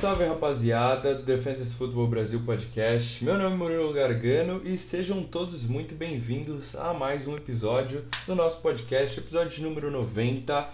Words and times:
salve 0.00 0.24
rapaziada 0.24 1.16
do 1.16 1.38
Fantasy 1.38 1.74
Football 1.74 2.06
Brasil 2.06 2.40
Podcast. 2.46 3.24
Meu 3.24 3.36
nome 3.36 3.56
é 3.56 3.58
Murilo 3.58 3.92
Gargano 3.92 4.62
e 4.64 4.78
sejam 4.78 5.24
todos 5.24 5.64
muito 5.64 5.96
bem-vindos 5.96 6.76
a 6.76 6.94
mais 6.94 7.26
um 7.26 7.36
episódio 7.36 8.04
do 8.24 8.32
nosso 8.32 8.60
podcast, 8.60 9.18
episódio 9.18 9.60
número 9.60 9.90
90. 9.90 10.68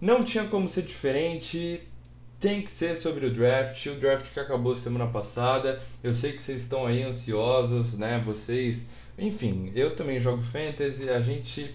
Não 0.00 0.24
tinha 0.24 0.44
como 0.44 0.66
ser 0.66 0.80
diferente, 0.80 1.82
tem 2.40 2.62
que 2.62 2.72
ser 2.72 2.96
sobre 2.96 3.26
o 3.26 3.30
draft, 3.30 3.84
o 3.84 3.96
draft 3.96 4.32
que 4.32 4.40
acabou 4.40 4.74
semana 4.74 5.08
passada. 5.08 5.78
Eu 6.02 6.14
sei 6.14 6.32
que 6.32 6.40
vocês 6.40 6.62
estão 6.62 6.86
aí 6.86 7.02
ansiosos, 7.02 7.98
né? 7.98 8.22
Vocês, 8.24 8.86
enfim, 9.18 9.70
eu 9.74 9.94
também 9.94 10.18
jogo 10.18 10.42
fantasy, 10.42 11.10
a 11.10 11.20
gente 11.20 11.74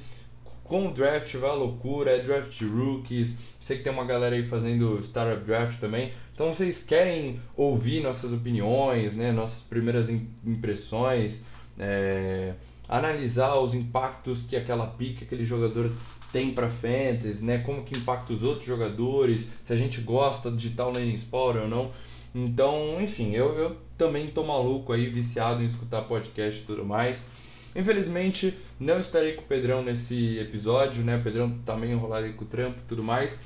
com 0.74 0.88
o 0.88 0.92
draft 0.92 1.36
vai 1.36 1.52
a 1.52 1.54
loucura, 1.54 2.10
é 2.10 2.20
draft 2.20 2.60
rookies. 2.64 3.38
Sei 3.62 3.78
que 3.78 3.84
tem 3.84 3.94
uma 3.94 4.06
galera 4.06 4.36
aí 4.36 4.44
fazendo 4.44 4.98
startup 5.04 5.46
draft 5.46 5.80
também. 5.80 6.12
Então 6.34 6.52
vocês 6.52 6.84
querem 6.84 7.40
ouvir 7.56 8.02
nossas 8.02 8.34
opiniões, 8.34 9.16
né, 9.16 9.32
nossas 9.32 9.62
primeiras 9.62 10.10
impressões, 10.44 11.44
é, 11.78 12.54
analisar 12.90 13.54
os 13.60 13.76
impactos 13.76 14.42
que 14.42 14.56
aquela 14.56 14.88
pique, 14.88 15.26
aquele 15.26 15.46
jogador 15.46 15.92
tem 16.32 16.52
para 16.52 16.68
fantasy, 16.68 17.46
né, 17.46 17.60
como 17.60 17.84
que 17.84 17.96
impacta 17.96 18.34
os 18.34 18.42
outros 18.42 18.66
jogadores, 18.66 19.52
se 19.64 19.72
a 19.72 19.76
gente 19.76 20.02
gosta 20.02 20.50
de 20.50 20.72
tal 20.72 20.88
landing 20.88 21.14
spot 21.14 21.56
ou 21.56 21.68
não. 21.68 21.92
Então, 22.34 23.00
enfim, 23.00 23.34
eu, 23.34 23.56
eu 23.60 23.78
também 23.96 24.26
tô 24.26 24.44
maluco 24.44 24.92
aí, 24.92 25.08
viciado 25.08 25.62
em 25.62 25.68
escutar 25.68 26.02
podcast 26.02 26.64
e 26.64 26.66
tudo 26.66 26.84
mais. 26.84 27.28
Infelizmente, 27.76 28.54
não 28.80 29.00
estarei 29.00 29.34
com 29.34 29.42
o 29.42 29.46
Pedrão 29.46 29.84
nesse 29.84 30.38
episódio, 30.38 31.04
né? 31.04 31.18
O 31.18 31.24
Pedrão 31.24 31.58
tá 31.66 31.76
enrolado 31.78 32.32
com 32.34 32.46
o 32.46 32.48
trampo 32.48 32.80
e 32.80 32.88
tudo 32.88 33.04
mais. 33.04 33.40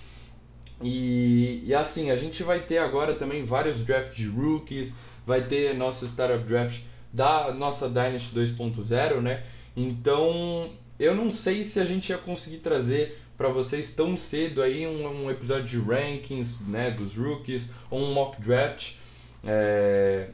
E, 0.83 1.63
e 1.65 1.73
assim, 1.73 2.11
a 2.11 2.15
gente 2.15 2.43
vai 2.43 2.59
ter 2.59 2.77
agora 2.77 3.15
também 3.15 3.43
vários 3.43 3.83
drafts 3.83 4.15
de 4.15 4.27
rookies, 4.27 4.93
vai 5.25 5.41
ter 5.41 5.75
nosso 5.75 6.05
startup 6.05 6.43
draft 6.43 6.81
da 7.11 7.51
nossa 7.53 7.87
Dynasty 7.87 8.35
2.0, 8.35 9.21
né? 9.21 9.43
Então, 9.75 10.71
eu 10.99 11.15
não 11.15 11.31
sei 11.31 11.63
se 11.63 11.79
a 11.79 11.85
gente 11.85 12.09
ia 12.09 12.17
conseguir 12.17 12.57
trazer 12.57 13.17
para 13.37 13.49
vocês 13.49 13.93
tão 13.93 14.17
cedo 14.17 14.61
aí 14.61 14.87
um, 14.87 15.25
um, 15.25 15.31
episódio 15.31 15.65
de 15.65 15.79
rankings, 15.79 16.63
né, 16.67 16.89
dos 16.89 17.15
rookies, 17.15 17.69
ou 17.89 18.01
um 18.01 18.13
mock 18.13 18.41
draft. 18.41 18.95
É, 19.43 20.29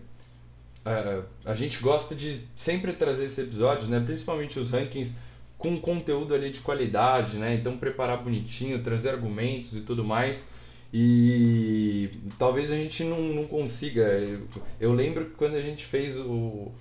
a, 0.86 1.52
a 1.52 1.56
gente 1.56 1.80
gosta 1.80 2.14
de 2.14 2.42
sempre 2.56 2.94
trazer 2.94 3.26
esses 3.26 3.40
episódios, 3.40 3.90
né? 3.90 4.00
Principalmente 4.00 4.60
os 4.60 4.70
rankings 4.70 5.16
com 5.58 5.80
conteúdo 5.80 6.36
ali 6.36 6.50
de 6.50 6.60
qualidade, 6.60 7.38
né? 7.38 7.56
Então 7.56 7.78
preparar 7.78 8.22
bonitinho, 8.22 8.84
trazer 8.84 9.10
argumentos 9.10 9.74
e 9.74 9.82
tudo 9.82 10.04
mais. 10.04 10.48
E 10.94 12.12
talvez 12.38 12.72
a 12.72 12.76
gente 12.76 13.04
não, 13.04 13.20
não 13.20 13.48
consiga. 13.48 14.02
Eu, 14.02 14.42
eu 14.80 14.94
lembro 14.94 15.26
que 15.26 15.32
quando 15.32 15.56
a 15.56 15.62
gente 15.62 15.86
fez 15.86 16.18
o, 16.18 16.72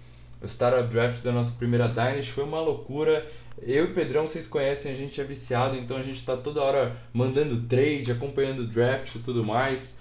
o 0.42 0.47
Startup 0.47 0.91
Draft 0.91 1.23
da 1.23 1.33
nossa 1.33 1.53
primeira 1.53 1.89
Dynasty 1.89 2.33
foi 2.33 2.45
uma 2.45 2.61
loucura. 2.61 3.27
Eu 3.61 3.86
e 3.86 3.91
o 3.91 3.95
Pedrão, 3.95 4.27
vocês 4.27 4.47
conhecem, 4.47 4.91
a 4.91 4.95
gente 4.95 5.20
é 5.20 5.25
viciado, 5.25 5.77
então 5.77 5.97
a 5.97 6.03
gente 6.03 6.17
está 6.17 6.36
toda 6.36 6.62
hora 6.62 6.97
mandando 7.12 7.62
trade, 7.69 8.11
acompanhando 8.11 8.61
o 8.61 8.67
draft 8.67 9.14
e 9.14 9.19
tudo 9.20 9.45
mais. 9.45 9.95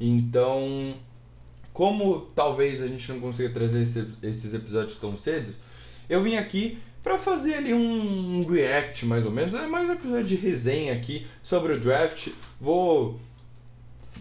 Então 0.00 0.94
como 1.78 2.22
talvez 2.34 2.82
a 2.82 2.88
gente 2.88 3.08
não 3.12 3.20
consiga 3.20 3.50
trazer 3.50 3.82
esse, 3.82 4.04
esses 4.20 4.52
episódios 4.52 4.98
tão 4.98 5.16
cedo, 5.16 5.54
eu 6.10 6.20
vim 6.20 6.34
aqui 6.34 6.76
para 7.04 7.16
fazer 7.20 7.54
ali 7.54 7.72
um, 7.72 8.44
react 8.50 9.06
mais 9.06 9.24
ou 9.24 9.30
menos, 9.30 9.54
é 9.54 9.64
mais 9.68 9.88
um 9.88 9.92
episódio 9.92 10.24
de 10.24 10.34
resenha 10.34 10.92
aqui 10.92 11.24
sobre 11.40 11.74
o 11.74 11.78
draft. 11.78 12.30
Vou 12.60 13.20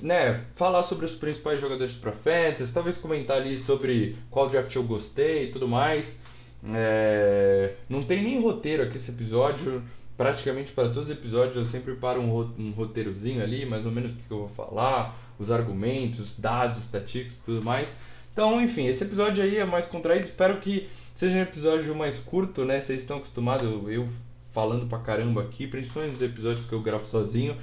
né, 0.03 0.39
falar 0.53 0.83
sobre 0.83 1.07
os 1.07 1.15
principais 1.15 1.59
jogadores 1.59 1.95
para 1.95 2.11
fantasy, 2.11 2.71
talvez 2.71 2.95
comentar 2.99 3.37
ali 3.37 3.57
sobre 3.57 4.15
qual 4.29 4.47
draft 4.47 4.75
eu 4.75 4.83
gostei 4.83 5.45
e 5.45 5.51
tudo 5.51 5.67
mais. 5.67 6.21
É, 6.63 7.73
não 7.89 8.03
tem 8.03 8.21
nem 8.21 8.39
roteiro 8.39 8.83
aqui 8.83 8.97
esse 8.97 9.09
episódio, 9.09 9.81
praticamente 10.15 10.73
para 10.73 10.89
todos 10.89 11.09
os 11.09 11.09
episódios 11.09 11.55
eu 11.55 11.65
sempre 11.65 11.95
paro 11.95 12.21
um 12.21 12.69
roteirozinho 12.69 13.41
ali, 13.41 13.65
mais 13.65 13.83
ou 13.83 13.91
menos 13.91 14.13
o 14.13 14.15
que 14.15 14.29
eu 14.29 14.41
vou 14.41 14.47
falar, 14.47 15.17
os 15.39 15.51
argumentos, 15.51 16.39
dados, 16.39 16.79
estatísticas 16.79 17.37
e 17.37 17.43
tudo 17.43 17.63
mais. 17.63 17.93
Então, 18.31 18.61
enfim, 18.61 18.87
esse 18.87 19.03
episódio 19.03 19.43
aí 19.43 19.57
é 19.57 19.65
mais 19.65 19.85
contraído. 19.85 20.25
Espero 20.25 20.59
que 20.59 20.87
seja 21.15 21.39
um 21.39 21.41
episódio 21.41 21.95
mais 21.95 22.19
curto, 22.19 22.65
né? 22.65 22.79
Vocês 22.79 23.01
estão 23.01 23.17
acostumados, 23.17 23.67
eu 23.89 24.07
falando 24.51 24.87
pra 24.87 24.99
caramba 24.99 25.41
aqui, 25.41 25.67
principalmente 25.67 26.13
nos 26.13 26.21
episódios 26.21 26.65
que 26.65 26.73
eu 26.73 26.81
gravo 26.81 27.05
sozinho. 27.05 27.57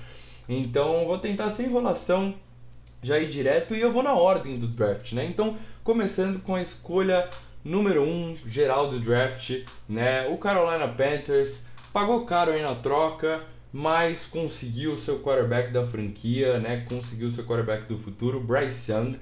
Então, 0.49 1.05
vou 1.07 1.19
tentar 1.19 1.51
sem 1.51 1.67
enrolação 1.67 2.35
já 3.03 3.19
ir 3.19 3.29
direto 3.29 3.75
e 3.75 3.81
eu 3.81 3.93
vou 3.93 4.03
na 4.03 4.15
ordem 4.15 4.59
do 4.59 4.67
draft, 4.67 5.13
né? 5.13 5.25
Então, 5.25 5.57
começando 5.83 6.43
com 6.43 6.55
a 6.55 6.63
escolha 6.63 7.29
número 7.65 8.03
1 8.03 8.07
um, 8.07 8.39
geral 8.47 8.89
do 8.89 8.99
draft, 9.01 9.63
né? 9.89 10.27
O 10.29 10.39
Carolina 10.39 10.89
Panthers 10.89 11.67
pagou 11.93 12.27
caro 12.27 12.53
aí 12.53 12.63
na 12.63 12.75
troca, 12.75 13.43
mas 13.75 14.25
conseguiu 14.25 14.93
o 14.93 14.97
seu 14.97 15.19
quarterback 15.19 15.73
da 15.73 15.85
franquia, 15.85 16.61
né? 16.61 16.85
Conseguiu 16.89 17.27
o 17.27 17.31
seu 17.33 17.43
quarterback 17.43 17.89
do 17.89 17.99
futuro, 17.99 18.39
Bryce 18.39 18.93
Young. 18.93 19.17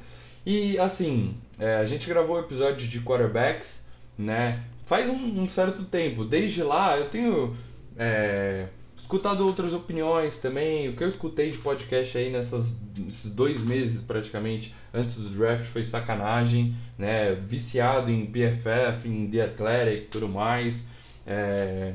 E 0.44 0.78
assim, 0.78 1.34
é, 1.58 1.76
a 1.76 1.86
gente 1.86 2.06
gravou 2.06 2.38
episódio 2.38 2.86
de 2.86 3.00
quarterbacks, 3.00 3.86
né? 4.18 4.62
Faz 4.84 5.08
um, 5.08 5.40
um 5.40 5.48
certo 5.48 5.84
tempo. 5.84 6.22
Desde 6.22 6.62
lá 6.62 6.98
eu 6.98 7.08
tenho 7.08 7.56
é, 7.96 8.66
escutado 8.94 9.46
outras 9.46 9.72
opiniões 9.72 10.36
também. 10.36 10.90
O 10.90 10.96
que 10.96 11.02
eu 11.02 11.08
escutei 11.08 11.50
de 11.50 11.56
podcast 11.56 12.18
aí 12.18 12.30
nessas, 12.30 12.76
nesses 12.94 13.30
dois 13.30 13.58
meses 13.58 14.02
praticamente 14.02 14.74
antes 14.92 15.16
do 15.16 15.30
draft 15.30 15.64
foi 15.64 15.82
sacanagem, 15.82 16.74
né? 16.98 17.34
Viciado 17.36 18.10
em 18.10 18.26
PFF, 18.26 19.08
em 19.08 19.30
The 19.30 19.44
Athletic 19.44 20.02
e 20.02 20.08
tudo 20.08 20.28
mais. 20.28 20.84
É, 21.26 21.94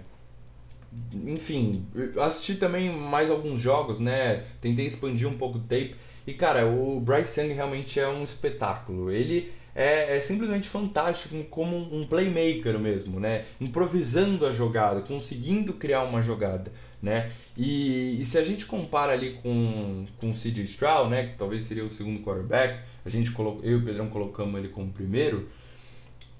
enfim, 1.25 1.85
assisti 2.19 2.55
também 2.55 2.91
mais 2.91 3.29
alguns 3.29 3.61
jogos, 3.61 3.99
né? 3.99 4.43
Tentei 4.61 4.85
expandir 4.85 5.27
um 5.27 5.37
pouco 5.37 5.57
o 5.57 5.61
tape. 5.61 5.95
E 6.25 6.33
cara, 6.33 6.67
o 6.67 6.99
Bryce 6.99 7.39
Young 7.39 7.53
realmente 7.53 7.99
é 7.99 8.07
um 8.07 8.23
espetáculo. 8.23 9.11
Ele 9.11 9.51
é, 9.77 10.17
é 10.17 10.21
simplesmente 10.21 10.67
fantástico 10.67 11.41
como 11.51 11.77
um 11.77 12.05
playmaker 12.07 12.79
mesmo, 12.79 13.19
né? 13.19 13.45
Improvisando 13.61 14.45
a 14.45 14.51
jogada, 14.51 15.01
conseguindo 15.01 15.73
criar 15.73 16.03
uma 16.03 16.21
jogada, 16.21 16.71
né? 17.01 17.31
E, 17.55 18.19
e 18.19 18.25
se 18.25 18.37
a 18.37 18.43
gente 18.43 18.65
compara 18.65 19.13
ali 19.13 19.33
com, 19.43 20.05
com 20.17 20.31
o 20.31 20.33
CJ 20.33 20.63
Stroud, 20.63 21.11
né? 21.11 21.27
Que 21.27 21.37
talvez 21.37 21.63
seria 21.63 21.85
o 21.85 21.89
segundo 21.89 22.21
quarterback, 22.21 22.79
a 23.05 23.09
gente 23.09 23.31
colocou, 23.31 23.63
eu 23.63 23.73
e 23.73 23.75
o 23.75 23.85
Pedrão 23.85 24.09
colocamos 24.09 24.59
ele 24.59 24.69
como 24.69 24.91
primeiro. 24.91 25.47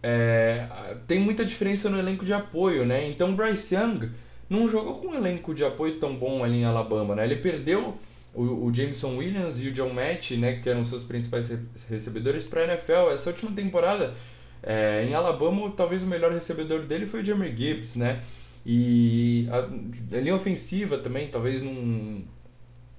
É, 0.02 0.68
tem 1.08 1.20
muita 1.20 1.46
diferença 1.46 1.90
no 1.90 2.00
elenco 2.00 2.26
de 2.26 2.34
apoio, 2.34 2.86
né? 2.86 3.08
Então 3.08 3.36
Bryce 3.36 3.76
Young 3.76 4.10
não 4.50 4.68
jogou 4.68 4.96
com 4.96 5.08
um 5.08 5.16
elenco 5.16 5.54
de 5.54 5.66
apoio 5.66 6.00
tão 6.00 6.16
bom 6.16 6.44
ali 6.44 6.58
em 6.58 6.66
Alabama, 6.66 7.16
né? 7.16 7.26
Ele 7.26 7.38
perdeu 7.38 7.98
o, 8.34 8.68
o 8.68 8.74
Jameson 8.74 9.18
Williams 9.18 9.62
e 9.62 9.70
o 9.70 9.74
John 9.74 9.90
Matt, 9.90 10.32
né, 10.32 10.60
que 10.62 10.70
eram 10.70 10.84
seus 10.84 11.04
principais 11.04 11.52
recebedores, 11.90 12.46
para 12.46 12.62
a 12.62 12.64
NFL. 12.66 13.12
Essa 13.12 13.32
última 13.32 13.52
temporada, 13.52 14.14
é, 14.62 15.06
em 15.06 15.14
Alabama, 15.14 15.72
talvez 15.76 16.04
o 16.04 16.08
melhor 16.08 16.32
recebedor 16.32 16.82
dele 16.82 17.06
foi 17.06 17.22
o 17.22 17.26
Jeremy 17.26 17.56
Gibbs, 17.56 17.96
né? 17.96 18.22
E 18.66 19.48
a, 19.50 20.18
a 20.18 20.20
linha 20.20 20.36
ofensiva 20.36 20.98
também, 20.98 21.30
talvez 21.30 21.64
não, 21.64 22.22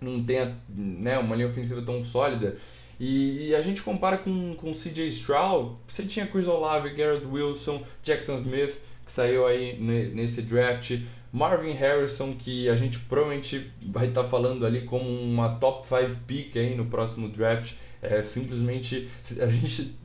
não 0.00 0.24
tenha 0.24 0.56
né, 0.68 1.18
uma 1.18 1.36
linha 1.36 1.46
ofensiva 1.46 1.82
tão 1.82 2.02
sólida. 2.02 2.56
E, 2.98 3.48
e, 3.48 3.54
a 3.54 3.60
gente 3.60 3.80
compara 3.82 4.18
com, 4.18 4.54
com 4.56 4.72
CJ 4.72 5.06
Stroud, 5.08 5.76
você 5.86 6.02
tinha 6.02 6.26
Chris 6.26 6.48
Olave, 6.48 6.90
Garrett 6.90 7.24
Wilson, 7.26 7.84
Jackson 8.02 8.36
Smith, 8.36 8.74
que 9.06 9.12
saiu 9.12 9.46
aí 9.46 9.78
nesse 9.78 10.42
draft, 10.42 10.98
Marvin 11.32 11.72
Harrison, 11.72 12.32
que 12.34 12.68
a 12.68 12.76
gente 12.76 12.98
provavelmente 13.00 13.70
vai 13.82 14.08
estar 14.08 14.22
tá 14.22 14.28
falando 14.28 14.64
ali 14.64 14.82
como 14.82 15.08
uma 15.08 15.50
top 15.56 15.86
5 15.86 16.16
pick 16.26 16.56
aí 16.56 16.74
no 16.74 16.86
próximo 16.86 17.28
draft. 17.28 17.74
É 18.00 18.22
simplesmente 18.22 19.08
a 19.40 19.46
gente 19.48 19.96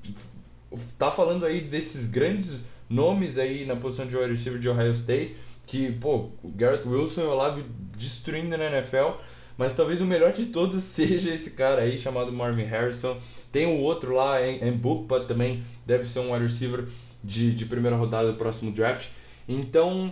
tá 0.97 1.11
falando 1.11 1.45
aí 1.45 1.61
desses 1.61 2.07
grandes 2.07 2.63
nomes 2.89 3.37
aí 3.37 3.65
na 3.65 3.75
posição 3.75 4.05
de 4.05 4.17
wide 4.17 4.31
receiver 4.31 4.59
de 4.59 4.69
Ohio 4.69 4.91
State, 4.91 5.35
que, 5.65 5.91
pô, 5.93 6.29
o 6.43 6.49
Garrett 6.49 6.87
Wilson 6.87 7.21
e 7.21 7.25
o 7.25 7.29
Olave 7.29 7.63
destruindo 7.97 8.57
na 8.57 8.65
NFL, 8.65 9.17
mas 9.57 9.75
talvez 9.75 10.01
o 10.01 10.05
melhor 10.05 10.33
de 10.33 10.47
todos 10.47 10.83
seja 10.83 11.33
esse 11.33 11.51
cara 11.51 11.81
aí 11.81 11.97
chamado 11.97 12.31
Marvin 12.31 12.63
Harrison. 12.63 13.17
Tem 13.51 13.65
o 13.65 13.79
outro 13.79 14.15
lá 14.15 14.45
em, 14.45 14.59
em 14.67 14.81
também, 15.27 15.63
deve 15.85 16.03
ser 16.05 16.19
um 16.19 16.33
wide 16.33 16.47
receiver 16.47 16.85
de, 17.23 17.53
de 17.53 17.65
primeira 17.65 17.95
rodada 17.95 18.31
do 18.31 18.37
próximo 18.37 18.71
draft. 18.71 19.09
Então, 19.47 20.11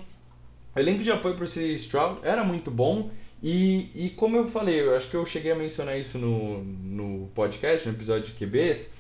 o 0.75 0.79
elenco 0.79 1.03
de 1.03 1.11
apoio 1.11 1.35
para 1.35 1.43
o 1.43 1.47
Stroud 1.47 2.19
era 2.23 2.43
muito 2.43 2.71
bom. 2.71 3.09
E, 3.43 3.89
e 3.95 4.09
como 4.11 4.37
eu 4.37 4.47
falei, 4.47 4.81
eu 4.81 4.95
acho 4.95 5.09
que 5.09 5.15
eu 5.15 5.25
cheguei 5.25 5.51
a 5.51 5.55
mencionar 5.55 5.99
isso 5.99 6.17
no, 6.17 6.63
no 6.63 7.27
podcast, 7.33 7.87
no 7.87 7.95
episódio 7.95 8.25
de 8.25 8.33
QBs. 8.33 8.93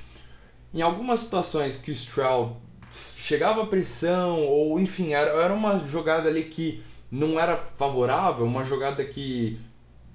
Em 0.73 0.81
algumas 0.81 1.19
situações 1.19 1.77
que 1.77 1.91
o 1.91 1.93
Stroud 1.93 2.55
chegava 2.89 3.61
a 3.61 3.65
pressão, 3.67 4.41
ou 4.47 4.79
enfim, 4.79 5.13
era, 5.13 5.31
era 5.31 5.53
uma 5.53 5.77
jogada 5.79 6.27
ali 6.27 6.43
que 6.43 6.83
não 7.09 7.39
era 7.39 7.57
favorável, 7.57 8.45
uma 8.45 8.65
jogada 8.65 9.03
que 9.03 9.59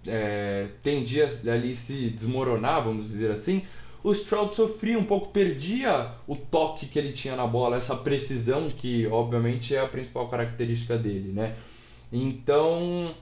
é, 0.06 0.68
tendia 0.82 1.26
ali 1.46 1.76
se 1.76 2.10
desmoronar, 2.10 2.82
vamos 2.82 3.08
dizer 3.08 3.30
assim, 3.30 3.62
o 4.06 4.12
Stroud 4.12 4.54
sofria 4.54 4.96
um 4.96 5.02
pouco, 5.02 5.32
perdia 5.32 6.12
o 6.28 6.36
toque 6.36 6.86
que 6.86 6.96
ele 6.96 7.10
tinha 7.10 7.34
na 7.34 7.44
bola, 7.44 7.76
essa 7.76 7.96
precisão 7.96 8.70
que 8.70 9.04
obviamente 9.08 9.74
é 9.74 9.80
a 9.80 9.88
principal 9.88 10.28
característica 10.28 10.96
dele, 10.96 11.32
né? 11.32 11.56
Então, 12.12 13.12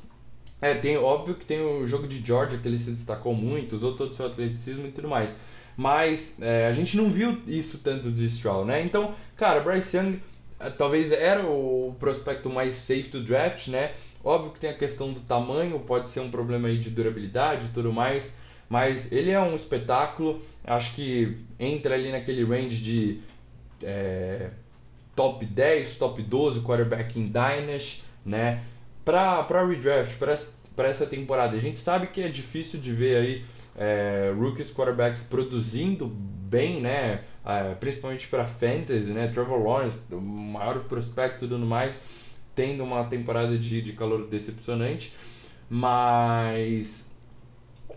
é, 0.61 0.75
tem 0.75 0.99
óbvio 0.99 1.37
que 1.37 1.47
tem 1.47 1.63
o 1.63 1.87
jogo 1.87 2.07
de 2.07 2.21
Georgia 2.21 2.59
que 2.59 2.69
ele 2.69 2.79
se 2.79 2.91
destacou 2.91 3.35
muito, 3.35 3.75
usou 3.75 3.97
todo 3.97 4.11
o 4.11 4.15
seu 4.15 4.27
atleticismo 4.27 4.87
e 4.87 4.91
tudo 4.93 5.09
mais. 5.09 5.35
Mas 5.75 6.37
é, 6.39 6.67
a 6.67 6.73
gente 6.75 6.99
não 6.99 7.09
viu 7.09 7.41
isso 7.47 7.79
tanto 7.79 8.13
de 8.13 8.27
Stroud, 8.27 8.69
né? 8.69 8.83
Então, 8.83 9.15
cara, 9.39 9.61
Bryce 9.61 9.97
Young 9.97 10.21
é, 10.61 10.69
talvez 10.69 11.11
era 11.13 11.47
o 11.47 11.97
prospecto 11.99 12.51
mais 12.51 12.75
safe 12.75 13.09
do 13.09 13.23
draft, 13.23 13.69
né? 13.69 13.93
Óbvio 14.23 14.53
que 14.53 14.61
tem 14.61 14.69
a 14.69 14.77
questão 14.77 15.15
do 15.15 15.21
tamanho, 15.21 15.81
pode 15.81 16.11
ser 16.11 16.21
um 16.21 16.31
problema 16.31 16.69
aí 16.69 16.77
de 16.77 16.91
durabilidade 16.91 17.65
e 17.65 17.69
tudo 17.71 17.91
mais, 17.91 18.35
mas 18.75 19.13
ele 19.13 19.31
é 19.31 19.39
um 19.39 19.55
espetáculo, 19.55 20.43
acho 20.65 20.97
que 20.97 21.39
entra 21.61 21.95
ali 21.95 22.11
naquele 22.11 22.43
range 22.43 22.83
de 22.83 23.21
é, 23.81 24.51
top 25.15 25.47
10, 25.47 25.95
top 25.95 26.21
12 26.21 26.61
quarterback 26.63 27.17
em 27.17 27.27
Dynasty, 27.27 28.03
né? 28.27 28.65
Para 29.05 29.47
redraft, 29.65 30.19
para 30.19 30.89
essa 30.89 31.07
temporada. 31.07 31.57
A 31.57 31.61
gente 31.61 31.79
sabe 31.79 32.09
que 32.09 32.21
é 32.21 32.29
difícil 32.29 32.81
de 32.81 32.93
ver 32.93 33.17
aí 33.17 33.45
é, 33.79 34.35
rookies 34.37 34.75
quarterbacks 34.75 35.23
produzindo 35.23 36.09
bem, 36.09 36.81
né? 36.81 37.21
É, 37.47 37.77
principalmente 37.77 38.27
para 38.27 38.45
fantasy, 38.45 39.13
né? 39.13 39.29
Trevor 39.29 39.63
Lawrence, 39.63 40.01
o 40.11 40.21
maior 40.21 40.81
prospecto 40.81 41.45
e 41.45 41.49
tudo 41.49 41.65
mais, 41.65 41.97
tendo 42.57 42.83
uma 42.83 43.05
temporada 43.05 43.57
de, 43.57 43.81
de 43.81 43.93
calor 43.93 44.27
decepcionante, 44.27 45.15
mas 45.71 47.14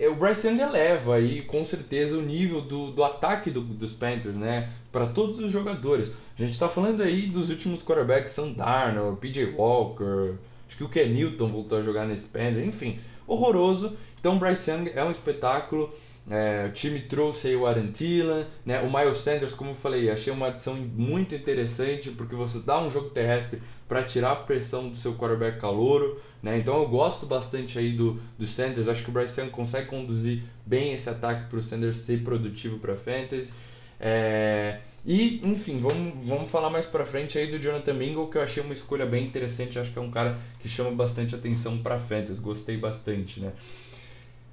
o 0.01 0.15
Bryce 0.15 0.47
Young 0.47 0.61
eleva 0.61 1.15
aí 1.15 1.41
com 1.41 1.65
certeza 1.65 2.17
o 2.17 2.21
nível 2.21 2.61
do, 2.61 2.91
do 2.91 3.03
ataque 3.03 3.49
do, 3.49 3.61
dos 3.61 3.93
Panthers, 3.93 4.35
né? 4.35 4.69
Para 4.91 5.07
todos 5.07 5.39
os 5.39 5.51
jogadores. 5.51 6.11
A 6.37 6.41
gente 6.41 6.51
está 6.51 6.69
falando 6.69 7.01
aí 7.01 7.27
dos 7.27 7.49
últimos 7.49 7.83
quarterbacks, 7.83 8.33
Sam 8.33 8.51
Darnold, 8.51 9.19
PJ 9.19 9.53
Walker, 9.55 10.35
acho 10.67 10.77
que 10.77 10.83
o 10.83 10.89
Ken 10.89 11.07
Newton 11.07 11.47
voltou 11.47 11.79
a 11.79 11.81
jogar 11.81 12.05
nesse 12.05 12.27
Panthers, 12.27 12.67
enfim, 12.67 12.99
horroroso. 13.25 13.95
Então 14.19 14.35
o 14.35 14.39
Bryce 14.39 14.69
Young 14.69 14.91
é 14.93 15.03
um 15.03 15.11
espetáculo. 15.11 15.91
É, 16.29 16.67
o 16.69 16.73
time 16.73 16.99
trouxe 16.99 17.47
aí 17.47 17.55
o 17.55 17.65
Aaron 17.65 17.87
Thielen, 17.87 18.45
né? 18.65 18.81
o 18.81 18.91
Miles 18.91 19.19
Sanders, 19.19 19.53
como 19.53 19.71
eu 19.71 19.75
falei, 19.75 20.09
achei 20.09 20.31
uma 20.31 20.47
adição 20.47 20.75
muito 20.75 21.33
interessante 21.33 22.11
porque 22.11 22.35
você 22.35 22.59
dá 22.59 22.81
um 22.81 22.91
jogo 22.91 23.09
terrestre 23.11 23.61
para 23.87 24.03
tirar 24.03 24.33
a 24.33 24.35
pressão 24.35 24.89
do 24.89 24.97
seu 24.97 25.13
quarterback 25.13 25.61
calouro, 25.61 26.21
né? 26.41 26.57
Então 26.57 26.81
eu 26.81 26.87
gosto 26.87 27.25
bastante 27.25 27.77
aí 27.79 27.93
do, 27.93 28.19
do 28.37 28.45
Sanders, 28.45 28.87
acho 28.87 29.03
que 29.03 29.09
o 29.09 29.13
Bryce 29.13 29.39
Young 29.39 29.49
consegue 29.49 29.87
conduzir 29.87 30.43
bem 30.65 30.93
esse 30.93 31.09
ataque 31.09 31.49
para 31.49 31.59
o 31.59 31.61
Sanders 31.61 31.97
ser 31.97 32.23
produtivo 32.23 32.79
para 32.79 32.95
fantasy. 32.95 33.51
É, 33.99 34.79
e, 35.05 35.39
enfim, 35.43 35.79
vamos, 35.79 36.13
vamos 36.27 36.49
falar 36.49 36.69
mais 36.69 36.85
para 36.85 37.05
frente 37.05 37.37
aí 37.37 37.47
do 37.47 37.57
Jonathan 37.57 37.93
Mingle, 37.93 38.27
que 38.29 38.37
eu 38.37 38.41
achei 38.41 38.61
uma 38.61 38.73
escolha 38.73 39.05
bem 39.05 39.25
interessante, 39.25 39.79
acho 39.79 39.91
que 39.91 39.97
é 39.97 40.01
um 40.01 40.11
cara 40.11 40.37
que 40.59 40.67
chama 40.67 40.91
bastante 40.91 41.33
atenção 41.33 41.77
para 41.77 41.97
fantasy, 41.97 42.41
gostei 42.41 42.77
bastante, 42.77 43.39
né? 43.39 43.53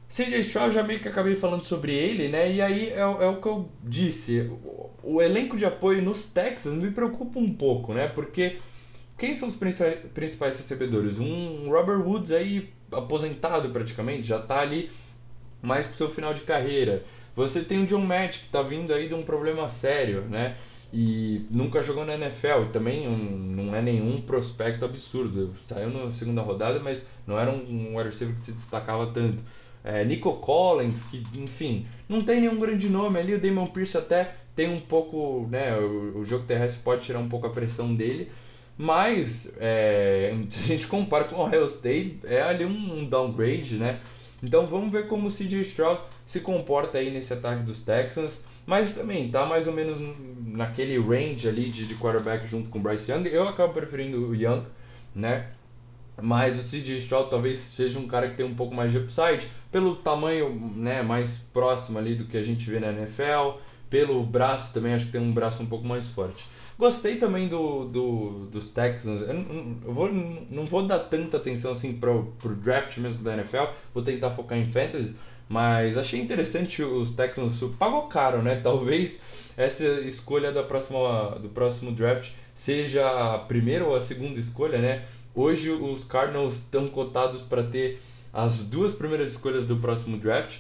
CJ 0.09 0.39
Stroud 0.43 0.73
já 0.73 0.85
meio 0.85 1.01
que 1.01 1.09
acabei 1.09 1.35
falando 1.35 1.65
sobre 1.65 1.93
ele, 1.93 2.29
né? 2.29 2.53
E 2.53 2.63
aí 2.63 2.91
é, 2.91 3.01
é 3.01 3.05
o 3.27 3.41
que 3.41 3.49
eu 3.49 3.69
disse. 3.83 4.49
O, 4.63 4.91
o, 5.03 5.21
elenco 5.21 5.57
de 5.57 5.67
apoio 5.67 6.01
nos 6.01 6.27
Texans 6.27 6.77
me 6.77 6.93
preocupa 6.93 7.41
um 7.41 7.53
pouco, 7.53 7.93
né? 7.93 8.07
Porque 8.07 8.59
quem 9.16 9.34
são 9.34 9.49
os 9.49 9.56
principais 9.56 10.58
recebedores? 10.58 11.19
Um 11.19 11.69
Robert 11.69 12.00
Woods 12.00 12.31
aí 12.32 12.72
aposentado 12.90 13.70
praticamente, 13.70 14.22
já 14.22 14.38
tá 14.38 14.61
ali 14.61 14.90
mais 15.62 15.87
pro 15.87 15.96
seu 15.96 16.08
final 16.08 16.34
de 16.34 16.43
carreira. 16.43 17.05
Você 17.34 17.62
tem 17.62 17.82
o 17.82 17.87
John 17.87 18.02
Matt 18.02 18.40
que 18.40 18.49
tá 18.49 18.62
vindo 18.62 18.93
aí 18.93 19.08
de 19.08 19.14
um 19.14 19.22
problema 19.22 19.69
sério, 19.69 20.22
né? 20.22 20.56
E 20.93 21.44
nunca 21.50 21.82
jogou 21.82 22.05
na 22.05 22.14
NFL 22.14 22.66
e 22.69 22.72
também 22.72 23.08
um, 23.08 23.16
não 23.16 23.75
é 23.75 23.82
nenhum 23.82 24.20
prospecto 24.20 24.84
absurdo. 24.84 25.52
Saiu 25.61 25.90
na 25.90 26.11
segunda 26.11 26.43
rodada, 26.43 26.78
mas 26.78 27.05
não 27.26 27.37
era 27.38 27.50
um, 27.50 27.94
um 27.94 28.02
receiver 28.02 28.34
que 28.34 28.40
se 28.40 28.52
destacava 28.52 29.08
tanto 29.08 29.43
é, 29.84 30.02
Nico 30.02 30.32
Collins, 30.38 31.02
que 31.05 31.22
enfim, 31.34 31.87
não 32.08 32.22
tem 32.22 32.40
nenhum 32.40 32.58
grande 32.58 32.88
nome 32.88 33.20
ali, 33.20 33.34
o 33.34 33.40
Damon 33.40 33.66
Pierce 33.66 33.99
até 33.99 34.34
tem 34.56 34.69
um 34.69 34.81
pouco, 34.81 35.46
né, 35.50 35.78
o, 35.78 36.20
o 36.20 36.25
jogo 36.25 36.46
terrestre 36.46 36.81
pode 36.82 37.05
tirar 37.05 37.19
um 37.19 37.28
pouco 37.28 37.46
a 37.46 37.50
pressão 37.50 37.94
dele, 37.94 38.31
mas 38.76 39.53
é, 39.59 40.35
se 40.49 40.61
a 40.65 40.67
gente 40.67 40.87
compara 40.87 41.25
com 41.25 41.37
o 41.37 41.41
Ohio 41.41 41.65
State, 41.65 42.21
é 42.25 42.43
ali 42.43 42.65
um, 42.65 42.99
um 42.99 43.05
downgrade, 43.05 43.76
né, 43.76 44.00
então 44.43 44.67
vamos 44.67 44.91
ver 44.91 45.06
como 45.06 45.29
o 45.29 45.31
CJ 45.31 45.61
Stroud 45.61 46.00
se 46.26 46.41
comporta 46.41 46.99
aí 46.99 47.11
nesse 47.11 47.32
ataque 47.32 47.62
dos 47.62 47.82
Texans, 47.82 48.44
mas 48.67 48.94
também 48.94 49.29
tá 49.29 49.44
mais 49.47 49.67
ou 49.67 49.73
menos 49.73 49.99
naquele 50.47 50.99
range 50.99 51.49
ali 51.49 51.71
de, 51.71 51.87
de 51.87 51.94
quarterback 51.94 52.47
junto 52.47 52.71
com 52.71 52.79
o 52.79 52.82
Bryce 52.82 53.11
Young, 53.11 53.26
eu 53.29 53.49
acabo 53.49 53.73
preferindo 53.73 54.19
o 54.19 54.35
Young, 54.35 54.65
né, 55.15 55.49
mas 56.21 56.59
o 56.59 56.62
CJ 56.62 56.99
Stroud 56.99 57.31
talvez 57.31 57.59
seja 57.59 57.99
um 57.99 58.06
cara 58.06 58.29
que 58.29 58.37
tem 58.37 58.47
um 58.47 58.55
pouco 58.55 58.75
mais 58.75 58.93
de 58.93 58.99
upside, 58.99 59.49
pelo 59.71 59.97
tamanho 59.97 60.50
né, 60.76 61.03
mais 61.03 61.38
próximo 61.53 61.99
ali 61.99 62.15
do 62.15 62.25
que 62.25 62.37
a 62.37 62.43
gente 62.43 62.69
vê 62.71 62.79
na 62.79 62.93
NFL, 62.93 63.59
pelo 63.91 64.23
braço 64.25 64.73
também, 64.73 64.94
acho 64.94 65.06
que 65.06 65.12
tem 65.12 65.21
um 65.21 65.32
braço 65.32 65.62
um 65.62 65.67
pouco 65.67 65.87
mais 65.87 66.09
forte. 66.09 66.47
Gostei 66.79 67.17
também 67.17 67.49
do, 67.49 67.85
do, 67.85 68.47
dos 68.47 68.71
Texans. 68.71 69.23
Eu, 69.23 69.35
não, 69.35 69.76
eu 69.85 69.93
vou, 69.93 70.12
não 70.12 70.67
vou 70.67 70.87
dar 70.87 70.99
tanta 70.99 71.37
atenção 71.37 71.73
assim 71.73 71.94
pro, 71.94 72.32
pro 72.41 72.55
draft 72.56 72.99
mesmo 72.99 73.23
da 73.23 73.35
NFL, 73.35 73.65
vou 73.93 74.03
tentar 74.03 74.31
focar 74.31 74.59
em 74.59 74.67
fantasy, 74.67 75.15
mas 75.49 75.97
achei 75.97 76.21
interessante 76.21 76.82
os 76.82 77.12
Texans. 77.12 77.61
Pagou 77.79 78.03
caro, 78.03 78.43
né? 78.43 78.56
Talvez 78.62 79.21
essa 79.56 79.85
escolha 80.00 80.50
da 80.50 80.65
próxima, 80.65 81.38
do 81.41 81.49
próximo 81.49 81.93
draft 81.93 82.32
seja 82.55 83.35
a 83.35 83.38
primeira 83.38 83.85
ou 83.85 83.94
a 83.94 84.00
segunda 84.00 84.38
escolha, 84.41 84.79
né? 84.79 85.05
Hoje 85.35 85.71
os 85.71 86.05
Cardinals 86.05 86.55
estão 86.55 86.88
cotados 86.88 87.43
para 87.43 87.62
ter 87.62 88.00
as 88.32 88.59
duas 88.59 88.93
primeiras 88.93 89.31
escolhas 89.31 89.67
do 89.67 89.76
próximo 89.76 90.17
draft. 90.17 90.59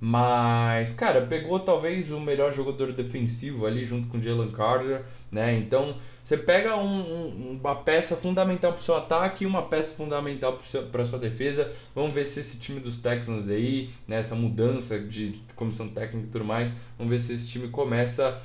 Mas, 0.00 0.92
cara, 0.92 1.22
pegou 1.22 1.58
talvez 1.58 2.12
o 2.12 2.20
melhor 2.20 2.52
jogador 2.52 2.92
defensivo 2.92 3.66
ali 3.66 3.84
junto 3.84 4.06
com 4.08 4.20
Jalen 4.20 4.50
Carter, 4.52 5.02
né? 5.30 5.58
Então, 5.58 5.96
você 6.22 6.36
pega 6.36 6.76
um, 6.76 7.58
uma 7.60 7.74
peça 7.74 8.14
fundamental 8.14 8.72
para 8.72 8.80
o 8.80 8.82
seu 8.82 8.96
ataque 8.96 9.42
e 9.42 9.46
uma 9.46 9.62
peça 9.62 9.94
fundamental 9.94 10.58
para 10.92 11.04
sua 11.04 11.18
defesa. 11.18 11.72
Vamos 11.94 12.12
ver 12.12 12.26
se 12.26 12.38
esse 12.38 12.58
time 12.58 12.78
dos 12.78 12.98
Texans 12.98 13.48
aí, 13.48 13.90
né, 14.06 14.20
essa 14.20 14.36
mudança 14.36 14.98
de 15.00 15.40
comissão 15.56 15.88
técnica 15.88 16.28
e 16.28 16.30
tudo 16.30 16.44
mais, 16.44 16.70
vamos 16.96 17.10
ver 17.10 17.18
se 17.18 17.32
esse 17.32 17.48
time 17.48 17.68
começa 17.68 18.40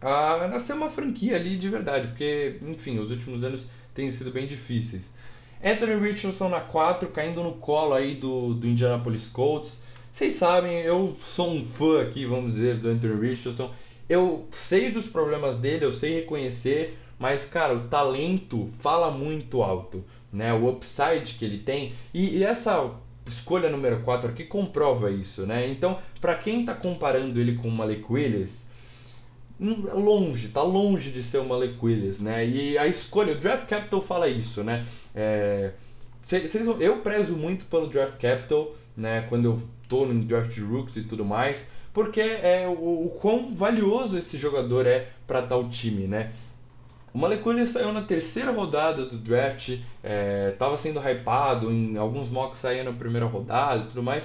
a 0.00 0.46
nascer 0.48 0.74
uma 0.74 0.90
franquia 0.90 1.36
ali 1.36 1.56
de 1.56 1.68
verdade, 1.70 2.08
porque, 2.08 2.58
enfim, 2.62 2.98
os 2.98 3.10
últimos 3.10 3.42
anos 3.44 3.66
têm 3.94 4.10
sido 4.10 4.30
bem 4.30 4.46
difíceis. 4.46 5.14
Anthony 5.64 5.94
Richardson 5.94 6.48
na 6.48 6.60
4, 6.60 7.08
caindo 7.08 7.42
no 7.42 7.54
colo 7.54 7.94
aí 7.94 8.14
do, 8.14 8.52
do 8.52 8.66
Indianapolis 8.66 9.28
Colts. 9.28 9.85
Vocês 10.16 10.32
sabem, 10.32 10.78
eu 10.78 11.14
sou 11.22 11.52
um 11.52 11.62
fã 11.62 12.00
aqui, 12.00 12.24
vamos 12.24 12.54
dizer, 12.54 12.78
do 12.78 12.88
Anthony 12.88 13.28
Richardson. 13.28 13.70
Eu 14.08 14.48
sei 14.50 14.90
dos 14.90 15.06
problemas 15.06 15.58
dele, 15.58 15.84
eu 15.84 15.92
sei 15.92 16.20
reconhecer, 16.20 16.96
mas, 17.18 17.44
cara, 17.44 17.74
o 17.74 17.80
talento 17.80 18.70
fala 18.80 19.10
muito 19.10 19.62
alto, 19.62 20.02
né? 20.32 20.54
O 20.54 20.70
upside 20.70 21.34
que 21.38 21.44
ele 21.44 21.58
tem. 21.58 21.92
E, 22.14 22.38
e 22.38 22.44
essa 22.44 22.92
escolha 23.26 23.68
número 23.68 24.00
4 24.00 24.30
aqui 24.30 24.44
comprova 24.44 25.10
isso, 25.10 25.44
né? 25.44 25.68
Então, 25.68 25.98
para 26.18 26.34
quem 26.34 26.60
está 26.60 26.72
comparando 26.72 27.38
ele 27.38 27.56
com 27.56 27.68
o 27.68 27.70
Malik 27.70 28.06
Willis, 28.10 28.70
Hum, 29.60 29.82
longe, 29.92 30.48
tá 30.48 30.62
longe 30.62 31.10
de 31.10 31.22
ser 31.22 31.38
o 31.38 31.44
Malik 31.44 31.76
Willis, 31.82 32.20
né? 32.20 32.46
E 32.46 32.78
a 32.78 32.86
escolha, 32.86 33.34
o 33.34 33.38
Draft 33.38 33.68
Capital 33.68 34.00
fala 34.00 34.28
isso, 34.28 34.64
né? 34.64 34.86
É, 35.14 35.72
cês, 36.24 36.54
eu 36.80 37.00
prezo 37.02 37.36
muito 37.36 37.66
pelo 37.66 37.86
Draft 37.86 38.18
Capital, 38.18 38.74
né? 38.96 39.26
Quando 39.28 39.44
eu 39.44 39.75
tô 39.88 40.06
no 40.06 40.24
Draft 40.24 40.52
de 40.52 40.60
Rooks 40.60 40.96
e 40.96 41.02
tudo 41.02 41.24
mais, 41.24 41.68
porque 41.92 42.20
é 42.20 42.66
o, 42.68 43.06
o 43.06 43.16
quão 43.20 43.54
valioso 43.54 44.18
esse 44.18 44.36
jogador 44.38 44.86
é 44.86 45.08
para 45.26 45.42
tal 45.42 45.68
time, 45.68 46.06
né? 46.06 46.32
O 47.16 47.48
Willis 47.48 47.70
saiu 47.70 47.94
na 47.94 48.02
terceira 48.02 48.52
rodada 48.52 49.06
do 49.06 49.16
draft, 49.16 49.70
estava 50.52 50.74
é, 50.74 50.76
sendo 50.76 51.00
hypado, 51.00 51.72
em 51.72 51.96
alguns 51.96 52.28
mocks 52.28 52.58
saía 52.58 52.84
na 52.84 52.92
primeira 52.92 53.24
rodada 53.24 53.84
e 53.84 53.86
tudo 53.86 54.02
mais. 54.02 54.22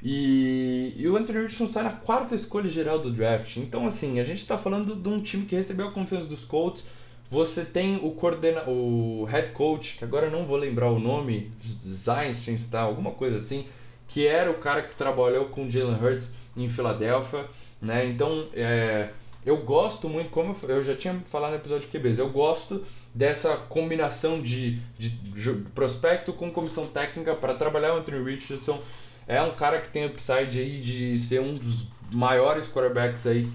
E, 0.00 0.92
e, 0.96 1.08
o 1.08 1.16
Anthony 1.16 1.40
Richardson 1.40 1.66
sai 1.66 1.82
na 1.82 1.90
quarta 1.90 2.36
escolha 2.36 2.68
geral 2.68 3.00
do 3.00 3.10
draft. 3.10 3.56
Então, 3.56 3.84
assim, 3.84 4.20
a 4.20 4.22
gente 4.22 4.38
está 4.38 4.56
falando 4.56 4.94
de 4.94 5.08
um 5.08 5.20
time 5.20 5.44
que 5.44 5.56
recebeu 5.56 5.88
a 5.88 5.90
confiança 5.90 6.28
dos 6.28 6.44
Colts. 6.44 6.86
Você 7.28 7.64
tem 7.64 7.96
o 7.96 8.12
coordena 8.12 8.62
o 8.68 9.24
head 9.24 9.50
coach, 9.50 9.98
que 9.98 10.04
agora 10.04 10.30
não 10.30 10.44
vou 10.44 10.56
lembrar 10.56 10.90
o 10.90 11.00
nome, 11.00 11.50
Zeinstein, 11.60 12.58
tá? 12.70 12.82
alguma 12.82 13.10
coisa 13.10 13.38
assim, 13.38 13.66
que 14.08 14.26
era 14.26 14.50
o 14.50 14.54
cara 14.54 14.82
que 14.82 14.94
trabalhou 14.94 15.46
com 15.46 15.70
Jalen 15.70 16.02
Hurts 16.02 16.34
em 16.56 16.68
Filadélfia, 16.68 17.46
né? 17.80 18.06
Então, 18.06 18.46
é, 18.54 19.10
eu 19.44 19.58
gosto 19.58 20.08
muito, 20.08 20.30
como 20.30 20.54
eu 20.68 20.82
já 20.82 20.94
tinha 20.94 21.14
falado 21.26 21.52
no 21.52 21.56
episódio 21.56 21.88
de 21.88 21.98
QBs, 21.98 22.18
eu 22.18 22.30
gosto 22.30 22.84
dessa 23.14 23.56
combinação 23.56 24.40
de, 24.40 24.80
de, 24.98 25.10
de 25.10 25.52
prospecto 25.74 26.32
com 26.32 26.50
comissão 26.50 26.86
técnica 26.86 27.34
para 27.34 27.54
trabalhar 27.54 27.94
o 27.94 27.98
Anthony 27.98 28.22
Richardson 28.22 28.80
é 29.26 29.40
um 29.40 29.54
cara 29.54 29.80
que 29.80 29.88
tem 29.88 30.06
upside 30.06 30.58
aí 30.58 30.80
de 30.80 31.18
ser 31.18 31.40
um 31.40 31.56
dos 31.56 31.88
maiores 32.10 32.68
quarterbacks 32.68 33.26
aí 33.26 33.48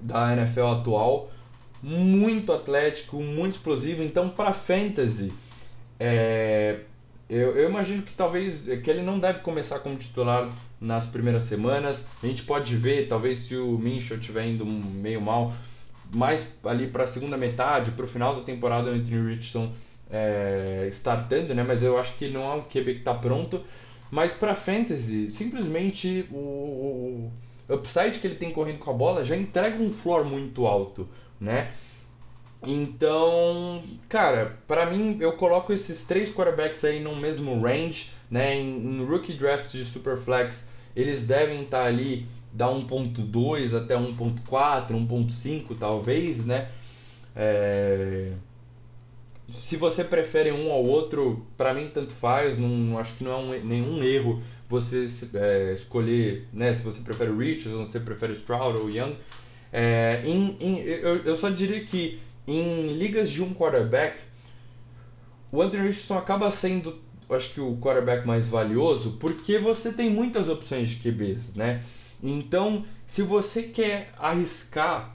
da 0.00 0.32
NFL 0.32 0.66
atual, 0.66 1.30
muito 1.82 2.52
atlético, 2.52 3.20
muito 3.20 3.54
explosivo. 3.54 4.02
Então, 4.02 4.28
para 4.30 4.52
fantasy, 4.52 5.32
é, 6.00 6.80
eu, 7.28 7.56
eu 7.56 7.68
imagino 7.68 8.02
que 8.02 8.12
talvez 8.14 8.62
que 8.62 8.90
ele 8.90 9.02
não 9.02 9.18
deve 9.18 9.40
começar 9.40 9.80
como 9.80 9.96
titular 9.96 10.50
nas 10.80 11.06
primeiras 11.06 11.44
semanas. 11.44 12.06
A 12.22 12.26
gente 12.26 12.44
pode 12.44 12.74
ver, 12.76 13.08
talvez 13.08 13.40
se 13.40 13.56
o 13.56 13.78
Minchel 13.78 14.18
estiver 14.18 14.46
indo 14.46 14.64
meio 14.64 15.20
mal, 15.20 15.52
mais 16.10 16.54
ali 16.64 16.86
para 16.86 17.04
a 17.04 17.06
segunda 17.06 17.36
metade, 17.36 17.90
para 17.90 18.04
o 18.04 18.08
final 18.08 18.34
da 18.34 18.42
temporada, 18.42 18.90
o 18.90 18.94
Anthony 18.94 19.28
Richardson 19.28 19.72
é, 20.10 20.86
startando, 20.90 21.54
né? 21.54 21.62
Mas 21.62 21.82
eu 21.82 21.98
acho 21.98 22.16
que 22.16 22.28
não 22.28 22.42
é 22.42 22.54
um 22.54 22.62
QB 22.62 22.94
que 22.94 22.98
está 23.00 23.14
pronto. 23.14 23.62
Mas 24.10 24.32
para 24.32 24.54
fantasy, 24.54 25.30
simplesmente 25.30 26.26
o, 26.30 27.30
o 27.68 27.74
upside 27.74 28.18
que 28.18 28.26
ele 28.26 28.36
tem 28.36 28.50
correndo 28.50 28.78
com 28.78 28.90
a 28.90 28.94
bola 28.94 29.24
já 29.24 29.36
entrega 29.36 29.82
um 29.82 29.92
floor 29.92 30.24
muito 30.24 30.66
alto, 30.66 31.06
né? 31.38 31.70
Então, 32.66 33.82
cara, 34.08 34.58
para 34.66 34.86
mim 34.86 35.16
eu 35.20 35.32
coloco 35.34 35.72
esses 35.72 36.04
três 36.04 36.32
quarterbacks 36.32 36.84
aí 36.84 37.00
no 37.00 37.14
mesmo 37.14 37.60
range, 37.60 38.10
né? 38.30 38.56
Em, 38.56 38.98
em 38.98 39.04
rookie 39.04 39.34
draft 39.34 39.70
de 39.70 39.84
Superflex, 39.84 40.68
eles 40.96 41.24
devem 41.24 41.62
estar 41.62 41.82
tá 41.82 41.86
ali 41.86 42.26
da 42.52 42.66
1.2 42.66 43.76
até 43.76 43.94
1.4, 43.94 44.90
1.5 44.90 45.76
talvez, 45.78 46.44
né? 46.44 46.68
É... 47.36 48.32
Se 49.48 49.76
você 49.76 50.04
prefere 50.04 50.52
um 50.52 50.70
ao 50.70 50.84
outro, 50.84 51.46
para 51.56 51.72
mim 51.72 51.88
tanto 51.92 52.12
faz, 52.12 52.58
não 52.58 52.98
acho 52.98 53.14
que 53.14 53.24
não 53.24 53.32
é 53.32 53.36
um, 53.36 53.64
nenhum 53.64 54.02
erro 54.02 54.42
você 54.68 55.06
é, 55.32 55.72
escolher, 55.72 56.46
né? 56.52 56.74
Se 56.74 56.82
você 56.82 57.00
prefere 57.00 57.30
Richards 57.30 57.72
ou 57.72 57.86
você 57.86 58.00
prefere 58.00 58.34
Stroud 58.34 58.76
ou 58.76 58.90
Young. 58.90 59.16
É, 59.72 60.22
em, 60.24 60.56
em, 60.60 60.78
eu, 60.80 61.18
eu 61.24 61.36
só 61.36 61.48
diria 61.48 61.82
que 61.84 62.18
em 62.48 62.94
ligas 62.94 63.30
de 63.30 63.42
um 63.42 63.52
quarterback, 63.52 64.18
o 65.52 65.60
Anthony 65.60 65.84
Richardson 65.84 66.16
acaba 66.16 66.50
sendo, 66.50 66.98
acho 67.30 67.52
que, 67.52 67.60
o 67.60 67.76
quarterback 67.76 68.26
mais 68.26 68.48
valioso 68.48 69.18
porque 69.20 69.58
você 69.58 69.92
tem 69.92 70.10
muitas 70.10 70.48
opções 70.48 70.88
de 70.88 70.96
QBs, 70.96 71.54
né? 71.54 71.82
Então, 72.22 72.84
se 73.06 73.22
você 73.22 73.64
quer 73.64 74.10
arriscar, 74.18 75.14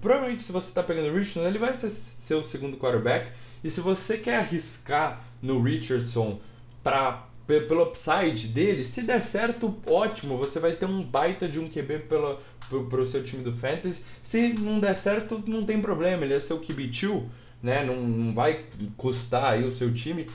provavelmente 0.00 0.42
se 0.42 0.52
você 0.52 0.68
está 0.68 0.82
pegando 0.82 1.08
o 1.08 1.12
Richardson, 1.12 1.46
ele 1.46 1.58
vai 1.58 1.74
ser 1.74 1.90
seu 1.90 2.42
segundo 2.42 2.78
quarterback. 2.78 3.30
E 3.62 3.68
se 3.68 3.80
você 3.80 4.16
quer 4.16 4.36
arriscar 4.36 5.22
no 5.42 5.62
Richardson 5.62 6.40
para 6.82 7.26
pelo 7.46 7.82
upside 7.82 8.48
dele, 8.48 8.84
se 8.84 9.02
der 9.02 9.22
certo, 9.22 9.76
ótimo, 9.86 10.36
você 10.36 10.60
vai 10.60 10.72
ter 10.72 10.86
um 10.86 11.02
baita 11.02 11.48
de 11.48 11.58
um 11.58 11.68
QB 11.68 12.00
pela, 12.08 12.40
pro, 12.78 13.02
o 13.02 13.06
seu 13.06 13.24
time 13.24 13.42
do 13.42 13.52
Fantasy. 13.52 14.02
Se 14.22 14.52
não 14.52 14.78
der 14.78 14.94
certo, 14.94 15.42
não 15.46 15.64
tem 15.64 15.80
problema, 15.80 16.24
ele 16.24 16.34
é 16.34 16.40
seu 16.40 16.60
QB2, 16.60 17.24
né? 17.62 17.84
Não, 17.84 17.96
não 18.00 18.34
vai 18.34 18.64
custar 18.96 19.52
aí 19.52 19.64
o 19.64 19.72
seu 19.72 19.92
time. 19.92 20.28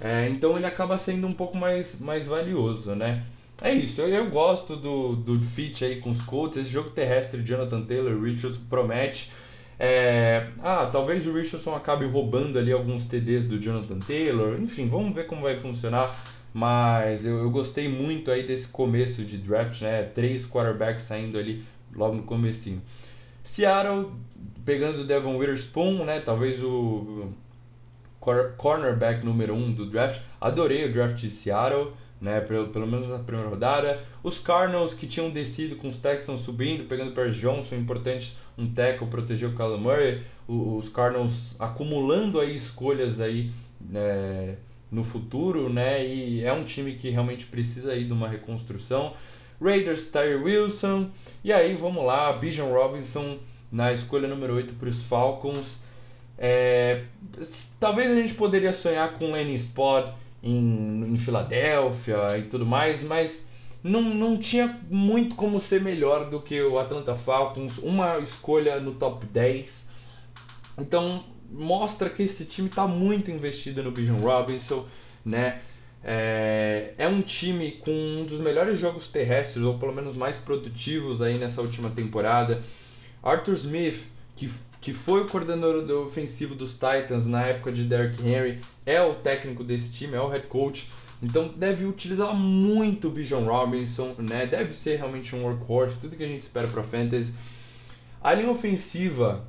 É, 0.00 0.28
então 0.28 0.56
ele 0.56 0.66
acaba 0.66 0.98
sendo 0.98 1.26
um 1.26 1.32
pouco 1.32 1.56
mais, 1.56 2.00
mais 2.00 2.26
valioso, 2.26 2.94
né? 2.94 3.24
É 3.62 3.72
isso, 3.72 4.02
eu, 4.02 4.08
eu 4.08 4.28
gosto 4.28 4.76
do, 4.76 5.16
do 5.16 5.40
fit 5.40 5.84
aí 5.84 6.00
com 6.00 6.10
os 6.10 6.20
Colts. 6.20 6.58
Esse 6.58 6.68
jogo 6.68 6.90
terrestre 6.90 7.40
de 7.40 7.48
Jonathan 7.48 7.82
Taylor, 7.82 8.20
Richardson 8.22 8.60
promete. 8.68 9.32
É, 9.78 10.48
ah, 10.62 10.88
talvez 10.90 11.26
o 11.26 11.32
Richardson 11.32 11.74
acabe 11.74 12.06
roubando 12.06 12.58
ali 12.58 12.72
alguns 12.72 13.06
TDs 13.06 13.46
do 13.46 13.58
Jonathan 13.58 13.98
Taylor. 14.00 14.60
Enfim, 14.60 14.88
vamos 14.88 15.14
ver 15.14 15.26
como 15.26 15.42
vai 15.42 15.56
funcionar. 15.56 16.18
Mas 16.56 17.26
eu, 17.26 17.36
eu 17.36 17.50
gostei 17.50 17.86
muito 17.86 18.30
aí 18.30 18.46
desse 18.46 18.68
começo 18.68 19.22
de 19.26 19.36
draft, 19.36 19.82
né? 19.82 20.04
Três 20.04 20.46
quarterbacks 20.46 21.04
saindo 21.04 21.36
ali 21.36 21.62
logo 21.94 22.16
no 22.16 22.22
comecinho. 22.22 22.80
Seattle 23.44 24.10
pegando 24.64 25.02
o 25.02 25.04
Devon 25.04 25.36
Witherspoon, 25.36 26.06
né? 26.06 26.18
Talvez 26.18 26.64
o 26.64 27.30
cornerback 28.56 29.22
número 29.22 29.52
um 29.54 29.70
do 29.70 29.84
draft. 29.84 30.22
Adorei 30.40 30.86
o 30.86 30.92
draft 30.94 31.16
de 31.16 31.28
Seattle, 31.28 31.92
né? 32.18 32.40
Pelo, 32.40 32.68
pelo 32.68 32.86
menos 32.86 33.10
na 33.10 33.18
primeira 33.18 33.50
rodada. 33.50 34.02
Os 34.22 34.38
Cardinals 34.38 34.94
que 34.94 35.06
tinham 35.06 35.28
descido 35.28 35.76
com 35.76 35.88
os 35.88 35.98
Texans 35.98 36.40
subindo, 36.40 36.88
pegando 36.88 37.20
o 37.20 37.30
Johnson, 37.32 37.74
importante 37.74 38.34
um 38.56 38.66
tackle 38.72 39.08
proteger 39.08 39.50
o 39.50 39.54
Kyler 39.54 39.78
Murray. 39.78 40.22
os 40.48 40.88
Cardinals 40.88 41.54
acumulando 41.60 42.40
aí 42.40 42.56
escolhas 42.56 43.20
aí, 43.20 43.50
né? 43.78 44.56
No 44.90 45.02
futuro, 45.02 45.68
né? 45.68 46.06
E 46.06 46.44
é 46.44 46.52
um 46.52 46.64
time 46.64 46.94
que 46.94 47.10
realmente 47.10 47.46
precisa 47.46 47.92
aí 47.92 48.04
de 48.04 48.12
uma 48.12 48.28
reconstrução. 48.28 49.12
Raiders, 49.60 50.10
Tyree 50.10 50.36
Wilson. 50.36 51.10
E 51.42 51.52
aí, 51.52 51.74
vamos 51.74 52.04
lá, 52.04 52.32
Bijan 52.32 52.66
Robinson 52.66 53.38
na 53.70 53.92
escolha 53.92 54.28
número 54.28 54.54
8 54.54 54.74
para 54.74 54.88
os 54.88 55.02
Falcons. 55.02 55.84
É, 56.38 57.04
talvez 57.80 58.10
a 58.10 58.14
gente 58.14 58.34
poderia 58.34 58.72
sonhar 58.72 59.14
com 59.14 59.32
Lenny 59.32 59.54
Spot 59.54 60.10
em, 60.42 61.14
em 61.14 61.16
Filadélfia 61.16 62.38
e 62.38 62.42
tudo 62.42 62.66
mais, 62.66 63.02
mas 63.02 63.46
não, 63.82 64.02
não 64.02 64.36
tinha 64.36 64.80
muito 64.90 65.34
como 65.34 65.58
ser 65.58 65.80
melhor 65.80 66.28
do 66.28 66.40
que 66.40 66.60
o 66.60 66.78
Atlanta 66.78 67.14
Falcons, 67.14 67.78
uma 67.78 68.18
escolha 68.18 68.80
no 68.80 68.94
top 68.94 69.24
10. 69.26 69.88
Então, 70.78 71.24
mostra 71.50 72.10
que 72.10 72.22
esse 72.22 72.44
time 72.44 72.68
está 72.68 72.86
muito 72.86 73.30
investido 73.30 73.82
no 73.82 73.90
Bijan 73.90 74.18
Robinson, 74.18 74.86
né? 75.24 75.60
É, 76.04 76.94
é 76.98 77.08
um 77.08 77.20
time 77.20 77.72
com 77.72 77.90
um 77.90 78.24
dos 78.24 78.38
melhores 78.38 78.78
jogos 78.78 79.08
terrestres, 79.08 79.64
ou 79.64 79.78
pelo 79.78 79.92
menos 79.92 80.14
mais 80.14 80.36
produtivos 80.36 81.20
aí 81.20 81.38
nessa 81.38 81.60
última 81.60 81.90
temporada. 81.90 82.62
Arthur 83.22 83.54
Smith, 83.54 84.04
que, 84.36 84.48
que 84.80 84.92
foi 84.92 85.22
o 85.22 85.28
coordenador 85.28 85.84
do 85.84 86.02
ofensivo 86.02 86.54
dos 86.54 86.74
Titans 86.74 87.26
na 87.26 87.42
época 87.44 87.72
de 87.72 87.84
Derrick 87.84 88.22
Henry, 88.22 88.60
é 88.84 89.02
o 89.02 89.14
técnico 89.14 89.64
desse 89.64 89.92
time, 89.92 90.14
é 90.14 90.20
o 90.20 90.28
head 90.28 90.46
coach. 90.46 90.92
Então 91.20 91.48
deve 91.48 91.86
utilizar 91.86 92.34
muito 92.34 93.08
o 93.08 93.10
Bijan 93.10 93.40
Robinson, 93.40 94.14
né? 94.18 94.46
Deve 94.46 94.72
ser 94.72 94.98
realmente 94.98 95.34
um 95.34 95.42
workhorse, 95.42 95.96
tudo 96.00 96.16
que 96.16 96.22
a 96.22 96.28
gente 96.28 96.42
espera 96.42 96.68
para 96.68 96.82
fantasy. 96.82 97.34
A 98.22 98.32
linha 98.34 98.50
ofensiva 98.50 99.44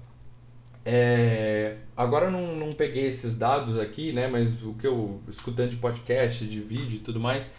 é, 0.89 1.75
agora 1.97 2.27
eu 2.27 2.31
não, 2.31 2.55
não 2.55 2.73
peguei 2.73 3.07
esses 3.07 3.37
dados 3.37 3.77
aqui, 3.77 4.13
né? 4.13 4.25
Mas 4.29 4.63
o 4.63 4.73
que 4.73 4.87
eu 4.87 5.19
escutando 5.27 5.71
de 5.71 5.75
podcast, 5.75 6.45
de 6.45 6.61
vídeo 6.61 6.95
e 6.95 6.99
tudo 6.99 7.19
mais, 7.19 7.51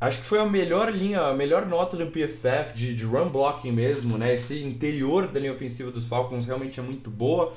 acho 0.00 0.20
que 0.20 0.24
foi 0.24 0.38
a 0.38 0.46
melhor 0.46 0.90
linha, 0.90 1.20
a 1.20 1.34
melhor 1.34 1.66
nota 1.66 1.94
do 1.94 2.06
PFF 2.06 2.72
de, 2.74 2.94
de 2.94 3.04
run 3.04 3.28
blocking 3.28 3.70
mesmo, 3.70 4.16
né? 4.16 4.32
Esse 4.32 4.64
interior 4.64 5.28
da 5.28 5.38
linha 5.38 5.52
ofensiva 5.52 5.90
dos 5.90 6.06
Falcons 6.06 6.46
realmente 6.46 6.80
é 6.80 6.82
muito 6.82 7.10
boa. 7.10 7.52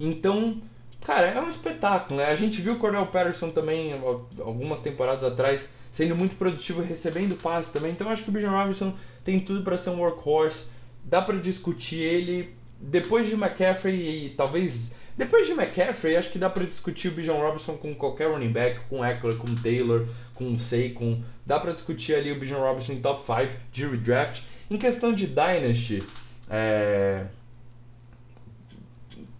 Então, 0.00 0.56
cara, 1.02 1.26
é 1.26 1.38
um 1.38 1.50
espetáculo, 1.50 2.18
né? 2.18 2.24
A 2.24 2.34
gente 2.34 2.62
viu 2.62 2.72
o 2.72 2.78
Cordell 2.78 3.04
Patterson 3.04 3.50
também 3.50 3.92
algumas 4.40 4.80
temporadas 4.80 5.22
atrás 5.22 5.68
sendo 5.92 6.16
muito 6.16 6.34
produtivo 6.36 6.80
recebendo 6.80 7.36
passes 7.36 7.72
também. 7.72 7.92
Então, 7.92 8.08
acho 8.08 8.24
que 8.24 8.30
o 8.30 8.32
Bijan 8.32 8.52
Robinson 8.52 8.94
tem 9.22 9.38
tudo 9.38 9.62
para 9.62 9.76
ser 9.76 9.90
um 9.90 10.00
workhorse. 10.00 10.68
Dá 11.04 11.20
para 11.20 11.36
discutir 11.36 12.00
ele 12.00 12.55
depois 12.80 13.28
de 13.28 13.34
McCaffrey 13.34 14.26
e 14.26 14.30
talvez. 14.30 14.94
Depois 15.16 15.46
de 15.46 15.52
McCaffrey, 15.52 16.14
acho 16.14 16.30
que 16.30 16.38
dá 16.38 16.50
para 16.50 16.64
discutir 16.64 17.08
o 17.08 17.12
Bijan 17.12 17.34
Robinson 17.34 17.76
com 17.78 17.94
qualquer 17.94 18.30
running 18.30 18.52
back, 18.52 18.80
com 18.90 19.02
Eckler, 19.02 19.36
com 19.38 19.54
Taylor, 19.54 20.06
com 20.34 20.56
Saquon. 20.58 21.22
Dá 21.44 21.58
para 21.58 21.72
discutir 21.72 22.14
ali 22.14 22.30
o 22.30 22.38
Bijan 22.38 22.58
Robinson 22.58 22.92
em 22.92 23.00
top 23.00 23.24
5 23.24 23.58
de 23.72 23.86
redraft. 23.86 24.42
Em 24.70 24.76
questão 24.76 25.14
de 25.14 25.26
Dynasty, 25.26 26.04
é... 26.50 27.24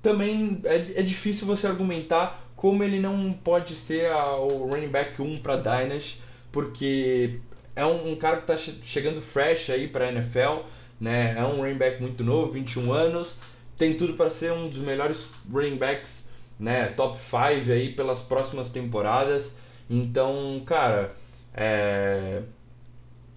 também 0.00 0.62
é, 0.64 1.00
é 1.00 1.02
difícil 1.02 1.46
você 1.46 1.66
argumentar 1.66 2.42
como 2.56 2.82
ele 2.82 2.98
não 2.98 3.32
pode 3.32 3.74
ser 3.74 4.10
a, 4.10 4.36
o 4.36 4.68
running 4.70 4.88
back 4.88 5.20
1 5.20 5.40
para 5.40 5.56
Dynasty, 5.56 6.22
porque 6.50 7.38
é 7.74 7.84
um, 7.84 8.12
um 8.12 8.16
cara 8.16 8.38
que 8.38 8.44
está 8.44 8.56
che 8.56 8.80
chegando 8.82 9.20
fresh 9.20 9.68
aí 9.68 9.86
para 9.86 10.10
NFL 10.10 10.62
né? 11.00 11.36
É 11.38 11.44
um 11.44 11.56
running 11.56 11.78
back 11.78 12.00
muito 12.00 12.22
novo, 12.24 12.52
21 12.52 12.92
anos, 12.92 13.40
tem 13.78 13.96
tudo 13.96 14.14
para 14.14 14.30
ser 14.30 14.52
um 14.52 14.68
dos 14.68 14.78
melhores 14.78 15.28
running 15.52 15.76
backs, 15.76 16.30
né? 16.58 16.86
Top 16.88 17.18
5 17.18 17.70
aí 17.70 17.92
pelas 17.92 18.22
próximas 18.22 18.70
temporadas. 18.70 19.56
Então, 19.88 20.62
cara, 20.64 21.14
é... 21.54 22.42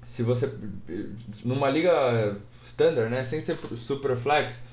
se 0.05 0.23
você 0.23 0.51
numa 1.43 1.69
liga 1.69 2.37
standard, 2.63 3.09
né, 3.09 3.23
sem 3.23 3.41
ser 3.41 3.57
super 3.75 4.15
flex, 4.15 4.63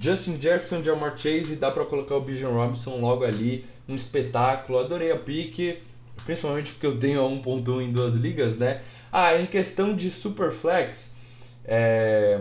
Justin 0.00 0.40
Jefferson, 0.40 0.82
Jamar 0.82 1.16
Chase, 1.16 1.56
dá 1.56 1.70
para 1.70 1.84
colocar 1.84 2.16
o 2.16 2.20
Bijan 2.20 2.48
Robinson 2.48 2.96
logo 2.98 3.24
ali, 3.24 3.66
um 3.88 3.94
espetáculo. 3.94 4.78
Adorei 4.78 5.12
a 5.12 5.18
pique, 5.18 5.78
principalmente 6.24 6.72
porque 6.72 6.86
eu 6.86 6.98
tenho 6.98 7.20
a 7.20 7.28
1.1 7.28 7.82
em 7.82 7.92
duas 7.92 8.14
ligas, 8.14 8.56
né? 8.56 8.82
Ah, 9.12 9.36
em 9.36 9.46
questão 9.46 9.94
de 9.94 10.10
super 10.10 10.50
flex, 10.50 11.13
é, 11.64 12.40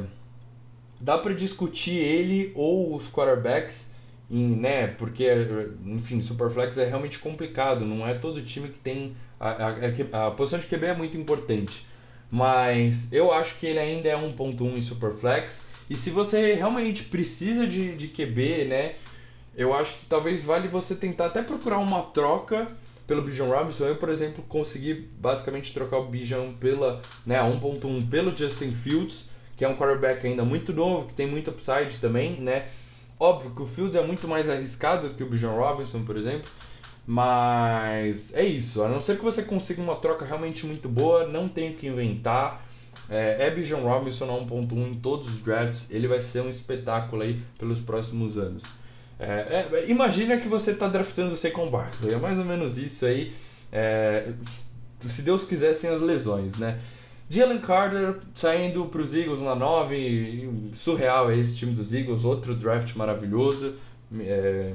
dá 0.99 1.17
para 1.17 1.33
discutir 1.33 1.97
ele 1.97 2.51
ou 2.55 2.95
os 2.95 3.09
quarterbacks, 3.09 3.91
em, 4.29 4.55
né? 4.55 4.87
Porque, 4.87 5.27
enfim, 5.85 6.21
Superflex 6.21 6.77
é 6.77 6.85
realmente 6.85 7.19
complicado, 7.19 7.85
não 7.85 8.07
é 8.07 8.13
todo 8.13 8.41
time 8.41 8.69
que 8.69 8.79
tem. 8.79 9.15
A, 9.39 9.67
a, 10.13 10.27
a 10.27 10.31
posição 10.31 10.59
de 10.59 10.67
QB 10.67 10.85
é 10.85 10.95
muito 10.95 11.17
importante. 11.17 11.85
mas 12.31 13.11
eu 13.13 13.31
acho 13.31 13.59
que 13.59 13.67
ele 13.67 13.79
ainda 13.79 14.09
é 14.09 14.15
1.1 14.15 14.77
em 14.77 14.81
Superflex. 14.81 15.63
E 15.89 15.95
se 15.95 16.09
você 16.09 16.53
realmente 16.55 17.03
precisa 17.03 17.67
de, 17.67 17.95
de 17.95 18.07
QB, 18.07 18.65
né? 18.65 18.95
Eu 19.55 19.73
acho 19.73 19.99
que 19.99 20.05
talvez 20.07 20.43
vale 20.43 20.67
você 20.67 20.95
tentar 20.95 21.27
até 21.27 21.43
procurar 21.43 21.77
uma 21.77 22.01
troca 22.01 22.71
pelo 23.07 23.21
Bijan 23.21 23.45
Robinson. 23.45 23.85
Eu, 23.85 23.95
por 23.97 24.09
exemplo, 24.09 24.43
consegui 24.47 25.09
basicamente 25.19 25.73
trocar 25.73 25.97
o 25.97 26.07
Bijan 26.07 26.53
pela 26.53 27.01
né, 27.25 27.39
1.1 27.39 28.09
pelo 28.09 28.35
Justin 28.35 28.71
Fields, 28.71 29.29
que 29.55 29.65
é 29.65 29.67
um 29.67 29.75
quarterback 29.75 30.25
ainda 30.25 30.43
muito 30.43 30.73
novo, 30.73 31.07
que 31.07 31.13
tem 31.13 31.27
muito 31.27 31.51
upside 31.51 31.97
também, 31.99 32.39
né? 32.39 32.67
Óbvio 33.19 33.51
que 33.51 33.61
o 33.61 33.65
Fields 33.65 33.95
é 33.95 34.05
muito 34.05 34.27
mais 34.27 34.49
arriscado 34.49 35.11
que 35.11 35.23
o 35.23 35.29
Bijan 35.29 35.51
Robinson, 35.51 36.03
por 36.03 36.17
exemplo. 36.17 36.49
Mas 37.05 38.33
é 38.33 38.43
isso, 38.43 38.81
a 38.81 38.87
não 38.87 39.01
ser 39.01 39.17
que 39.17 39.23
você 39.23 39.43
consiga 39.43 39.81
uma 39.81 39.95
troca 39.97 40.23
realmente 40.23 40.65
muito 40.65 40.87
boa, 40.87 41.27
não 41.27 41.49
tem 41.49 41.71
o 41.71 41.75
que 41.75 41.87
inventar. 41.87 42.65
É, 43.09 43.47
é 43.47 43.51
Bijan 43.51 43.81
Robinson 43.81 44.25
na 44.25 44.33
1.1 44.33 44.91
em 44.91 44.95
todos 44.95 45.27
os 45.27 45.41
drafts, 45.41 45.91
ele 45.91 46.07
vai 46.07 46.21
ser 46.21 46.41
um 46.41 46.49
espetáculo 46.49 47.21
aí 47.21 47.41
pelos 47.59 47.81
próximos 47.81 48.37
anos. 48.37 48.63
É, 49.19 49.67
é, 49.71 49.85
imagina 49.87 50.37
que 50.37 50.47
você 50.47 50.71
está 50.71 50.87
draftando 50.87 51.33
o 51.33 51.37
Saquon 51.37 51.69
Barkley, 51.69 52.13
é 52.13 52.17
mais 52.17 52.39
ou 52.39 52.45
menos 52.45 52.77
isso 52.77 53.05
aí, 53.05 53.33
é, 53.71 54.31
se 55.07 55.21
Deus 55.21 55.43
quiser, 55.43 55.73
sem 55.75 55.89
as 55.89 56.01
lesões, 56.01 56.55
né? 56.55 56.79
Jalen 57.29 57.59
Carter 57.59 58.17
saindo 58.35 58.85
para 58.85 59.01
os 59.01 59.13
Eagles 59.13 59.41
na 59.41 59.55
9, 59.55 60.71
surreal 60.73 61.31
é 61.31 61.37
esse 61.37 61.55
time 61.55 61.73
dos 61.73 61.93
Eagles, 61.93 62.23
outro 62.23 62.53
draft 62.53 62.95
maravilhoso. 62.95 63.73
É, 64.19 64.73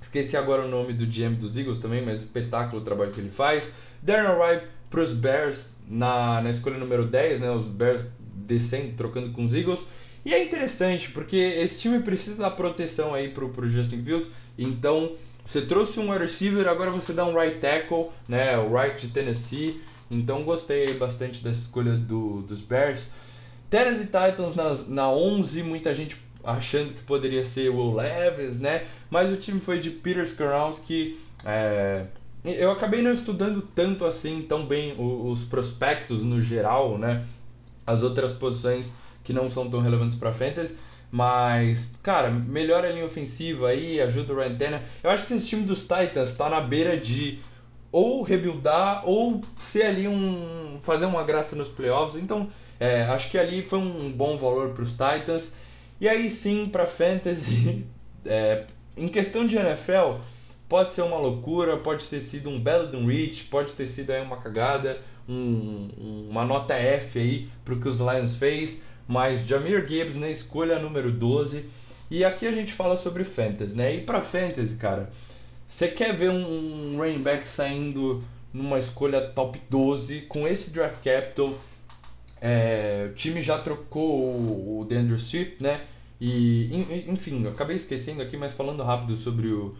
esqueci 0.00 0.36
agora 0.36 0.64
o 0.64 0.68
nome 0.68 0.92
do 0.92 1.06
GM 1.06 1.36
dos 1.36 1.56
Eagles 1.56 1.78
também, 1.78 2.04
mas 2.04 2.20
espetáculo 2.20 2.80
o 2.80 2.84
trabalho 2.84 3.12
que 3.12 3.20
ele 3.20 3.30
faz. 3.30 3.72
Darren 4.02 4.36
Wright 4.36 4.66
para 4.90 5.02
os 5.02 5.12
Bears 5.12 5.76
na, 5.88 6.40
na 6.40 6.50
escolha 6.50 6.78
número 6.78 7.06
10, 7.06 7.40
né, 7.40 7.50
os 7.50 7.66
Bears 7.66 8.02
descendo, 8.34 8.94
trocando 8.96 9.30
com 9.30 9.44
os 9.44 9.54
Eagles. 9.54 9.86
E 10.24 10.32
é 10.32 10.42
interessante, 10.42 11.10
porque 11.10 11.36
esse 11.36 11.80
time 11.80 12.00
precisa 12.00 12.42
da 12.42 12.50
proteção 12.50 13.12
aí 13.12 13.28
pro, 13.28 13.50
pro 13.50 13.68
Justin 13.68 14.02
Fields. 14.02 14.30
Então, 14.56 15.12
você 15.44 15.60
trouxe 15.60 16.00
um 16.00 16.10
receiver, 16.10 16.66
agora 16.66 16.90
você 16.90 17.12
dá 17.12 17.26
um 17.26 17.38
right 17.38 17.58
tackle, 17.58 18.08
né? 18.26 18.56
O 18.56 18.74
right 18.74 19.06
de 19.06 19.12
Tennessee. 19.12 19.80
Então, 20.10 20.42
gostei 20.42 20.94
bastante 20.94 21.42
dessa 21.44 21.60
escolha 21.60 21.94
do, 21.94 22.40
dos 22.42 22.62
Bears. 22.62 23.10
Tennessee 23.68 24.06
Titans 24.06 24.54
nas, 24.54 24.88
na 24.88 25.10
11, 25.10 25.62
muita 25.62 25.94
gente 25.94 26.16
achando 26.42 26.94
que 26.94 27.02
poderia 27.02 27.44
ser 27.44 27.70
o 27.70 27.94
Levis, 27.94 28.60
né? 28.60 28.84
Mas 29.10 29.30
o 29.30 29.36
time 29.36 29.60
foi 29.60 29.78
de 29.78 29.90
Peter 29.90 30.22
Skarowski. 30.24 31.18
É... 31.44 32.06
Eu 32.44 32.70
acabei 32.70 33.02
não 33.02 33.10
estudando 33.10 33.62
tanto 33.74 34.04
assim, 34.04 34.42
tão 34.42 34.66
bem 34.66 34.94
os 34.98 35.44
prospectos 35.44 36.22
no 36.22 36.42
geral, 36.42 36.98
né? 36.98 37.24
As 37.86 38.02
outras 38.02 38.32
posições 38.32 38.94
que 39.24 39.32
não 39.32 39.50
são 39.50 39.68
tão 39.68 39.80
relevantes 39.80 40.16
para 40.16 40.32
fantasy. 40.32 40.76
Mas, 41.10 41.90
cara, 42.02 42.28
melhora 42.30 42.88
a 42.88 42.92
linha 42.92 43.04
ofensiva 43.04 43.68
aí, 43.68 44.00
ajuda 44.00 44.32
o 44.32 44.36
Ryan 44.36 44.56
Tanner. 44.56 44.82
Eu 45.02 45.10
acho 45.10 45.24
que 45.24 45.32
esse 45.32 45.46
time 45.46 45.62
dos 45.62 45.82
Titans 45.82 46.30
está 46.30 46.50
na 46.50 46.60
beira 46.60 46.98
de 46.98 47.38
ou 47.92 48.22
rebuildar 48.22 49.08
ou 49.08 49.40
ser 49.56 49.84
ali 49.84 50.08
um. 50.08 50.78
fazer 50.82 51.06
uma 51.06 51.22
graça 51.22 51.54
nos 51.54 51.68
playoffs. 51.68 52.20
Então, 52.20 52.48
é, 52.80 53.02
acho 53.04 53.30
que 53.30 53.38
ali 53.38 53.62
foi 53.62 53.78
um 53.78 54.10
bom 54.10 54.36
valor 54.36 54.70
para 54.70 54.82
os 54.82 54.90
Titans. 54.90 55.54
E 56.00 56.08
aí 56.08 56.28
sim, 56.28 56.68
para 56.70 56.84
fantasy, 56.84 57.86
é, 58.26 58.64
em 58.96 59.06
questão 59.06 59.46
de 59.46 59.56
NFL, 59.56 60.16
pode 60.68 60.94
ser 60.94 61.02
uma 61.02 61.16
loucura, 61.16 61.76
pode 61.76 62.06
ter 62.06 62.20
sido 62.20 62.50
um 62.50 62.58
belo 62.58 62.88
de 62.88 62.96
um 62.96 63.06
reach, 63.06 63.44
pode 63.44 63.72
ter 63.74 63.86
sido 63.86 64.10
aí 64.10 64.20
uma 64.20 64.38
cagada, 64.38 64.98
um, 65.28 66.26
uma 66.28 66.44
nota 66.44 66.74
F 66.74 67.20
aí 67.20 67.48
para 67.64 67.74
o 67.74 67.80
que 67.80 67.88
os 67.88 68.00
Lions 68.00 68.34
fez 68.36 68.82
mas 69.06 69.46
Jamir 69.46 69.86
Gibbs 69.86 70.16
na 70.16 70.28
escolha 70.28 70.78
número 70.78 71.12
12. 71.12 71.64
E 72.10 72.24
aqui 72.24 72.46
a 72.46 72.52
gente 72.52 72.72
fala 72.72 72.96
sobre 72.96 73.24
fantasy, 73.24 73.76
né? 73.76 73.94
E 73.96 74.00
para 74.02 74.20
fantasy, 74.20 74.76
cara, 74.76 75.10
você 75.66 75.88
quer 75.88 76.14
ver 76.14 76.30
um 76.30 76.96
running 76.96 77.22
back 77.22 77.48
saindo 77.48 78.22
numa 78.52 78.78
escolha 78.78 79.20
top 79.20 79.60
12 79.68 80.22
com 80.22 80.46
esse 80.46 80.70
draft 80.70 81.02
capital? 81.02 81.58
É, 82.40 83.08
o 83.10 83.14
time 83.14 83.42
já 83.42 83.58
trocou 83.58 84.20
o, 84.20 84.80
o 84.80 84.84
DeAndre 84.84 85.18
Swift, 85.18 85.62
né? 85.62 85.82
E 86.20 87.04
enfim, 87.08 87.46
acabei 87.48 87.76
esquecendo 87.76 88.22
aqui, 88.22 88.36
mas 88.36 88.54
falando 88.54 88.82
rápido 88.82 89.16
sobre 89.16 89.48
o 89.48 89.74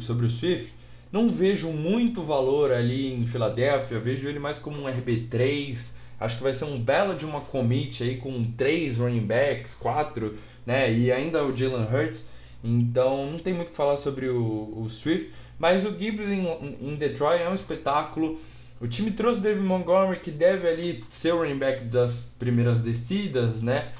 sobre 0.00 0.26
o 0.26 0.28
Swift, 0.28 0.72
não 1.10 1.28
vejo 1.28 1.68
muito 1.70 2.22
valor 2.22 2.72
ali 2.72 3.12
em 3.12 3.24
Filadélfia, 3.24 3.98
vejo 3.98 4.28
ele 4.28 4.38
mais 4.38 4.58
como 4.58 4.82
um 4.82 4.84
RB3 4.84 5.94
Acho 6.22 6.36
que 6.36 6.42
vai 6.44 6.54
ser 6.54 6.66
um 6.66 6.78
belo 6.78 7.16
de 7.16 7.24
uma 7.24 7.40
commit 7.40 8.04
aí 8.04 8.16
com 8.16 8.44
três 8.52 8.98
running 8.98 9.26
backs, 9.26 9.74
quatro, 9.74 10.38
né? 10.64 10.92
E 10.92 11.10
ainda 11.10 11.44
o 11.44 11.56
Jalen 11.56 11.84
Hurts. 11.84 12.28
Então 12.62 13.26
não 13.26 13.40
tem 13.40 13.52
muito 13.52 13.68
o 13.68 13.70
que 13.72 13.76
falar 13.76 13.96
sobre 13.96 14.28
o, 14.28 14.72
o 14.76 14.88
Swift. 14.88 15.32
Mas 15.58 15.84
o 15.84 15.98
Gibbs 15.98 16.28
em, 16.28 16.46
em 16.80 16.94
Detroit 16.94 17.42
é 17.42 17.48
um 17.48 17.54
espetáculo. 17.54 18.40
O 18.80 18.86
time 18.86 19.10
trouxe 19.10 19.40
o 19.40 19.42
David 19.42 19.64
Montgomery, 19.64 20.20
que 20.20 20.30
deve 20.30 20.68
ali 20.68 21.04
ser 21.10 21.34
o 21.34 21.38
running 21.38 21.58
back 21.58 21.84
das 21.86 22.22
primeiras 22.38 22.82
descidas, 22.82 23.60
né? 23.60 23.90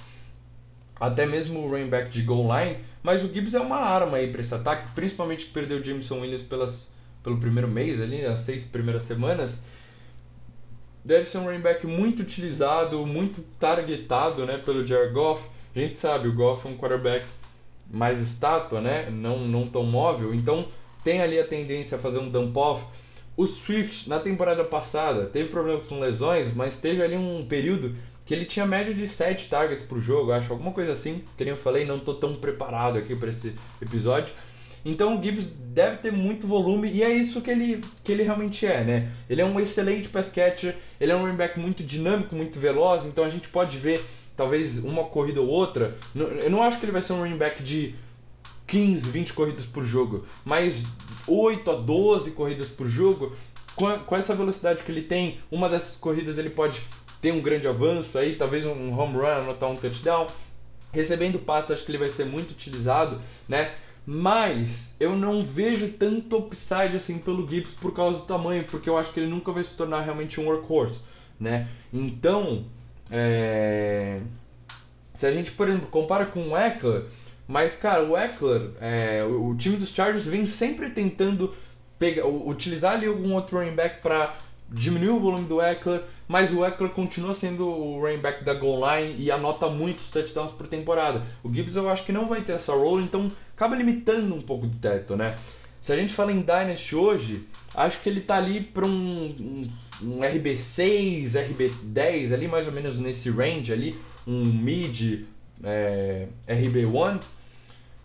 Até 1.01 1.27
mesmo 1.27 1.59
o 1.59 1.69
running 1.69 1.89
back 1.89 2.09
de 2.09 2.23
goal 2.23 2.49
line. 2.57 2.77
Mas 3.03 3.25
o 3.25 3.35
Gibbs 3.35 3.55
é 3.55 3.61
uma 3.61 3.79
arma 3.79 4.19
aí 4.19 4.31
para 4.31 4.41
esse 4.41 4.55
ataque, 4.55 4.95
principalmente 4.95 5.47
que 5.47 5.53
perdeu 5.53 5.79
o 5.79 5.85
Jameson 5.85 6.21
Williams 6.21 6.43
pelas, 6.43 6.89
pelo 7.21 7.39
primeiro 7.39 7.67
mês 7.67 8.01
ali, 8.01 8.23
nas 8.23 8.39
seis 8.41 8.65
primeiras 8.65 9.03
semanas 9.03 9.65
deve 11.05 11.27
ser 11.27 11.39
um 11.39 11.45
running 11.45 11.61
back 11.61 11.87
muito 11.87 12.21
utilizado, 12.23 13.05
muito 13.07 13.43
targetado 13.59 14.47
né, 14.47 14.59
pelo 14.59 14.87
Jared 14.87 15.13
Goff. 15.13 15.49
A 15.75 15.79
gente 15.79 15.99
sabe, 15.99 16.29
o 16.29 16.35
Goff 16.35 16.67
é 16.67 16.71
um 16.71 16.77
quarterback 16.77 17.27
mais 17.91 18.21
estátua, 18.21 18.81
né, 18.81 19.09
não, 19.11 19.39
não 19.47 19.67
tão 19.67 19.85
móvel, 19.85 20.35
então 20.35 20.67
tem 21.03 21.21
ali 21.21 21.39
a 21.39 21.47
tendência 21.47 21.97
a 21.97 22.01
fazer 22.01 22.19
um 22.19 22.29
dump 22.29 22.57
off. 22.57 22.85
O 23.37 23.47
Swift, 23.47 24.09
na 24.09 24.21
temporada 24.21 24.63
passada, 24.63 25.27
teve 25.27 25.49
problemas 25.49 25.87
com 25.87 25.99
lesões, 25.99 26.55
mas 26.55 26.79
teve 26.79 27.03
ali 27.03 27.17
um 27.17 27.47
período 27.47 27.95
que 28.25 28.35
ele 28.35 28.45
tinha 28.45 28.67
média 28.67 28.95
de 28.95 29.07
7 29.07 29.49
targets 29.49 29.83
por 29.83 30.01
jogo, 30.01 30.33
acho, 30.33 30.53
alguma 30.53 30.73
coisa 30.73 30.93
assim. 30.93 31.25
Que 31.37 31.45
nem 31.45 31.53
eu 31.53 31.57
falei, 31.57 31.85
não 31.85 31.97
estou 31.97 32.15
tão 32.15 32.35
preparado 32.35 32.99
aqui 32.99 33.17
para 33.17 33.31
esse 33.31 33.55
episódio. 33.81 34.35
Então 34.85 35.19
o 35.19 35.23
Gibbs 35.23 35.49
deve 35.49 35.99
ter 35.99 36.13
muito 36.13 36.47
volume 36.47 36.91
e 36.91 37.03
é 37.03 37.11
isso 37.11 37.41
que 37.41 37.51
ele, 37.51 37.85
que 38.03 38.13
ele 38.13 38.23
realmente 38.23 38.67
é, 38.67 38.85
né? 38.85 39.13
Ele 39.29 39.41
é 39.41 39.45
um 39.45 39.59
excelente 39.61 40.09
pass 40.09 40.29
catcher, 40.29 40.77
ele 41.01 41.13
é 41.13 41.17
um 41.17 41.23
running 41.23 41.37
back 41.37 41.59
muito 41.59 41.83
dinâmico, 41.83 42.35
muito 42.35 42.59
veloz, 42.59 43.05
então 43.05 43.25
a 43.25 43.29
gente 43.29 43.49
pode 43.49 43.79
ver 43.79 44.05
talvez 44.37 44.79
uma 44.79 45.05
corrida 45.05 45.41
ou 45.41 45.49
outra. 45.49 45.97
Eu 46.15 46.51
não 46.51 46.63
acho 46.63 46.79
que 46.79 46.85
ele 46.85 46.93
vai 46.93 47.03
ser 47.03 47.13
um 47.13 47.21
running 47.21 47.39
back 47.39 47.63
de 47.63 47.95
15, 48.67 49.09
20 49.09 49.33
corridas 49.35 49.67
por 49.67 49.85
jogo, 49.85 50.27
mas 50.45 50.85
8 51.27 51.71
a 51.71 51.75
12 51.75 52.31
corridas 52.33 52.69
por 52.69 52.89
jogo, 52.89 53.37
com, 53.77 53.87
a, 53.87 53.99
com 53.99 54.17
essa 54.17 54.35
velocidade 54.35 54.83
que 54.83 54.91
ele 54.91 55.03
tem, 55.03 55.39
uma 55.51 55.69
dessas 55.69 55.97
corridas 55.97 56.39
ele 56.39 56.51
pode 56.51 56.83
ter 57.21 57.33
um 57.33 57.41
grande 57.41 57.69
avanço 57.69 58.19
aí, 58.19 58.35
talvez 58.35 58.67
um 58.67 58.99
home 58.99 59.15
run, 59.15 59.27
anotar 59.27 59.71
um 59.71 59.77
touchdown. 59.77 60.27
Recebendo 60.91 61.39
passe, 61.39 61.73
acho 61.73 61.85
que 61.85 61.91
ele 61.91 61.99
vai 61.99 62.11
ser 62.11 62.27
muito 62.27 62.51
utilizado, 62.51 63.21
né? 63.49 63.73
Mas 64.05 64.97
eu 64.99 65.15
não 65.15 65.45
vejo 65.45 65.89
tanto 65.93 66.37
upside 66.37 66.97
assim 66.97 67.19
pelo 67.19 67.49
Gibbs 67.49 67.73
por 67.75 67.95
causa 67.95 68.19
do 68.19 68.25
tamanho, 68.25 68.65
porque 68.65 68.91
eu 68.91 68.99
acho 68.99 69.13
que 69.13 69.21
ele 69.21 69.31
nunca 69.31 69.53
vai 69.53 69.63
se 69.63 69.77
tornar 69.77 70.01
realmente 70.01 70.41
um 70.41 70.47
workhorse, 70.47 71.03
né? 71.39 71.69
Então, 71.93 72.65
é... 73.11 74.21
se 75.15 75.27
a 75.27 75.31
gente, 75.31 75.53
por 75.53 75.69
exemplo, 75.69 75.87
compara 75.87 76.27
com 76.27 76.49
o 76.49 76.57
Eckler, 76.57 77.05
mas 77.47 77.77
cara, 77.77 78.03
o 78.05 78.17
Eckler, 78.17 78.71
é... 78.81 79.23
o 79.23 79.55
time 79.57 79.77
dos 79.77 79.91
Chargers 79.91 80.27
vem 80.27 80.49
sempre 80.49 80.91
tentando 80.91 81.55
pegar, 81.97 82.27
utilizar 82.27 82.95
ali 82.95 83.07
algum 83.07 83.33
outro 83.35 83.59
running 83.59 83.77
back 83.77 84.03
para 84.03 84.35
diminuiu 84.73 85.17
o 85.17 85.21
volume 85.21 85.47
do 85.47 85.61
Eckler, 85.61 86.03
mas 86.27 86.53
o 86.53 86.65
Eckler 86.65 86.91
continua 86.91 87.35
sendo 87.35 87.67
o 87.67 88.01
running 88.01 88.21
back 88.21 88.45
da 88.45 88.55
goal 88.55 88.81
line 88.81 89.17
e 89.19 89.31
anota 89.31 89.69
muitos 89.69 90.11
touchdowns 90.11 90.53
por 90.53 90.67
temporada. 90.67 91.23
O 91.43 91.53
Gibbs 91.53 91.77
eu 91.77 91.89
acho 91.89 92.05
que 92.05 92.13
não 92.13 92.27
vai 92.27 92.41
ter 92.41 92.53
essa 92.53 92.73
role, 92.73 93.05
então 93.05 93.31
acaba 93.55 93.77
limitando 93.77 94.35
um 94.35 94.43
pouco 94.43 94.67
do 94.67 94.77
teto, 94.79 95.17
né? 95.17 95.39
Se 95.81 95.93
a 95.93 95.97
gente 95.97 96.15
fala 96.15 96.33
em 96.33 96.41
Dynasty 96.41 96.95
hoje, 96.95 97.47
acho 97.75 98.01
que 98.01 98.09
ele 98.09 98.21
tá 98.21 98.37
ali 98.37 98.61
para 98.61 98.87
um, 98.87 98.89
um, 98.91 99.69
um, 100.01 100.21
RB6, 100.21 101.33
RB10, 101.33 102.33
ali 102.33 102.47
mais 102.47 102.67
ou 102.67 102.73
menos 102.73 103.01
nesse 103.01 103.31
range 103.31 103.73
ali, 103.73 103.99
um 104.27 104.45
mid 104.45 105.25
é, 105.63 106.29
RB1. 106.49 107.21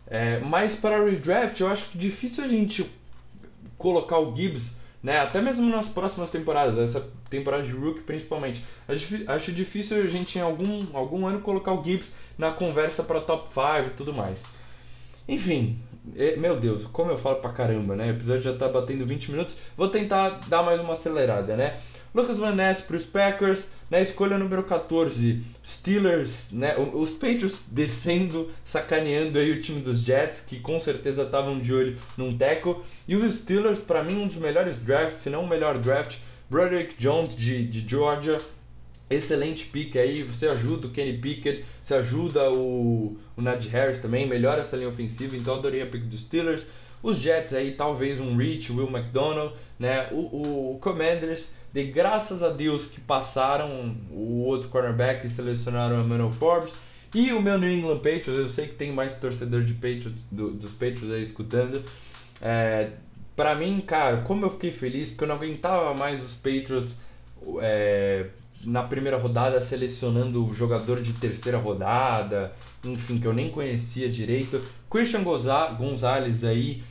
É, 0.07 0.39
mas 0.39 0.75
para 0.75 1.03
redraft 1.03 1.59
eu 1.59 1.67
acho 1.67 1.91
que 1.91 1.97
difícil 1.97 2.43
a 2.43 2.47
gente 2.47 2.89
colocar 3.77 4.17
o 4.17 4.35
Gibbs 4.35 4.77
né? 5.07 5.21
Até 5.21 5.39
mesmo 5.39 5.69
nas 5.69 5.87
próximas 5.87 6.29
temporadas, 6.29 6.77
essa 6.77 7.09
temporada 7.29 7.63
de 7.63 7.71
Rook 7.71 8.01
principalmente. 8.01 8.65
Acho, 8.85 9.23
acho 9.31 9.53
difícil 9.53 10.03
a 10.03 10.05
gente 10.05 10.37
em 10.37 10.41
algum, 10.41 10.85
algum 10.93 11.25
ano 11.25 11.39
colocar 11.39 11.71
o 11.71 11.81
Gibbs 11.81 12.13
na 12.37 12.51
conversa 12.51 13.03
para 13.03 13.21
top 13.21 13.47
5 13.53 13.87
e 13.87 13.89
tudo 13.91 14.13
mais. 14.13 14.43
Enfim, 15.25 15.79
meu 16.37 16.59
Deus, 16.59 16.85
como 16.87 17.09
eu 17.09 17.17
falo 17.17 17.37
pra 17.37 17.53
caramba, 17.53 17.95
né? 17.95 18.07
O 18.07 18.09
episódio 18.09 18.41
já 18.41 18.53
tá 18.53 18.67
batendo 18.67 19.05
20 19.05 19.31
minutos. 19.31 19.55
Vou 19.77 19.87
tentar 19.87 20.41
dar 20.49 20.61
mais 20.61 20.81
uma 20.81 20.91
acelerada, 20.91 21.55
né? 21.55 21.79
Lucas 22.13 22.37
Van 22.37 22.55
Ness 22.55 22.81
para 22.81 22.95
os 22.95 23.03
Packers, 23.03 23.69
na 23.89 24.01
escolha 24.01 24.37
número 24.37 24.63
14, 24.63 25.41
Steelers, 25.65 26.51
né, 26.51 26.75
os 26.77 27.11
Patriots 27.11 27.63
descendo, 27.69 28.49
sacaneando 28.65 29.37
aí 29.37 29.51
o 29.51 29.61
time 29.61 29.81
dos 29.81 29.99
Jets, 29.99 30.41
que 30.41 30.59
com 30.59 30.79
certeza 30.79 31.23
estavam 31.23 31.59
de 31.59 31.73
olho 31.73 31.97
num 32.17 32.37
teco, 32.37 32.83
e 33.07 33.15
os 33.15 33.35
Steelers, 33.35 33.79
para 33.79 34.03
mim, 34.03 34.21
um 34.21 34.27
dos 34.27 34.37
melhores 34.37 34.79
drafts, 34.79 35.21
se 35.21 35.29
não 35.29 35.43
o 35.43 35.47
melhor 35.47 35.77
draft, 35.77 36.17
Broderick 36.49 36.95
Jones 36.97 37.35
de, 37.35 37.65
de 37.65 37.87
Georgia, 37.87 38.41
excelente 39.09 39.65
pick 39.65 39.95
aí, 39.95 40.23
você 40.23 40.47
ajuda 40.47 40.87
o 40.87 40.91
Kenny 40.91 41.17
Pickett, 41.17 41.63
você 41.81 41.95
ajuda 41.95 42.51
o, 42.51 43.17
o 43.35 43.41
Najee 43.41 43.69
Harris 43.69 43.99
também, 43.99 44.27
melhora 44.27 44.61
essa 44.61 44.75
linha 44.75 44.89
ofensiva, 44.89 45.35
então 45.35 45.55
adorei 45.55 45.81
a 45.81 45.85
pick 45.85 46.03
dos 46.03 46.21
Steelers. 46.21 46.65
Os 47.01 47.17
Jets 47.17 47.53
aí, 47.53 47.73
talvez 47.73 48.19
um 48.19 48.35
Rich, 48.35 48.71
Will 48.71 48.89
McDonald, 48.89 49.53
né? 49.77 50.07
O, 50.11 50.15
o, 50.15 50.75
o 50.75 50.79
Commanders, 50.79 51.53
de 51.73 51.83
graças 51.85 52.41
a 52.41 52.49
Deus 52.49 52.85
que 52.85 52.99
passaram 52.99 53.95
o 54.11 54.43
outro 54.45 54.69
cornerback 54.69 55.25
e 55.25 55.29
selecionaram 55.29 56.01
o 56.01 56.05
Emmanuel 56.05 56.31
Forbes. 56.31 56.75
E 57.13 57.31
o 57.31 57.41
meu 57.41 57.57
New 57.57 57.69
England 57.69 57.97
Patriots, 57.97 58.27
eu 58.27 58.49
sei 58.49 58.67
que 58.67 58.75
tem 58.75 58.91
mais 58.91 59.15
torcedor 59.15 59.63
de 59.63 59.73
Patriots, 59.73 60.27
do, 60.31 60.51
dos 60.51 60.73
Patriots 60.73 61.11
aí 61.11 61.23
escutando. 61.23 61.83
É, 62.41 62.91
pra 63.35 63.55
mim, 63.55 63.81
cara, 63.81 64.17
como 64.17 64.45
eu 64.45 64.49
fiquei 64.49 64.71
feliz, 64.71 65.09
porque 65.09 65.23
eu 65.23 65.27
não 65.27 65.35
aguentava 65.35 65.93
mais 65.93 66.23
os 66.23 66.33
Patriots 66.33 66.97
é, 67.61 68.27
na 68.63 68.83
primeira 68.83 69.17
rodada 69.17 69.61
selecionando 69.61 70.45
o 70.45 70.53
jogador 70.53 71.01
de 71.01 71.13
terceira 71.13 71.57
rodada, 71.57 72.53
enfim, 72.83 73.19
que 73.19 73.25
eu 73.25 73.33
nem 73.33 73.49
conhecia 73.49 74.09
direito. 74.09 74.61
Christian 74.89 75.23
Gonzalez 75.23 76.43
aí, 76.43 76.83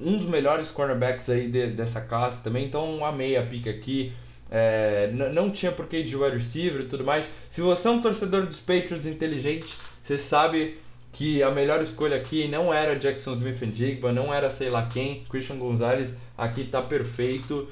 um 0.00 0.16
dos 0.16 0.26
melhores 0.26 0.70
cornerbacks 0.70 1.28
aí 1.30 1.48
de, 1.48 1.68
dessa 1.68 2.00
classe 2.00 2.42
também, 2.42 2.66
então 2.66 3.04
amei 3.04 3.36
a 3.36 3.42
pica 3.42 3.70
aqui. 3.70 4.12
É, 4.48 5.10
não 5.12 5.50
tinha 5.50 5.72
porquê 5.72 6.04
de 6.04 6.16
wide 6.16 6.36
receiver 6.36 6.82
e 6.82 6.88
tudo 6.88 7.02
mais. 7.02 7.32
Se 7.48 7.60
você 7.60 7.88
é 7.88 7.90
um 7.90 8.00
torcedor 8.00 8.46
dos 8.46 8.60
Patriots 8.60 9.06
inteligente, 9.06 9.76
você 10.02 10.16
sabe 10.16 10.78
que 11.12 11.42
a 11.42 11.50
melhor 11.50 11.82
escolha 11.82 12.16
aqui 12.16 12.46
não 12.46 12.72
era 12.72 12.94
Jackson 12.94 13.32
Smith 13.32 13.62
and 13.62 13.74
Jigba, 13.74 14.12
não 14.12 14.32
era 14.32 14.50
sei 14.50 14.68
lá 14.70 14.86
quem, 14.86 15.24
Christian 15.28 15.56
Gonzalez, 15.56 16.14
aqui 16.36 16.64
tá 16.64 16.80
perfeito. 16.82 17.68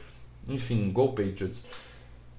Enfim, 0.49 0.91
go 0.91 1.09
Patriots. 1.09 1.65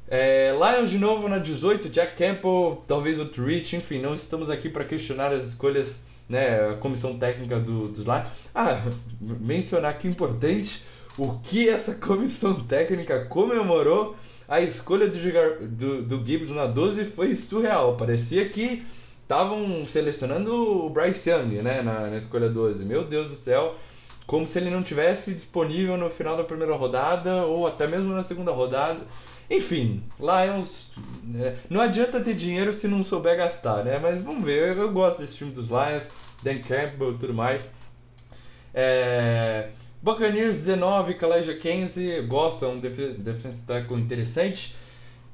É, 0.07 0.51
Lions 0.51 0.89
de 0.91 0.99
novo 0.99 1.27
na 1.27 1.39
18, 1.39 1.89
Jack 1.89 2.15
Campbell, 2.15 2.83
talvez 2.87 3.19
outro 3.19 3.45
Rich, 3.45 3.75
enfim, 3.75 3.99
não 3.99 4.13
estamos 4.13 4.49
aqui 4.49 4.69
para 4.69 4.83
questionar 4.83 5.31
as 5.31 5.47
escolhas, 5.47 6.01
né, 6.27 6.71
a 6.71 6.77
comissão 6.77 7.17
técnica 7.17 7.59
do, 7.59 7.87
dos 7.87 8.05
Lions. 8.05 8.27
Ah, 8.53 8.81
mencionar 9.19 9.97
que 9.97 10.07
importante, 10.07 10.83
o 11.17 11.39
que 11.39 11.69
essa 11.69 11.95
comissão 11.95 12.55
técnica 12.63 13.25
comemorou 13.25 14.15
a 14.47 14.61
escolha 14.61 15.07
do, 15.07 15.67
do, 15.67 16.01
do 16.03 16.25
Gibbs 16.25 16.49
na 16.49 16.67
12 16.67 17.05
foi 17.05 17.35
surreal, 17.35 17.97
parecia 17.97 18.47
que 18.47 18.85
estavam 19.23 19.85
selecionando 19.87 20.53
o 20.85 20.89
Bryce 20.89 21.31
Young, 21.31 21.63
né, 21.63 21.81
na, 21.81 22.07
na 22.07 22.17
escolha 22.17 22.47
12, 22.47 22.85
meu 22.85 23.03
Deus 23.03 23.31
do 23.31 23.35
céu, 23.35 23.75
como 24.27 24.47
se 24.47 24.59
ele 24.59 24.69
não 24.69 24.83
tivesse 24.83 25.33
disponível 25.33 25.97
no 25.97 26.09
final 26.11 26.37
da 26.37 26.43
primeira 26.43 26.75
rodada 26.75 27.45
ou 27.45 27.65
até 27.65 27.87
mesmo 27.87 28.13
na 28.13 28.21
segunda 28.21 28.51
rodada. 28.51 28.99
Enfim, 29.49 30.03
Lions. 30.19 30.93
Né? 31.23 31.57
Não 31.69 31.81
adianta 31.81 32.19
ter 32.19 32.33
dinheiro 32.33 32.73
se 32.73 32.87
não 32.87 33.03
souber 33.03 33.37
gastar, 33.37 33.83
né? 33.83 33.99
Mas 33.99 34.19
vamos 34.19 34.43
ver, 34.43 34.69
eu, 34.69 34.83
eu 34.83 34.91
gosto 34.91 35.19
desse 35.19 35.35
time 35.35 35.51
dos 35.51 35.69
Lions, 35.69 36.09
Dan 36.43 36.59
Campbell 36.59 37.13
e 37.13 37.17
tudo 37.17 37.33
mais. 37.33 37.69
É... 38.73 39.69
Buccaneers 40.01 40.57
19, 40.57 41.15
Kaleja 41.15 41.55
15, 41.55 42.21
gosto, 42.21 42.63
é 42.63 42.67
um 42.67 42.79
def 42.79 42.97
defensive 43.17 43.65
tackle 43.65 43.99
interessante. 43.99 44.75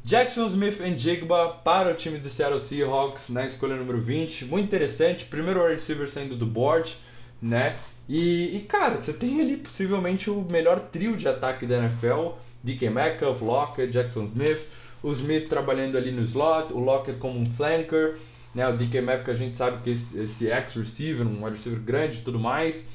Jackson 0.04 0.48
Smith 0.48 0.80
e 0.80 0.98
Jigba 0.98 1.50
para 1.64 1.92
o 1.92 1.94
time 1.94 2.18
do 2.18 2.30
Seattle 2.30 2.60
Seahawks 2.60 3.30
na 3.30 3.46
escolha 3.46 3.76
número 3.76 4.00
20, 4.00 4.46
muito 4.46 4.66
interessante. 4.66 5.26
Primeiro 5.26 5.62
wide 5.62 5.76
receiver 5.76 6.10
saindo 6.10 6.36
do 6.36 6.46
board, 6.46 6.96
né? 7.42 7.78
E, 8.10 8.58
e 8.58 8.60
cara, 8.62 8.96
você 8.96 9.14
tem 9.14 9.42
ali 9.42 9.58
possivelmente 9.58 10.30
o 10.30 10.42
melhor 10.42 10.80
trio 10.92 11.16
de 11.16 11.28
ataque 11.28 11.66
da 11.66 11.78
NFL 11.78 12.30
DK 12.64 12.90
Metcalf, 12.90 13.42
Lockett, 13.42 13.92
Jackson 13.92 14.26
Smith, 14.26 14.68
o 15.02 15.12
Smith 15.12 15.48
trabalhando 15.48 15.98
ali 15.98 16.12
no 16.12 16.22
slot, 16.22 16.72
o 16.74 16.80
Lockett 16.80 17.18
como 17.18 17.40
um 17.40 17.46
flanker, 17.46 18.18
né? 18.54 18.68
O 18.68 18.78
DK 18.78 19.02
Metcalf 19.02 19.30
a 19.30 19.36
gente 19.36 19.58
sabe 19.58 19.82
que 19.84 19.90
esse, 19.90 20.48
ex-receiver, 20.48 21.26
um 21.26 21.44
receiver 21.50 21.80
grande 21.80 22.20
e 22.20 22.22
tudo 22.22 22.40
mais. 22.40 22.88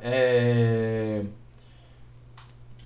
É... 0.00 1.22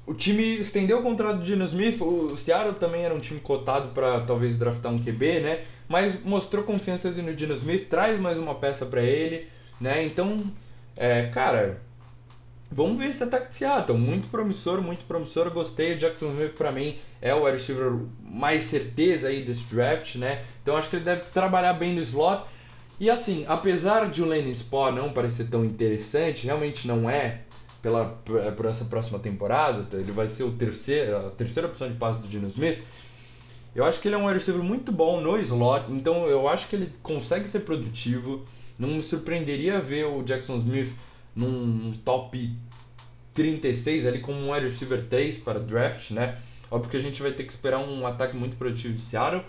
O 0.07 0.14
time 0.14 0.59
estendeu 0.59 1.01
o 1.01 1.03
contrato 1.03 1.38
do 1.38 1.44
Geno 1.44 1.64
Smith, 1.66 2.01
o 2.01 2.35
Seattle 2.35 2.74
também 2.74 3.05
era 3.05 3.14
um 3.14 3.20
time 3.20 3.40
cotado 3.40 3.92
para 3.92 4.20
talvez 4.22 4.59
draftar 4.59 4.90
um 4.90 4.98
QB, 4.98 5.40
né? 5.40 5.64
Mas 5.87 6.22
mostrou 6.24 6.64
confiança 6.64 7.11
no 7.11 7.37
Geno 7.37 7.55
Smith, 7.55 7.88
traz 7.88 8.18
mais 8.18 8.38
uma 8.38 8.55
peça 8.55 8.87
para 8.87 9.03
ele, 9.03 9.48
né? 9.79 10.03
Então, 10.05 10.44
é, 10.96 11.27
cara, 11.27 11.83
Vamos 12.70 12.98
ver 12.98 13.09
esse 13.09 13.24
ataque 13.24 13.48
de 13.48 13.57
Seattle. 13.57 13.98
Muito 13.98 14.28
promissor, 14.28 14.81
muito 14.83 15.04
promissor. 15.07 15.50
Gostei. 15.50 15.96
Jackson 15.96 16.31
Smith, 16.33 16.52
para 16.52 16.70
mim, 16.70 16.98
é 17.20 17.35
o 17.35 17.44
wide 17.44 17.57
receiver 17.57 17.98
mais 18.20 18.64
certeza 18.64 19.28
aí 19.28 19.42
desse 19.42 19.64
draft, 19.74 20.16
né? 20.16 20.44
Então 20.62 20.76
acho 20.76 20.90
que 20.90 20.96
ele 20.96 21.04
deve 21.04 21.22
trabalhar 21.33 21.72
bem 21.72 21.94
no 21.94 22.00
slot. 22.02 22.42
E 23.00 23.09
assim, 23.09 23.44
apesar 23.48 24.11
de 24.11 24.22
o 24.22 24.26
Lenny 24.26 24.50
Spot 24.52 24.92
não 24.92 25.12
parecer 25.12 25.48
tão 25.48 25.64
interessante, 25.64 26.46
realmente 26.46 26.87
não 26.87 27.09
é 27.09 27.42
pela, 27.81 28.07
por 28.57 28.66
essa 28.66 28.85
próxima 28.85 29.18
temporada. 29.18 29.87
Ele 29.96 30.11
vai 30.11 30.26
ser 30.26 30.42
o 30.42 30.52
terceiro, 30.52 31.16
a 31.16 31.31
terceira 31.31 31.68
opção 31.68 31.88
de 31.88 31.96
passe 31.96 32.20
do 32.20 32.31
Geno 32.31 32.48
Smith. 32.48 32.83
Eu 33.74 33.85
acho 33.85 34.00
que 34.00 34.09
ele 34.09 34.16
é 34.16 34.18
um 34.18 34.26
wide 34.26 34.38
receiver 34.38 34.62
muito 34.62 34.90
bom 34.90 35.20
no 35.20 35.38
slot, 35.38 35.90
então 35.92 36.26
eu 36.26 36.48
acho 36.48 36.68
que 36.68 36.74
ele 36.74 36.92
consegue 37.02 37.46
ser 37.46 37.61
produtivo. 37.61 38.44
Não 38.76 38.88
me 38.88 39.02
surpreenderia 39.02 39.78
ver 39.78 40.07
o 40.07 40.22
Jackson 40.22 40.57
Smith 40.57 40.90
num 41.38 41.92
top 42.05 42.53
36 43.33 44.07
ali 44.07 44.18
como 44.18 44.38
um 44.38 44.53
wide 44.53 44.66
receiver 44.66 45.07
3 45.09 45.37
para 45.38 45.61
draft, 45.61 46.11
né? 46.11 46.37
Óbvio 46.68 46.90
que 46.90 46.96
a 46.96 47.01
gente 47.01 47.22
vai 47.22 47.31
ter 47.31 47.44
que 47.44 47.53
esperar 47.53 47.79
um 47.79 48.05
ataque 48.05 48.37
muito 48.37 48.57
produtivo 48.57 48.94
de 48.94 49.03
Seattle. 49.03 49.42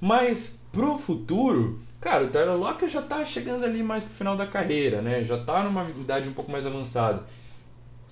Mas 0.00 0.56
pro 0.70 0.96
futuro, 0.96 1.80
cara, 2.00 2.24
o 2.24 2.28
Tyler 2.28 2.56
Lockett 2.56 2.92
já 2.92 3.02
tá 3.02 3.24
chegando 3.24 3.64
ali 3.64 3.82
mais 3.82 4.04
pro 4.04 4.14
final 4.14 4.36
da 4.36 4.46
carreira, 4.46 5.02
né? 5.02 5.24
Já 5.24 5.36
tá 5.36 5.64
numa 5.64 5.90
idade 5.90 6.28
um 6.28 6.32
pouco 6.32 6.50
mais 6.50 6.64
avançada. 6.64 7.24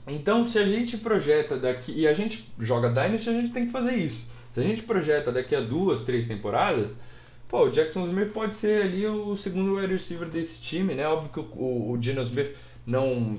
Então, 0.09 0.44
se 0.44 0.59
a 0.59 0.66
gente 0.66 0.98
projeta 0.98 1.57
daqui. 1.57 1.92
E 1.92 2.09
a 2.09 2.12
gente 2.12 2.53
joga 2.59 2.88
Dynasty, 2.88 3.31
a 3.31 3.33
gente 3.33 3.53
tem 3.53 3.66
que 3.66 3.72
fazer 3.72 3.94
isso. 3.94 4.27
Se 4.50 4.61
a 4.61 4.62
gente 4.62 4.83
projeta 4.83 5.31
daqui 5.31 5.55
a 5.55 5.61
duas, 5.61 6.03
três 6.03 6.27
temporadas, 6.27 6.96
pô, 7.48 7.66
o 7.66 7.70
Jackson 7.70 8.03
Smith 8.03 8.33
pode 8.33 8.57
ser 8.57 8.83
ali 8.83 9.07
o 9.07 9.37
segundo 9.37 9.77
wide 9.77 9.92
receiver 9.92 10.29
desse 10.29 10.61
time, 10.61 10.94
né? 10.94 11.07
Óbvio 11.07 11.31
que 11.31 11.40
o, 11.40 11.62
o, 11.62 11.92
o 11.92 12.03
Geno 12.03 12.20
Smith 12.22 12.55
não, 12.87 13.38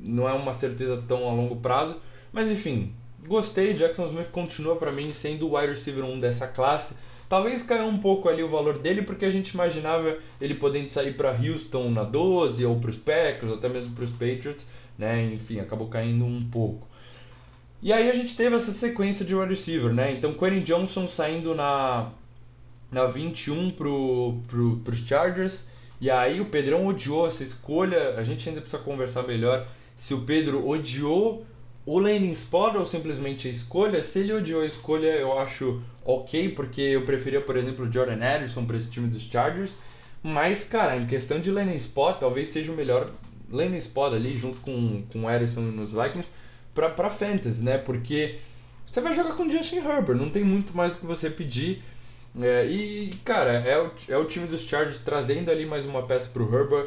não 0.00 0.28
é 0.28 0.32
uma 0.32 0.52
certeza 0.52 1.02
tão 1.08 1.28
a 1.28 1.32
longo 1.32 1.56
prazo. 1.56 1.96
Mas 2.32 2.50
enfim, 2.50 2.92
gostei. 3.26 3.74
Jackson 3.74 4.06
Smith 4.06 4.30
continua 4.30 4.76
para 4.76 4.92
mim 4.92 5.12
sendo 5.12 5.48
o 5.48 5.56
wide 5.56 5.72
receiver 5.72 6.04
1 6.04 6.20
dessa 6.20 6.46
classe. 6.46 6.94
Talvez 7.28 7.62
caia 7.62 7.84
um 7.84 7.98
pouco 7.98 8.28
ali 8.28 8.42
o 8.42 8.48
valor 8.48 8.78
dele, 8.78 9.02
porque 9.02 9.26
a 9.26 9.30
gente 9.30 9.50
imaginava 9.50 10.16
ele 10.40 10.54
podendo 10.54 10.88
sair 10.88 11.14
para 11.14 11.30
Houston 11.30 11.90
na 11.90 12.02
12, 12.02 12.64
ou 12.64 12.80
para 12.80 12.90
os 12.90 12.96
Packers, 12.96 13.50
ou 13.50 13.58
até 13.58 13.68
mesmo 13.68 13.94
para 13.94 14.04
os 14.04 14.10
Patriots. 14.10 14.64
Né? 14.96 15.24
Enfim, 15.34 15.60
acabou 15.60 15.88
caindo 15.88 16.24
um 16.24 16.48
pouco. 16.50 16.88
E 17.80 17.92
aí 17.92 18.10
a 18.10 18.12
gente 18.12 18.34
teve 18.34 18.56
essa 18.56 18.72
sequência 18.72 19.24
de 19.24 19.34
wide 19.34 19.50
receiver, 19.50 19.92
né? 19.92 20.12
Então, 20.12 20.32
Quentin 20.32 20.62
Johnson 20.62 21.06
saindo 21.06 21.54
na, 21.54 22.10
na 22.90 23.06
21 23.06 23.70
para 23.70 23.86
pro, 24.48 24.82
os 24.88 24.98
Chargers. 24.98 25.68
E 26.00 26.10
aí 26.10 26.40
o 26.40 26.46
Pedrão 26.46 26.86
odiou 26.86 27.26
essa 27.26 27.42
escolha. 27.42 28.14
A 28.16 28.24
gente 28.24 28.48
ainda 28.48 28.60
precisa 28.60 28.82
conversar 28.82 29.22
melhor 29.24 29.66
se 29.96 30.14
o 30.14 30.20
Pedro 30.20 30.66
odiou 30.68 31.44
o 31.84 31.98
landing 31.98 32.32
spot 32.32 32.76
ou 32.76 32.86
simplesmente 32.86 33.48
a 33.48 33.50
escolha. 33.50 34.02
Se 34.02 34.20
ele 34.20 34.32
odiou 34.32 34.62
a 34.62 34.66
escolha, 34.66 35.08
eu 35.08 35.38
acho 35.38 35.82
ok, 36.04 36.50
porque 36.50 36.80
eu 36.80 37.04
preferia, 37.04 37.40
por 37.40 37.56
exemplo, 37.56 37.86
o 37.86 37.92
Jordan 37.92 38.24
Addison 38.24 38.64
para 38.64 38.76
esse 38.76 38.90
time 38.90 39.08
dos 39.08 39.22
Chargers. 39.22 39.76
Mas, 40.22 40.64
cara, 40.64 40.96
em 40.96 41.06
questão 41.06 41.40
de 41.40 41.50
landing 41.50 41.76
spot, 41.76 42.18
talvez 42.18 42.48
seja 42.48 42.72
o 42.72 42.76
melhor 42.76 43.10
landing 43.50 43.78
spot 43.78 44.12
ali, 44.12 44.36
junto 44.36 44.60
com, 44.60 45.02
com 45.12 45.22
o 45.22 45.28
Addison 45.28 45.62
nos 45.62 45.92
Vikings, 45.92 46.30
para 46.74 47.10
Fantasy, 47.10 47.62
né? 47.62 47.78
Porque 47.78 48.36
você 48.86 49.00
vai 49.00 49.14
jogar 49.14 49.34
com 49.34 49.50
Justin 49.50 49.78
Herbert, 49.78 50.16
não 50.16 50.30
tem 50.30 50.44
muito 50.44 50.76
mais 50.76 50.94
o 50.94 50.98
que 50.98 51.06
você 51.06 51.28
pedir. 51.28 51.82
É, 52.40 52.66
e, 52.66 53.14
cara, 53.24 53.52
é 53.52 53.80
o, 53.80 53.90
é 54.08 54.16
o 54.16 54.24
time 54.24 54.46
dos 54.46 54.62
Chargers 54.62 55.00
trazendo 55.00 55.50
ali 55.50 55.66
mais 55.66 55.84
uma 55.84 56.02
peça 56.02 56.28
pro 56.32 56.52
Herbert. 56.52 56.86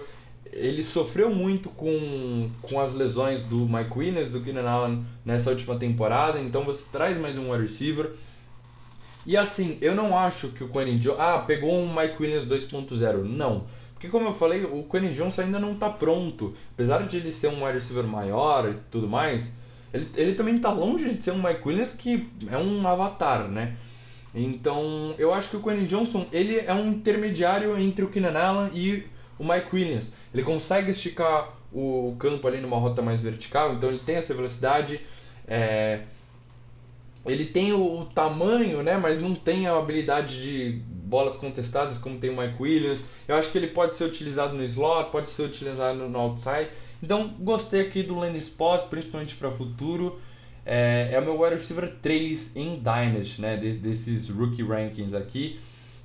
Ele 0.51 0.83
sofreu 0.83 1.33
muito 1.33 1.69
com, 1.69 2.49
com 2.61 2.79
as 2.79 2.93
lesões 2.93 3.43
do 3.43 3.67
Mike 3.67 3.97
Williams, 3.97 4.31
do 4.31 4.41
Keenan 4.41 4.69
Allen 4.69 5.05
nessa 5.25 5.49
última 5.49 5.77
temporada, 5.77 6.39
então 6.39 6.63
você 6.63 6.83
traz 6.91 7.17
mais 7.17 7.37
um 7.37 7.51
wide 7.51 7.63
receiver. 7.63 8.11
E 9.25 9.37
assim, 9.37 9.77
eu 9.81 9.95
não 9.95 10.17
acho 10.17 10.49
que 10.49 10.63
o 10.63 10.69
Quentin 10.69 10.97
Jones. 10.97 11.19
Ah, 11.19 11.39
pegou 11.39 11.77
um 11.77 11.93
Mike 11.93 12.21
Williams 12.21 12.45
2.0. 12.45 13.23
Não. 13.23 13.65
Porque, 13.93 14.09
como 14.09 14.27
eu 14.27 14.33
falei, 14.33 14.63
o 14.63 14.83
Quentin 14.83 15.13
Jones 15.13 15.37
ainda 15.37 15.59
não 15.59 15.73
está 15.73 15.89
pronto. 15.89 16.55
Apesar 16.73 17.05
de 17.05 17.17
ele 17.17 17.31
ser 17.31 17.49
um 17.49 17.63
wide 17.63 17.75
receiver 17.75 18.03
maior 18.03 18.67
e 18.67 18.75
tudo 18.89 19.07
mais, 19.07 19.53
ele, 19.93 20.09
ele 20.15 20.33
também 20.33 20.57
tá 20.57 20.71
longe 20.71 21.05
de 21.05 21.15
ser 21.15 21.31
um 21.31 21.41
Mike 21.41 21.61
Williams 21.63 21.93
que 21.93 22.27
é 22.49 22.57
um 22.57 22.85
avatar, 22.87 23.47
né? 23.47 23.75
Então, 24.33 25.13
eu 25.17 25.33
acho 25.33 25.49
que 25.49 25.57
o 25.57 25.61
Quentin 25.61 25.85
Johnson, 25.85 26.25
ele 26.31 26.57
é 26.59 26.73
um 26.73 26.89
intermediário 26.89 27.77
entre 27.77 28.05
o 28.05 28.09
Keenan 28.09 28.37
Allen 28.39 28.71
e 28.73 29.03
o 29.37 29.43
Mike 29.43 29.67
Williams. 29.73 30.13
Ele 30.33 30.43
consegue 30.43 30.91
esticar 30.91 31.53
o 31.73 32.15
campo 32.19 32.47
ali 32.47 32.59
numa 32.59 32.77
rota 32.77 33.01
mais 33.01 33.21
vertical, 33.21 33.73
então 33.73 33.89
ele 33.89 33.99
tem 33.99 34.15
essa 34.15 34.33
velocidade. 34.33 35.01
É, 35.47 36.01
ele 37.25 37.45
tem 37.45 37.73
o, 37.73 38.01
o, 38.01 38.05
tamanho, 38.05 38.81
né, 38.81 38.97
mas 38.97 39.21
não 39.21 39.35
tem 39.35 39.67
a 39.67 39.77
habilidade 39.77 40.41
de 40.41 40.81
bolas 40.87 41.35
contestadas 41.37 41.97
como 41.97 42.17
tem 42.17 42.29
o 42.29 42.37
Mike 42.37 42.61
Williams. 42.61 43.05
Eu 43.27 43.35
acho 43.35 43.51
que 43.51 43.57
ele 43.57 43.67
pode 43.67 43.97
ser 43.97 44.05
utilizado 44.05 44.55
no 44.55 44.63
slot, 44.63 45.11
pode 45.11 45.29
ser 45.29 45.43
utilizado 45.43 46.07
no 46.07 46.19
outside. 46.19 46.69
Então, 47.03 47.33
gostei 47.39 47.81
aqui 47.81 48.03
do 48.03 48.15
landing 48.15 48.37
spot, 48.37 48.87
principalmente 48.89 49.35
para 49.35 49.51
futuro. 49.51 50.19
É, 50.65 51.09
é 51.13 51.19
o 51.19 51.23
meu 51.23 51.39
wide 51.41 51.55
receiver 51.55 51.91
3 52.01 52.55
em 52.55 52.75
Dynasty, 52.77 53.41
né, 53.41 53.57
desses 53.57 54.29
rookie 54.29 54.63
rankings 54.63 55.15
aqui. 55.15 55.59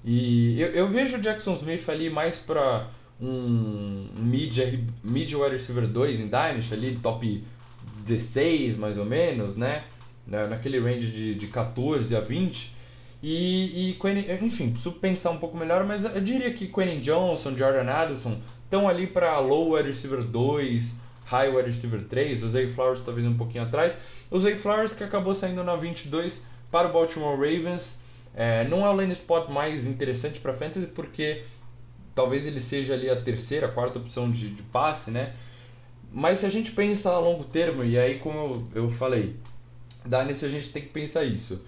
E 0.05 0.61
eu, 0.61 0.69
eu 0.69 0.88
vejo 0.88 1.19
o 1.19 1.21
Jackson 1.21 1.55
Smith 1.55 1.88
ali 1.88 2.09
mais 2.09 2.38
para 2.38 2.88
um 3.21 4.09
mid, 4.16 4.57
mid 5.03 5.33
wide 5.33 5.51
receiver 5.51 5.87
2 5.87 6.21
em 6.21 6.27
Dynasty, 6.27 6.75
ali 6.75 6.99
top 7.03 7.45
16 8.05 8.77
mais 8.77 8.99
ou 8.99 9.05
menos, 9.05 9.57
né? 9.57 9.85
Naquele 10.27 10.79
range 10.81 11.11
de, 11.11 11.35
de 11.35 11.47
14 11.49 12.14
a 12.16 12.21
20. 12.21 12.75
E, 13.23 13.90
e 13.90 13.95
Quentin, 13.95 14.45
enfim, 14.45 14.71
preciso 14.71 14.92
pensar 14.92 15.31
um 15.31 15.38
pouco 15.38 15.57
melhor, 15.57 15.85
mas 15.85 16.05
eu 16.05 16.21
diria 16.21 16.53
que 16.53 16.69
Quentin 16.69 17.01
Johnson, 17.01 17.57
Jordan 17.57 17.90
Addison 17.90 18.38
estão 18.64 18.88
ali 18.88 19.07
para 19.07 19.38
low 19.40 19.75
wide 19.75 19.88
receiver 19.88 20.23
2, 20.23 20.99
high 21.25 21.49
wide 21.49 21.66
receiver 21.66 22.05
3, 22.05 22.42
o 22.42 22.49
Zay 22.49 22.69
Flowers 22.69 23.05
talvez 23.05 23.27
um 23.27 23.37
pouquinho 23.37 23.64
atrás. 23.64 23.97
O 24.31 24.39
Zay 24.41 24.57
Flowers 24.57 24.93
que 24.93 25.05
acabou 25.05 25.35
saindo 25.35 25.62
na 25.62 25.77
22 25.77 26.43
para 26.71 26.89
o 26.89 26.93
Baltimore 26.93 27.37
Ravens. 27.37 27.99
É, 28.35 28.65
não 28.69 28.85
é 28.85 28.91
o 28.91 28.93
lane 28.93 29.12
spot 29.12 29.49
mais 29.49 29.87
interessante 29.87 30.41
para 30.41 30.53
fantasy 30.53 30.89
porque 30.89 31.45
talvez 32.15 32.47
ele 32.47 32.61
seja 32.61 32.95
ali 32.95 33.09
a 33.09 33.21
terceira, 33.21 33.69
quarta 33.69 33.99
opção 33.99 34.31
de, 34.31 34.51
de 34.51 34.62
passe, 34.62 35.11
né? 35.11 35.35
Mas 36.12 36.41
se 36.41 36.47
a 36.47 36.51
gente 36.51 36.73
pensa 36.73 37.11
a 37.11 37.19
longo 37.19 37.45
termo, 37.45 37.83
e 37.85 37.99
aí 37.99 38.19
como 38.19 38.69
eu, 38.75 38.91
falei, 38.91 39.37
dá 40.05 40.25
nesse 40.25 40.45
a 40.45 40.49
gente 40.49 40.71
tem 40.71 40.83
que 40.83 40.89
pensar 40.89 41.25
isso. 41.25 41.61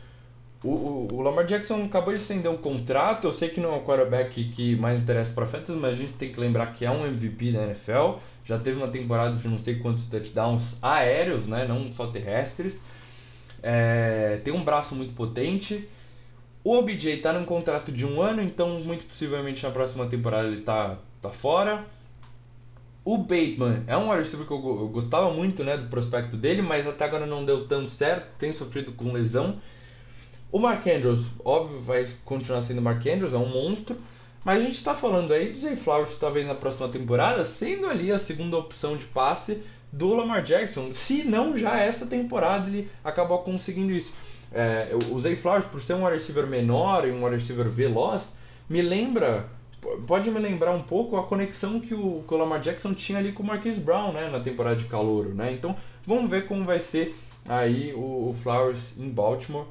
O, 0.63 1.07
o, 1.13 1.23
Lamar 1.23 1.47
Jackson 1.47 1.85
acabou 1.85 2.13
de 2.13 2.21
acender 2.21 2.51
um 2.51 2.57
contrato, 2.57 3.29
eu 3.29 3.33
sei 3.33 3.49
que 3.49 3.61
não 3.61 3.75
é 3.75 3.77
o 3.77 3.83
quarterback 3.83 4.43
que 4.45 4.75
mais 4.75 5.03
interessa 5.03 5.33
para 5.33 5.47
fantasy, 5.47 5.79
mas 5.79 5.93
a 5.93 5.95
gente 5.95 6.15
tem 6.15 6.33
que 6.33 6.41
lembrar 6.41 6.75
que 6.75 6.85
é 6.85 6.91
um 6.91 7.07
MVP 7.07 7.53
da 7.53 7.63
NFL, 7.63 8.19
já 8.45 8.59
teve 8.59 8.77
uma 8.77 8.89
temporada 8.89 9.37
de 9.37 9.47
não 9.47 9.59
sei 9.59 9.77
quantos 9.77 10.07
touchdowns 10.07 10.83
aéreos, 10.83 11.47
né, 11.47 11.65
não 11.65 11.93
só 11.93 12.09
terrestres, 12.09 12.83
é, 13.63 14.41
tem 14.43 14.53
um 14.53 14.65
braço 14.65 14.97
muito 14.97 15.15
potente, 15.15 15.89
o 16.65 16.77
OBJ 16.77 17.15
está 17.15 17.33
num 17.33 17.45
contrato 17.45 17.93
de 17.93 18.05
um 18.05 18.21
ano, 18.21 18.43
então 18.43 18.81
muito 18.81 19.05
possivelmente 19.05 19.63
na 19.63 19.71
próxima 19.71 20.07
temporada 20.07 20.49
ele 20.49 20.63
tá, 20.63 20.99
tá 21.23 21.31
fora. 21.31 21.87
O 23.05 23.17
Bateman 23.17 23.85
é 23.87 23.97
um 23.97 24.11
wide 24.11 24.23
receiver 24.23 24.47
que 24.47 24.53
eu, 24.53 24.59
eu, 24.59 24.89
gostava 24.89 25.33
muito 25.33 25.65
né, 25.65 25.79
do 25.79 25.89
prospecto 25.89 26.37
dele, 26.37 26.61
mas 26.61 26.87
até 26.87 27.05
agora 27.05 27.25
não 27.25 27.45
deu 27.45 27.67
tão 27.67 27.89
certo, 27.89 28.27
tem 28.39 28.55
sofrido 28.55 28.93
com 28.93 29.13
lesão. 29.13 29.59
O 30.51 30.59
Mark 30.59 30.87
Andrews, 30.87 31.27
óbvio, 31.45 31.81
vai 31.81 32.07
continuar 32.25 32.63
sendo 32.63 32.81
Mark 32.81 33.07
Andrews, 33.07 33.35
é 33.35 33.37
um 33.37 33.49
monstro. 33.49 33.97
Mas 34.45 34.63
a 34.63 34.65
gente 34.65 34.77
está 34.77 34.95
falando 34.95 35.33
aí 35.33 35.51
do 35.51 35.59
Zay 35.59 35.77
Flowers, 35.77 36.15
talvez 36.15 36.47
na 36.47 36.55
próxima 36.55 36.89
temporada, 36.89 37.45
sendo 37.45 37.87
ali 37.87 38.11
a 38.11 38.19
segunda 38.19 38.57
opção 38.57 38.97
de 38.97 39.05
passe 39.05 39.63
do 39.93 40.15
Lamar 40.15 40.43
Jackson. 40.43 40.93
Se 40.93 41.25
não, 41.25 41.57
já 41.57 41.79
essa 41.79 42.07
temporada 42.07 42.69
ele 42.69 42.89
acabou 43.05 43.39
conseguindo 43.39 43.93
isso. 43.93 44.13
É, 44.51 44.97
o 45.11 45.21
Zay 45.21 45.37
Flowers, 45.37 45.67
por 45.67 45.83
ser 45.83 45.95
um 45.95 46.05
wide 46.05 46.17
receiver 46.17 46.47
menor 46.47 47.07
e 47.07 47.11
um 47.11 47.25
wide 47.25 47.37
receiver 47.37 47.69
veloz, 47.69 48.37
me 48.69 48.81
lembra, 48.81 49.47
pode 50.07 50.31
me 50.31 50.39
lembrar 50.39 50.73
um 50.73 50.83
pouco 50.83 51.19
a 51.19 51.25
conexão 51.25 51.79
que 51.79 51.93
o, 51.93 52.25
que 52.27 52.33
o 52.33 52.37
Lamar 52.39 52.61
Jackson 52.61 52.95
tinha 52.95 53.19
ali 53.19 53.33
com 53.33 53.43
o 53.43 53.47
Marquise 53.47 53.81
Brown, 53.81 54.13
né, 54.13 54.31
na 54.31 54.41
temporada 54.41 54.77
de 54.77 54.87
calouro, 54.87 55.35
né? 55.35 55.53
Então, 55.53 55.77
vamos 56.07 56.31
ver 56.31 56.47
como 56.47 56.65
vai 56.65 56.81
ser 56.81 57.15
aí 57.47 57.93
o, 57.93 58.31
o 58.31 58.37
Flowers 58.43 58.99
em 58.99 59.11
Baltimore. 59.11 59.67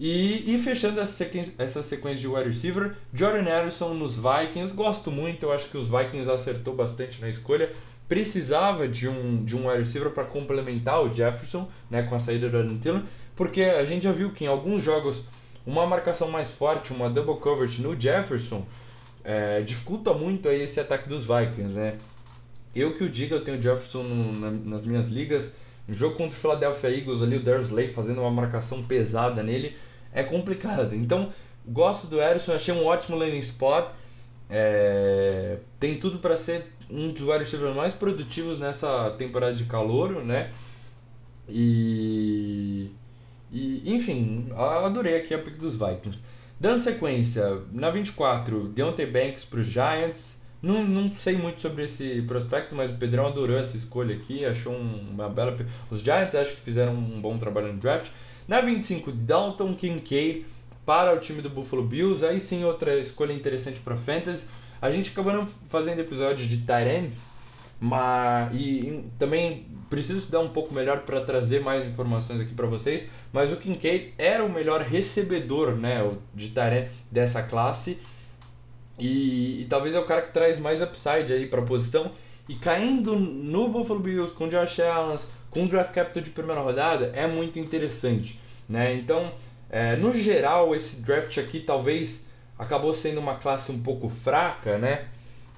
E, 0.00 0.54
e 0.54 0.58
fechando 0.58 1.00
essa 1.00 1.12
sequência, 1.12 1.54
essa 1.58 1.82
sequência 1.82 2.20
de 2.20 2.28
wide 2.28 2.50
receiver, 2.50 2.94
Jordan 3.12 3.42
Harrison 3.42 3.94
nos 3.94 4.16
Vikings, 4.16 4.72
gosto 4.72 5.10
muito, 5.10 5.46
eu 5.46 5.52
acho 5.52 5.68
que 5.68 5.76
os 5.76 5.88
Vikings 5.88 6.30
acertou 6.30 6.74
bastante 6.74 7.20
na 7.20 7.28
escolha. 7.28 7.72
Precisava 8.08 8.86
de 8.86 9.08
um, 9.08 9.44
de 9.44 9.56
um 9.56 9.68
wide 9.68 9.80
receiver 9.80 10.10
para 10.10 10.24
complementar 10.24 11.02
o 11.02 11.14
Jefferson, 11.14 11.68
né, 11.90 12.04
com 12.04 12.14
a 12.14 12.20
saída 12.20 12.48
do 12.48 12.58
Adam 12.58 12.78
Thielen, 12.78 13.02
porque 13.34 13.62
a 13.62 13.84
gente 13.84 14.04
já 14.04 14.12
viu 14.12 14.30
que 14.30 14.44
em 14.44 14.46
alguns 14.46 14.82
jogos 14.82 15.24
uma 15.66 15.86
marcação 15.86 16.30
mais 16.30 16.52
forte, 16.52 16.92
uma 16.92 17.10
double 17.10 17.36
coverage 17.36 17.82
no 17.82 18.00
Jefferson, 18.00 18.64
é, 19.22 19.60
dificulta 19.60 20.14
muito 20.14 20.48
aí 20.48 20.62
esse 20.62 20.80
ataque 20.80 21.08
dos 21.08 21.24
Vikings, 21.24 21.76
né? 21.76 21.98
Eu 22.74 22.96
que 22.96 23.04
o 23.04 23.08
diga, 23.08 23.34
eu 23.34 23.44
tenho 23.44 23.58
o 23.58 23.62
Jefferson 23.62 24.02
no, 24.04 24.32
na, 24.32 24.50
nas 24.50 24.86
minhas 24.86 25.08
ligas. 25.08 25.52
No 25.86 25.94
jogo 25.94 26.16
contra 26.16 26.36
o 26.36 26.40
Philadelphia 26.40 26.90
Eagles 26.90 27.22
ali, 27.22 27.36
o 27.36 27.42
Dersley 27.42 27.88
fazendo 27.88 28.20
uma 28.20 28.30
marcação 28.30 28.82
pesada 28.82 29.42
nele, 29.42 29.76
é 30.12 30.22
complicado. 30.22 30.94
Então, 30.94 31.32
gosto 31.66 32.06
do 32.06 32.18
Harrison, 32.18 32.54
achei 32.54 32.74
um 32.74 32.84
ótimo 32.84 33.16
landing 33.16 33.40
spot. 33.40 33.90
É, 34.50 35.58
tem 35.78 35.96
tudo 35.96 36.18
para 36.18 36.36
ser 36.36 36.66
um 36.90 37.12
dos 37.12 37.22
wide 37.22 37.40
receivers 37.40 37.76
mais 37.76 37.92
produtivos 37.94 38.58
nessa 38.58 39.10
temporada 39.18 39.54
de 39.54 39.64
calor, 39.64 40.24
né? 40.24 40.50
E 41.48 42.90
e, 43.50 43.82
enfim, 43.94 44.48
adorei 44.56 45.16
aqui 45.16 45.34
a 45.34 45.38
pick 45.38 45.56
dos 45.56 45.76
Vikings. 45.76 46.22
Dando 46.60 46.80
sequência, 46.80 47.62
na 47.72 47.90
24, 47.90 48.68
Deontay 48.68 49.06
Banks 49.06 49.44
para 49.44 49.60
os 49.60 49.66
Giants. 49.66 50.42
Não, 50.60 50.84
não 50.84 51.12
sei 51.14 51.36
muito 51.36 51.62
sobre 51.62 51.84
esse 51.84 52.22
prospecto, 52.22 52.74
mas 52.74 52.90
o 52.90 52.94
Pedrão 52.94 53.26
adorou 53.26 53.56
essa 53.56 53.76
escolha 53.76 54.16
aqui, 54.16 54.44
achou 54.44 54.74
uma 54.76 55.28
bela. 55.28 55.56
Os 55.88 56.00
Giants 56.00 56.34
acho 56.34 56.54
que 56.56 56.60
fizeram 56.60 56.94
um 56.94 57.20
bom 57.20 57.38
trabalho 57.38 57.72
no 57.72 57.78
draft. 57.78 58.10
Na 58.48 58.62
25, 58.62 59.12
Dalton 59.12 59.74
Kincaid 59.74 60.46
para 60.86 61.14
o 61.14 61.18
time 61.18 61.42
do 61.42 61.50
Buffalo 61.50 61.84
Bills. 61.84 62.24
Aí 62.24 62.40
sim, 62.40 62.64
outra 62.64 62.98
escolha 62.98 63.34
interessante 63.34 63.78
para 63.80 63.94
Fantasy. 63.94 64.46
A 64.80 64.90
gente 64.90 65.10
acabou 65.10 65.34
não 65.34 65.46
fazendo 65.46 66.00
episódios 66.00 66.48
de 66.48 66.64
ends, 66.72 67.28
mas, 67.78 68.50
e, 68.54 68.78
e 68.80 69.10
também 69.18 69.66
preciso 69.90 70.20
estudar 70.20 70.40
um 70.40 70.48
pouco 70.48 70.72
melhor 70.72 71.00
para 71.00 71.20
trazer 71.20 71.60
mais 71.60 71.86
informações 71.86 72.40
aqui 72.40 72.54
para 72.54 72.66
vocês, 72.66 73.06
mas 73.32 73.52
o 73.52 73.56
Kincaid 73.56 74.14
era 74.16 74.44
o 74.44 74.48
melhor 74.50 74.80
recebedor 74.80 75.76
né, 75.76 76.10
de 76.34 76.48
Tyrant 76.48 76.88
dessa 77.10 77.42
classe 77.42 77.98
e, 78.98 79.62
e, 79.62 79.66
talvez 79.66 79.94
é 79.94 79.98
o 79.98 80.04
cara 80.04 80.22
que 80.22 80.32
traz 80.32 80.58
mais 80.58 80.82
upside 80.82 81.32
aí 81.32 81.46
para 81.46 81.60
a 81.60 81.64
posição 81.64 82.10
e 82.48 82.54
caindo 82.54 83.14
no 83.16 83.68
Buffalo 83.68 84.00
Bills 84.00 84.34
com 84.34 84.48
Josh 84.48 84.80
Allen, 84.80 85.18
com 85.50 85.66
draft 85.66 85.92
capital 85.92 86.22
de 86.22 86.30
primeira 86.30 86.60
rodada 86.60 87.12
é 87.14 87.26
muito 87.26 87.58
interessante, 87.58 88.40
né? 88.68 88.94
Então, 88.94 89.32
é, 89.70 89.96
no 89.96 90.12
geral 90.12 90.74
esse 90.74 90.96
draft 90.96 91.36
aqui 91.38 91.60
talvez 91.60 92.26
acabou 92.58 92.92
sendo 92.92 93.20
uma 93.20 93.36
classe 93.36 93.70
um 93.70 93.80
pouco 93.80 94.08
fraca, 94.08 94.78
né? 94.78 95.06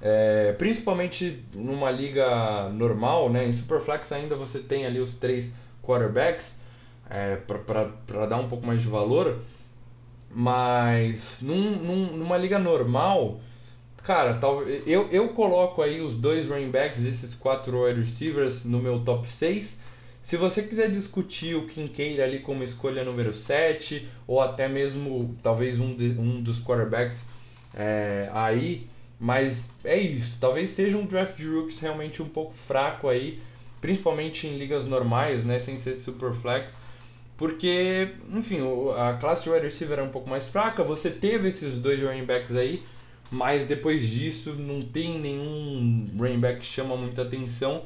É, 0.02 0.52
principalmente 0.52 1.44
numa 1.54 1.90
liga 1.90 2.68
normal, 2.70 3.30
né? 3.30 3.46
Em 3.46 3.52
Superflex 3.52 4.12
ainda 4.12 4.34
você 4.34 4.58
tem 4.60 4.86
ali 4.86 4.98
os 4.98 5.14
três 5.14 5.52
quarterbacks 5.82 6.58
é, 7.08 7.36
para 7.36 8.26
dar 8.26 8.36
um 8.36 8.48
pouco 8.48 8.66
mais 8.66 8.80
de 8.80 8.88
valor. 8.88 9.40
Mas 10.32 11.40
num, 11.42 11.72
num, 11.72 12.16
numa 12.16 12.36
liga 12.36 12.58
normal, 12.58 13.40
cara, 14.04 14.34
tal, 14.34 14.62
eu, 14.62 15.08
eu 15.10 15.28
coloco 15.30 15.82
aí 15.82 16.00
os 16.00 16.16
dois 16.16 16.48
running 16.48 16.70
backs, 16.70 17.04
esses 17.04 17.34
quatro 17.34 17.84
wide 17.84 18.00
receivers 18.00 18.64
no 18.64 18.78
meu 18.78 19.00
top 19.00 19.28
6. 19.28 19.79
Se 20.22 20.36
você 20.36 20.62
quiser 20.62 20.90
discutir 20.90 21.56
o 21.56 21.66
Kincaid 21.66 22.20
ali 22.20 22.40
como 22.40 22.62
escolha 22.62 23.02
número 23.02 23.32
7, 23.32 24.06
ou 24.26 24.40
até 24.40 24.68
mesmo 24.68 25.36
talvez 25.42 25.80
um, 25.80 25.94
de, 25.94 26.10
um 26.18 26.42
dos 26.42 26.60
quarterbacks 26.62 27.26
é, 27.74 28.28
aí, 28.32 28.86
mas 29.18 29.74
é 29.82 29.98
isso. 29.98 30.36
Talvez 30.40 30.70
seja 30.70 30.98
um 30.98 31.06
draft 31.06 31.36
de 31.36 31.48
rookies 31.48 31.80
realmente 31.80 32.22
um 32.22 32.28
pouco 32.28 32.52
fraco 32.52 33.08
aí, 33.08 33.40
principalmente 33.80 34.46
em 34.46 34.58
ligas 34.58 34.86
normais, 34.86 35.44
né, 35.44 35.58
sem 35.58 35.76
ser 35.76 35.96
super 35.96 36.32
flex. 36.34 36.76
Porque, 37.36 38.10
enfim, 38.34 38.58
a 38.98 39.14
classe 39.14 39.44
de 39.44 39.50
wide 39.50 39.64
receiver 39.64 39.98
era 39.98 40.06
um 40.06 40.10
pouco 40.10 40.28
mais 40.28 40.48
fraca. 40.50 40.84
Você 40.84 41.08
teve 41.08 41.48
esses 41.48 41.78
dois 41.80 41.98
running 42.02 42.26
backs 42.26 42.54
aí, 42.54 42.82
mas 43.30 43.66
depois 43.66 44.06
disso 44.06 44.54
não 44.54 44.82
tem 44.82 45.18
nenhum 45.18 46.10
running 46.18 46.38
back 46.38 46.60
que 46.60 46.66
chama 46.66 46.94
muita 46.98 47.22
atenção. 47.22 47.84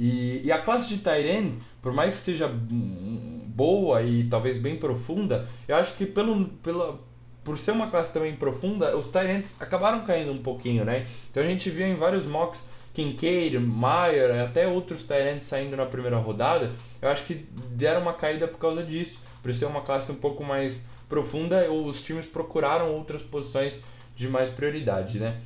E, 0.00 0.40
e 0.46 0.50
a 0.50 0.56
classe 0.56 0.88
de 0.88 0.96
Tyren, 0.96 1.58
por 1.82 1.92
mais 1.92 2.14
que 2.14 2.22
seja 2.22 2.50
boa 2.50 4.02
e 4.02 4.24
talvez 4.24 4.56
bem 4.56 4.76
profunda, 4.76 5.46
eu 5.68 5.76
acho 5.76 5.94
que 5.94 6.06
pelo, 6.06 6.46
pela, 6.62 6.98
por 7.44 7.58
ser 7.58 7.72
uma 7.72 7.90
classe 7.90 8.10
também 8.10 8.34
profunda, 8.34 8.96
os 8.96 9.10
Tyrants 9.10 9.60
acabaram 9.60 10.06
caindo 10.06 10.32
um 10.32 10.38
pouquinho, 10.38 10.86
né? 10.86 11.06
Então 11.30 11.42
a 11.42 11.46
gente 11.46 11.68
viu 11.68 11.86
em 11.86 11.96
vários 11.96 12.24
mocks 12.24 12.66
Kincaid, 12.94 13.58
Meyer, 13.58 14.42
até 14.42 14.66
outros 14.66 15.04
Tyrants 15.04 15.44
saindo 15.44 15.76
na 15.76 15.84
primeira 15.84 16.16
rodada, 16.16 16.72
eu 17.02 17.10
acho 17.10 17.26
que 17.26 17.46
deram 17.72 18.00
uma 18.00 18.14
caída 18.14 18.48
por 18.48 18.58
causa 18.58 18.82
disso. 18.82 19.20
Por 19.42 19.52
ser 19.52 19.66
uma 19.66 19.82
classe 19.82 20.10
um 20.10 20.16
pouco 20.16 20.42
mais 20.42 20.82
profunda, 21.10 21.70
os 21.70 22.02
times 22.02 22.26
procuraram 22.26 22.90
outras 22.90 23.20
posições 23.20 23.78
de 24.16 24.28
mais 24.28 24.48
prioridade, 24.48 25.18
né? 25.18 25.40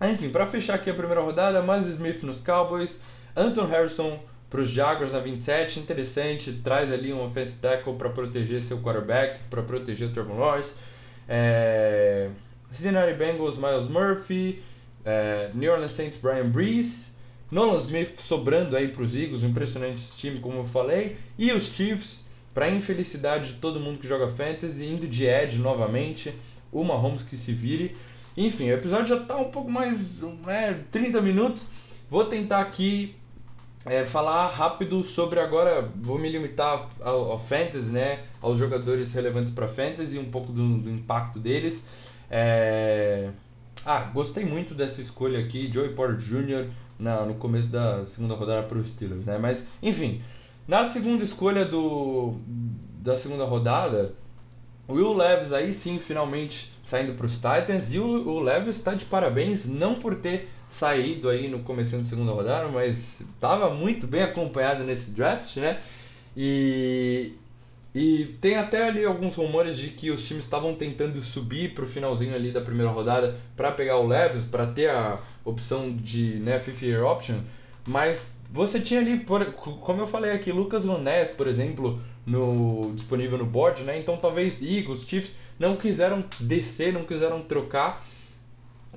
Enfim, 0.00 0.28
para 0.28 0.44
fechar 0.44 0.74
aqui 0.74 0.90
a 0.90 0.94
primeira 0.94 1.22
rodada, 1.22 1.62
Miles 1.62 1.86
Smith 1.86 2.24
nos 2.24 2.40
Cowboys, 2.40 3.00
Anton 3.36 3.66
Harrison 3.66 4.18
para 4.48 4.60
os 4.62 4.70
Jaguars 4.70 5.12
na 5.12 5.18
27, 5.18 5.80
interessante, 5.80 6.52
traz 6.64 6.90
ali 6.90 7.12
um 7.12 7.22
offensive 7.22 7.58
tackle 7.60 7.94
para 7.94 8.08
proteger 8.08 8.62
seu 8.62 8.78
quarterback, 8.78 9.40
para 9.50 9.62
proteger 9.62 10.08
o 10.08 10.12
Trevor 10.12 10.38
Lawrence. 10.38 10.74
É... 11.28 12.30
Cincinnati 12.70 13.12
Bengals, 13.14 13.56
Miles 13.56 13.86
Murphy, 13.88 14.62
é... 15.04 15.50
New 15.52 15.70
Orleans 15.70 15.92
Saints, 15.92 16.18
Brian 16.18 16.48
Breeze, 16.48 17.06
Nolan 17.50 17.78
Smith 17.78 18.18
sobrando 18.18 18.76
aí 18.76 18.88
para 18.88 19.02
os 19.02 19.14
Eagles, 19.14 19.42
um 19.42 19.48
impressionante 19.48 20.02
time, 20.16 20.38
como 20.40 20.58
eu 20.58 20.64
falei, 20.64 21.16
e 21.36 21.52
os 21.52 21.64
Chiefs, 21.74 22.28
para 22.54 22.70
infelicidade 22.70 23.54
de 23.54 23.54
todo 23.58 23.78
mundo 23.78 23.98
que 23.98 24.08
joga 24.08 24.28
fantasy, 24.28 24.86
indo 24.86 25.06
de 25.06 25.26
Edge 25.26 25.58
novamente, 25.58 26.32
o 26.72 26.82
Mahomes 26.82 27.22
que 27.22 27.36
se 27.36 27.52
vire. 27.52 27.94
Enfim, 28.36 28.70
o 28.70 28.74
episódio 28.74 29.08
já 29.08 29.16
está 29.16 29.36
um 29.36 29.50
pouco 29.50 29.70
mais, 29.70 30.22
né, 30.44 30.82
30 30.90 31.20
minutos. 31.20 31.70
Vou 32.08 32.24
tentar 32.24 32.60
aqui 32.60 33.16
é, 33.86 34.04
falar 34.04 34.48
rápido 34.48 35.02
sobre 35.02 35.38
agora, 35.40 35.88
vou 35.96 36.18
me 36.18 36.28
limitar 36.28 36.88
ao, 37.00 37.32
ao 37.32 37.38
fantasy, 37.38 37.88
né, 37.88 38.24
aos 38.42 38.58
jogadores 38.58 39.12
relevantes 39.12 39.52
para 39.52 39.68
fantasy, 39.68 40.18
um 40.18 40.30
pouco 40.30 40.52
do, 40.52 40.78
do 40.78 40.90
impacto 40.90 41.38
deles. 41.38 41.84
É... 42.30 43.30
Ah, 43.84 44.00
gostei 44.12 44.44
muito 44.44 44.74
dessa 44.74 45.00
escolha 45.00 45.38
aqui, 45.38 45.72
Joey 45.72 45.90
Porter 45.90 46.16
Jr. 46.16 46.68
Na, 46.98 47.24
no 47.24 47.34
começo 47.34 47.68
da 47.68 48.04
segunda 48.06 48.34
rodada 48.34 48.66
para 48.66 48.78
os 48.78 48.90
Steelers, 48.90 49.26
né? 49.26 49.38
Mas, 49.38 49.62
enfim, 49.82 50.22
na 50.66 50.82
segunda 50.84 51.22
escolha 51.22 51.64
do, 51.64 52.36
da 53.00 53.16
segunda 53.16 53.44
rodada, 53.44 54.14
Will 54.88 55.14
Levis 55.14 55.52
aí 55.52 55.72
sim, 55.72 55.98
finalmente 55.98 56.72
saindo 56.82 57.14
para 57.14 57.26
os 57.26 57.34
Titans. 57.34 57.92
E 57.92 57.98
o, 57.98 58.28
o 58.28 58.40
Levis 58.40 58.76
está 58.76 58.94
de 58.94 59.04
parabéns, 59.04 59.66
não 59.66 59.94
por 59.94 60.16
ter 60.16 60.48
saído 60.68 61.28
aí 61.28 61.48
no 61.48 61.60
começo 61.60 61.96
da 61.96 62.02
segunda 62.02 62.32
rodada, 62.32 62.68
mas 62.68 63.20
estava 63.20 63.70
muito 63.70 64.06
bem 64.06 64.22
acompanhado 64.22 64.84
nesse 64.84 65.10
draft, 65.10 65.56
né? 65.56 65.80
E, 66.36 67.32
e 67.94 68.36
tem 68.40 68.56
até 68.56 68.88
ali 68.88 69.04
alguns 69.04 69.36
rumores 69.36 69.78
de 69.78 69.88
que 69.88 70.10
os 70.10 70.26
times 70.26 70.44
estavam 70.44 70.74
tentando 70.74 71.22
subir 71.22 71.72
para 71.72 71.84
o 71.84 71.86
finalzinho 71.86 72.34
ali 72.34 72.50
da 72.50 72.60
primeira 72.60 72.90
rodada 72.90 73.38
para 73.56 73.72
pegar 73.72 73.96
o 73.98 74.06
Levis, 74.06 74.44
para 74.44 74.66
ter 74.66 74.90
a 74.90 75.18
opção 75.44 75.96
de 75.96 76.36
né, 76.40 76.60
fifth 76.60 76.82
year 76.82 77.04
option. 77.04 77.36
Mas 77.86 78.38
você 78.50 78.80
tinha 78.80 79.00
ali, 79.00 79.20
por, 79.20 79.44
como 79.52 80.02
eu 80.02 80.06
falei 80.06 80.32
aqui, 80.32 80.50
Lucas 80.50 80.84
Van 80.84 80.98
Ness, 80.98 81.30
por 81.30 81.46
exemplo, 81.46 82.00
no, 82.26 82.92
disponível 82.94 83.38
no 83.38 83.46
board, 83.46 83.82
né? 83.84 83.96
Então 83.98 84.16
talvez 84.16 84.60
Eagles, 84.60 85.06
Chiefs 85.06 85.36
não 85.58 85.76
quiseram 85.76 86.24
descer, 86.40 86.92
não 86.92 87.04
quiseram 87.04 87.40
trocar. 87.40 88.04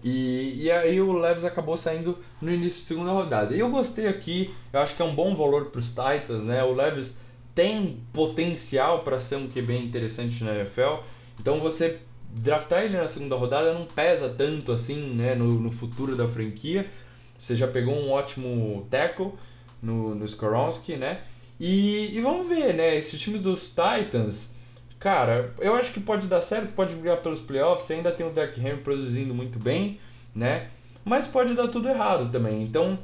E, 0.04 0.64
e 0.64 0.72
aí 0.72 1.00
o 1.02 1.14
Leves 1.14 1.44
acabou 1.44 1.76
saindo 1.78 2.18
no 2.42 2.52
início 2.52 2.82
da 2.82 2.88
segunda 2.88 3.12
rodada. 3.12 3.56
E 3.56 3.60
eu 3.60 3.70
gostei 3.70 4.08
aqui, 4.08 4.54
eu 4.72 4.80
acho 4.80 4.96
que 4.96 5.02
é 5.02 5.06
um 5.06 5.16
bom 5.16 5.36
valor 5.36 5.66
para 5.66 5.80
os 5.80 5.90
Titans, 5.90 6.44
né? 6.44 6.64
O 6.64 6.74
Leves 6.74 7.16
tem 7.54 8.00
potencial 8.14 9.04
para 9.04 9.20
ser 9.20 9.36
um 9.36 9.50
QB 9.50 9.78
interessante 9.78 10.44
na 10.44 10.56
NFL. 10.56 11.02
Então 11.40 11.60
você 11.60 12.00
draftar 12.32 12.84
ele 12.84 12.98
na 12.98 13.08
segunda 13.08 13.36
rodada 13.36 13.74
não 13.74 13.86
pesa 13.86 14.30
tanto 14.30 14.72
assim, 14.72 15.16
né, 15.16 15.34
no, 15.34 15.60
no 15.60 15.72
futuro 15.72 16.16
da 16.16 16.28
franquia. 16.28 16.90
Você 17.38 17.56
já 17.56 17.68
pegou 17.68 17.96
um 17.96 18.12
ótimo 18.12 18.86
tackle 18.90 19.34
no, 19.82 20.14
no 20.14 20.26
Skoronski, 20.26 20.96
né? 20.96 21.22
E, 21.60 22.16
e 22.16 22.22
vamos 22.22 22.48
ver, 22.48 22.74
né? 22.74 22.98
Esse 22.98 23.18
time 23.18 23.38
dos 23.38 23.70
Titans, 23.70 24.52
cara, 25.00 25.54
eu 25.60 25.76
acho 25.76 25.92
que 25.92 26.00
pode 26.00 26.28
dar 26.28 26.42
certo, 26.42 26.74
pode 26.74 26.96
brigar 26.96 27.18
pelos 27.18 27.42
playoffs. 27.42 27.90
Ainda 27.92 28.12
tem 28.12 28.28
o 28.28 28.32
Derrick 28.32 28.60
Henry 28.60 28.78
produzindo 28.78 29.34
muito 29.34 29.58
bem, 29.58 30.00
né? 30.36 30.68
Mas 31.04 31.28
pode 31.28 31.54
dar 31.54 31.68
tudo 31.68 31.88
errado 31.88 32.32
também. 32.32 32.62
Então, 32.62 33.00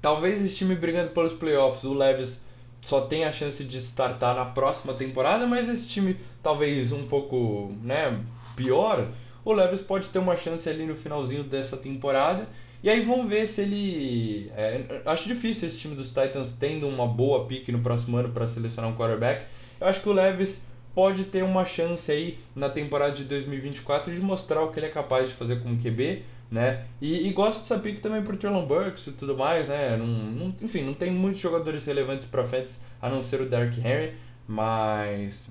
talvez 0.00 0.42
esse 0.42 0.54
time 0.56 0.74
brigando 0.74 1.10
pelos 1.10 1.32
playoffs, 1.32 1.84
o 1.84 1.94
Levis 1.94 2.42
só 2.82 3.02
tenha 3.02 3.28
a 3.28 3.32
chance 3.32 3.62
de 3.64 3.78
startar 3.78 4.34
na 4.34 4.44
próxima 4.44 4.94
temporada, 4.94 5.46
mas 5.46 5.68
esse 5.68 5.88
time 5.88 6.16
talvez 6.42 6.92
um 6.92 7.06
pouco, 7.06 7.72
né, 7.82 8.20
pior, 8.54 9.08
o 9.44 9.52
Levis 9.52 9.80
pode 9.80 10.08
ter 10.08 10.18
uma 10.18 10.36
chance 10.36 10.68
ali 10.68 10.84
no 10.84 10.94
finalzinho 10.94 11.44
dessa 11.44 11.76
temporada 11.76 12.46
e 12.84 12.90
aí 12.90 13.00
vamos 13.00 13.26
ver 13.26 13.46
se 13.46 13.62
ele. 13.62 14.52
É, 14.54 15.00
acho 15.06 15.26
difícil 15.26 15.68
esse 15.68 15.78
time 15.78 15.96
dos 15.96 16.08
Titans 16.08 16.52
tendo 16.52 16.86
uma 16.86 17.06
boa 17.06 17.46
pick 17.46 17.66
no 17.70 17.78
próximo 17.78 18.18
ano 18.18 18.28
para 18.28 18.46
selecionar 18.46 18.90
um 18.90 18.94
quarterback. 18.94 19.46
Eu 19.80 19.86
acho 19.86 20.02
que 20.02 20.08
o 20.10 20.12
Levis 20.12 20.60
pode 20.94 21.24
ter 21.24 21.42
uma 21.42 21.64
chance 21.64 22.10
aí 22.10 22.38
na 22.54 22.68
temporada 22.68 23.12
de 23.12 23.24
2024 23.24 24.14
de 24.14 24.20
mostrar 24.20 24.62
o 24.62 24.70
que 24.70 24.78
ele 24.78 24.86
é 24.86 24.90
capaz 24.90 25.28
de 25.28 25.34
fazer 25.34 25.60
como 25.60 25.76
QB, 25.76 26.22
né? 26.50 26.84
E, 27.00 27.28
e 27.28 27.32
gosto 27.32 27.60
dessa 27.60 27.78
pick 27.78 28.00
também 28.00 28.22
pro 28.22 28.36
Traylon 28.36 28.64
Burks 28.64 29.06
e 29.08 29.12
tudo 29.12 29.36
mais, 29.36 29.68
né? 29.68 29.96
Não, 29.96 30.06
não, 30.06 30.54
enfim, 30.62 30.82
não 30.82 30.94
tem 30.94 31.10
muitos 31.10 31.40
jogadores 31.40 31.84
relevantes 31.84 32.26
para 32.26 32.44
Feds 32.44 32.80
a 33.02 33.08
não 33.08 33.22
ser 33.22 33.40
o 33.40 33.46
Derrick 33.46 33.80
Henry, 33.80 34.14
mas 34.46 35.48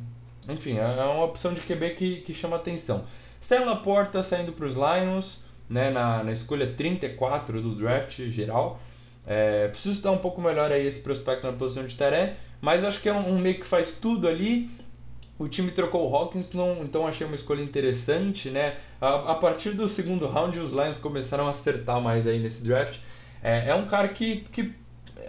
enfim, 0.47 0.77
é, 0.77 0.81
é 0.81 1.03
uma 1.03 1.25
opção 1.25 1.53
de 1.53 1.61
QB 1.61 1.91
que, 1.91 2.17
que 2.21 2.33
chama 2.33 2.55
atenção. 2.55 3.05
Sam 3.39 3.65
Laporta 3.65 4.23
saindo 4.23 4.53
para 4.53 4.65
os 4.65 4.75
Lions 4.75 5.39
né, 5.69 5.89
na, 5.89 6.23
na 6.23 6.31
escolha 6.31 6.67
34 6.67 7.61
do 7.61 7.75
draft 7.75 8.21
geral. 8.29 8.79
É, 9.25 9.67
preciso 9.69 10.01
dar 10.01 10.11
um 10.11 10.17
pouco 10.17 10.41
melhor 10.41 10.71
aí 10.71 10.85
esse 10.85 10.99
prospecto 10.99 11.45
na 11.45 11.53
posição 11.53 11.85
de 11.85 11.95
Teré, 11.95 12.35
mas 12.61 12.83
acho 12.83 13.01
que 13.01 13.09
é 13.09 13.13
um, 13.13 13.35
um, 13.35 13.39
meio 13.39 13.59
que 13.59 13.65
faz 13.65 13.93
tudo 13.93 14.27
ali. 14.27 14.69
O 15.43 15.49
time 15.49 15.71
trocou 15.71 16.09
o 16.09 16.15
Hawkins, 16.15 16.53
não, 16.53 16.83
então 16.83 17.05
achei 17.05 17.27
uma 17.27 17.35
escolha 17.35 17.61
interessante, 17.61 18.49
né? 18.49 18.77
A, 19.01 19.33
a, 19.33 19.35
partir 19.35 19.71
do 19.71 19.89
segundo 19.89 20.25
round, 20.25 20.57
os 20.57 20.71
Lions 20.71 20.97
começaram 20.97 21.47
a 21.47 21.49
acertar 21.49 21.99
mais 21.99 22.25
aí 22.25 22.39
nesse 22.39 22.63
draft. 22.63 22.99
É, 23.43 23.67
é 23.67 23.75
um 23.75 23.85
cara 23.85 24.07
que, 24.07 24.37
que 24.53 24.71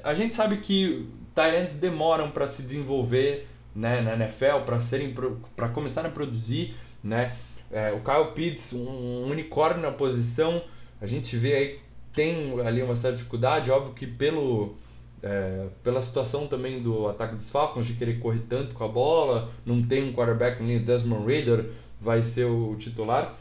a 0.05 0.15
gente 0.15 0.37
sabe 0.37 0.59
que 0.59 1.09
Tyrants 1.35 1.81
demoram 1.81 2.31
para 2.31 2.47
se 2.47 2.63
desenvolver 2.63 3.49
né, 3.75 4.01
na 4.03 4.15
NFL, 4.15 4.61
para 4.65 4.79
serem 4.79 5.13
para 5.57 5.69
começarem 5.71 6.09
a 6.09 6.15
produzir, 6.15 6.77
né? 7.03 7.35
É, 7.73 7.93
o 7.93 8.01
Kyle 8.01 8.33
Pitts, 8.37 8.73
um, 8.73 9.27
unicórnio 9.29 9.83
na 9.83 9.91
posição, 9.91 10.63
a 11.01 11.07
gente 11.09 11.37
vê 11.37 11.55
aí 11.55 11.81
tem 12.13 12.61
ali 12.61 12.81
uma 12.85 12.95
certa 12.95 13.17
dificuldade, 13.17 13.69
óbvio 13.69 13.95
que 13.95 14.07
pelo 14.07 14.77
é, 15.25 15.67
pela 15.83 16.03
situação 16.03 16.47
também 16.47 16.83
do 16.83 17.09
ataque 17.09 17.35
dos 17.35 17.51
Falcons, 17.51 17.87
de 17.87 17.95
querer 17.95 18.21
correr 18.21 18.43
tanto 18.49 18.75
com 18.75 18.85
a 18.85 18.89
bola, 18.89 19.51
não 19.65 19.83
tem 19.83 20.05
um 20.05 20.13
quarterback 20.13 20.63
nem 20.63 20.77
o 20.77 20.85
Desmond 20.85 21.27
Reader 21.27 21.71
vai 22.01 22.23
ser 22.23 22.45
o 22.45 22.77
titular. 22.77 23.35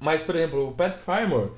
Mas, 0.00 0.22
por 0.22 0.34
exemplo, 0.34 0.68
o 0.68 0.72
Pat 0.72 0.94
Frymore, 0.94 1.50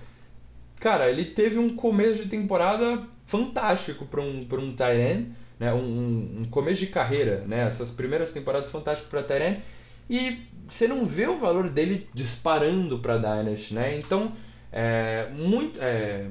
cara, 0.80 1.08
ele 1.08 1.24
teve 1.24 1.58
um 1.58 1.76
começo 1.76 2.24
de 2.24 2.28
temporada 2.28 3.06
fantástico 3.26 4.04
para 4.04 4.20
um, 4.20 4.44
pra 4.44 4.58
um 4.58 4.74
tight 4.74 5.30
né? 5.60 5.74
Um, 5.74 6.40
um, 6.40 6.44
começo 6.50 6.80
de 6.80 6.86
carreira, 6.86 7.44
né? 7.46 7.66
Essas 7.66 7.90
primeiras 7.90 8.32
temporadas 8.32 8.70
fantásticas 8.70 9.10
para 9.10 9.22
tight 9.22 9.60
e 10.08 10.38
você 10.66 10.88
não 10.88 11.04
vê 11.04 11.26
o 11.26 11.36
valor 11.36 11.68
dele 11.68 12.08
disparando 12.14 12.98
para 12.98 13.18
Dynasty, 13.18 13.74
né? 13.74 13.98
Então, 13.98 14.32
é, 14.72 15.28
muito, 15.36 15.78
é, 15.80 16.28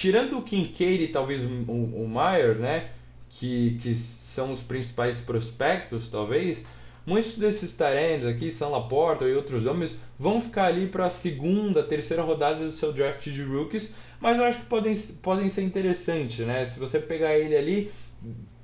tirando 0.00 0.38
o 0.38 0.42
Kincaid 0.42 1.02
e 1.04 1.08
talvez 1.08 1.44
o, 1.44 1.48
o, 1.48 2.08
Meyer, 2.08 2.54
né? 2.54 2.88
Que, 3.28 3.78
que 3.82 3.94
são 3.94 4.50
os 4.50 4.62
principais 4.62 5.20
prospectos, 5.20 6.08
talvez, 6.08 6.64
muitos 7.06 7.36
desses 7.36 7.74
talentos 7.74 8.26
aqui, 8.26 8.50
São 8.50 8.70
Laporta 8.70 9.26
e 9.26 9.34
outros 9.34 9.66
homens, 9.66 9.98
vão 10.18 10.40
ficar 10.40 10.64
ali 10.64 10.86
para 10.86 11.04
a 11.04 11.10
segunda, 11.10 11.82
terceira 11.82 12.22
rodada 12.22 12.64
do 12.64 12.72
seu 12.72 12.94
draft 12.94 13.28
de 13.28 13.42
rookies, 13.42 13.94
mas 14.18 14.38
eu 14.38 14.46
acho 14.46 14.60
que 14.60 14.66
podem, 14.66 14.96
podem 15.22 15.50
ser 15.50 15.62
interessantes, 15.62 16.46
né? 16.46 16.64
Se 16.64 16.80
você 16.80 16.98
pegar 16.98 17.36
ele 17.36 17.54
ali, 17.54 17.92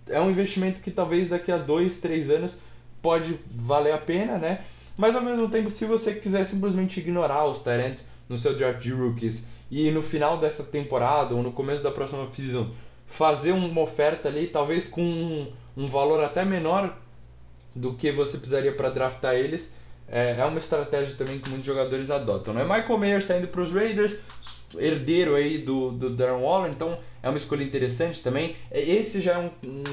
é 0.08 0.18
um 0.18 0.30
investimento 0.30 0.80
que 0.80 0.90
talvez 0.90 1.28
daqui 1.28 1.52
a 1.52 1.58
dois, 1.58 1.98
três 1.98 2.30
anos 2.30 2.56
pode 3.02 3.38
valer 3.54 3.92
a 3.92 3.98
pena, 3.98 4.38
né? 4.38 4.64
Mas 4.96 5.14
ao 5.14 5.22
mesmo 5.22 5.50
tempo, 5.50 5.70
se 5.70 5.84
você 5.84 6.14
quiser 6.14 6.46
simplesmente 6.46 6.98
ignorar 6.98 7.44
os 7.44 7.60
Tyrants 7.60 8.04
no 8.26 8.38
seu 8.38 8.56
draft 8.56 8.80
de 8.80 8.92
rookies 8.92 9.44
e 9.70 9.90
no 9.90 10.02
final 10.02 10.38
dessa 10.38 10.62
temporada 10.62 11.34
ou 11.34 11.42
no 11.42 11.52
começo 11.52 11.82
da 11.82 11.90
próxima 11.90 12.26
season 12.28 12.70
fazer 13.06 13.52
uma 13.52 13.80
oferta 13.80 14.28
ali, 14.28 14.48
talvez 14.48 14.86
com 14.88 15.02
um, 15.02 15.52
um 15.76 15.86
valor 15.86 16.22
até 16.22 16.44
menor 16.44 16.96
do 17.74 17.94
que 17.94 18.10
você 18.10 18.38
precisaria 18.38 18.72
para 18.72 18.90
draftar 18.90 19.34
eles, 19.34 19.74
é, 20.08 20.36
é, 20.38 20.44
uma 20.44 20.58
estratégia 20.58 21.16
também 21.16 21.38
que 21.38 21.48
muitos 21.48 21.66
jogadores 21.66 22.10
adotam. 22.10 22.54
Né? 22.54 22.62
Michael 22.62 22.98
Mayer 22.98 23.24
saindo 23.24 23.48
para 23.48 23.60
os 23.60 23.72
Raiders, 23.72 24.18
herdeiro 24.76 25.34
aí 25.34 25.58
do, 25.58 25.90
do 25.92 26.10
Darren 26.10 26.42
Waller, 26.42 26.72
então 26.72 26.98
é 27.22 27.28
uma 27.28 27.38
escolha 27.38 27.62
interessante 27.62 28.22
também. 28.22 28.56
Esse 28.70 29.20
já 29.20 29.34
é 29.34 29.38
um, 29.38 29.50
um 29.64 29.84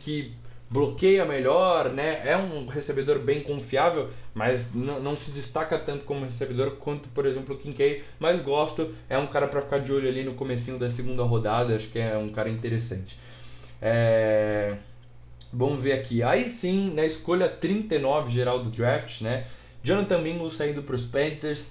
que 0.00 0.32
bloqueia 0.74 1.24
melhor, 1.24 1.90
né? 1.90 2.20
É 2.24 2.36
um 2.36 2.66
recebedor 2.66 3.20
bem 3.20 3.40
confiável, 3.40 4.10
mas 4.34 4.74
não, 4.74 5.16
se 5.16 5.30
destaca 5.30 5.78
tanto 5.78 6.04
como 6.04 6.24
recebedor 6.24 6.72
quanto, 6.72 7.08
por 7.10 7.26
exemplo, 7.26 7.54
o 7.54 7.58
Kincaid. 7.58 8.02
Mas 8.18 8.40
gosto, 8.40 8.92
é 9.08 9.16
um 9.16 9.28
cara 9.28 9.46
para 9.46 9.62
ficar 9.62 9.78
de 9.78 9.92
olho 9.92 10.08
ali 10.08 10.24
no 10.24 10.34
comecinho 10.34 10.76
da 10.76 10.90
segunda 10.90 11.22
rodada, 11.22 11.76
acho 11.76 11.88
que 11.90 12.00
é 12.00 12.18
um 12.18 12.28
cara 12.28 12.50
interessante. 12.50 13.16
É... 13.80 14.74
Vamos 15.52 15.80
ver 15.80 15.92
aqui. 15.92 16.24
Aí 16.24 16.48
sim, 16.48 16.92
na 16.92 17.06
escolha 17.06 17.48
39 17.48 18.32
geral 18.32 18.58
do 18.60 18.68
draft, 18.68 19.20
né? 19.20 19.44
Jonathan 19.80 20.18
Mingo 20.18 20.50
saindo 20.50 20.82
para 20.82 20.96
os 20.96 21.04
Panthers. 21.04 21.70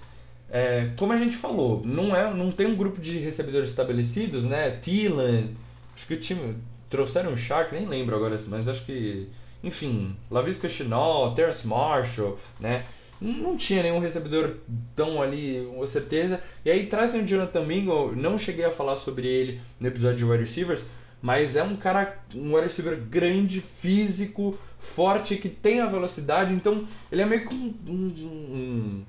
É, 0.49 0.91
como 0.95 1.11
a 1.11 1.17
gente 1.17 1.35
falou, 1.35 1.81
não, 1.83 2.15
é, 2.15 2.33
não 2.33 2.51
tem 2.53 2.67
um 2.67 2.75
grupo 2.75 3.01
de 3.01 3.17
recebedores 3.17 3.69
estabelecidos, 3.69 4.45
né? 4.45 4.69
Thielen, 4.69 5.55
acho 5.93 6.07
que 6.07 6.13
o 6.13 6.19
time 6.19 6.55
trouxeram 6.93 7.33
o 7.33 7.37
Shark, 7.37 7.73
nem 7.73 7.87
lembro 7.87 8.15
agora, 8.15 8.39
mas 8.47 8.67
acho 8.67 8.85
que, 8.85 9.27
enfim, 9.63 10.15
Lavisca 10.29 10.69
Chinol, 10.69 11.33
Terrence 11.33 11.65
Marshall, 11.65 12.37
né? 12.59 12.85
Não 13.19 13.57
tinha 13.57 13.81
nenhum 13.81 13.97
recebedor 13.97 14.57
tão 14.95 15.19
ali, 15.19 15.67
com 15.73 15.87
certeza. 15.87 16.39
E 16.63 16.69
aí 16.69 16.85
trazem 16.85 17.23
o 17.23 17.27
Jonathan 17.27 17.63
Mingo, 17.63 18.13
não 18.15 18.37
cheguei 18.37 18.63
a 18.63 18.71
falar 18.71 18.95
sobre 18.95 19.27
ele 19.27 19.59
no 19.79 19.87
episódio 19.87 20.17
de 20.17 20.25
wide 20.25 20.43
receivers, 20.43 20.85
mas 21.19 21.55
é 21.55 21.63
um 21.63 21.75
cara, 21.75 22.19
um 22.35 22.53
wide 22.53 22.67
receiver 22.67 22.95
grande, 22.95 23.59
físico, 23.59 24.55
forte, 24.77 25.37
que 25.37 25.49
tem 25.49 25.79
a 25.79 25.87
velocidade, 25.87 26.53
então 26.53 26.85
ele 27.11 27.23
é 27.23 27.25
meio 27.25 27.47
que 27.47 27.55
um, 27.55 27.73
um, 27.87 27.93
um 27.93 29.03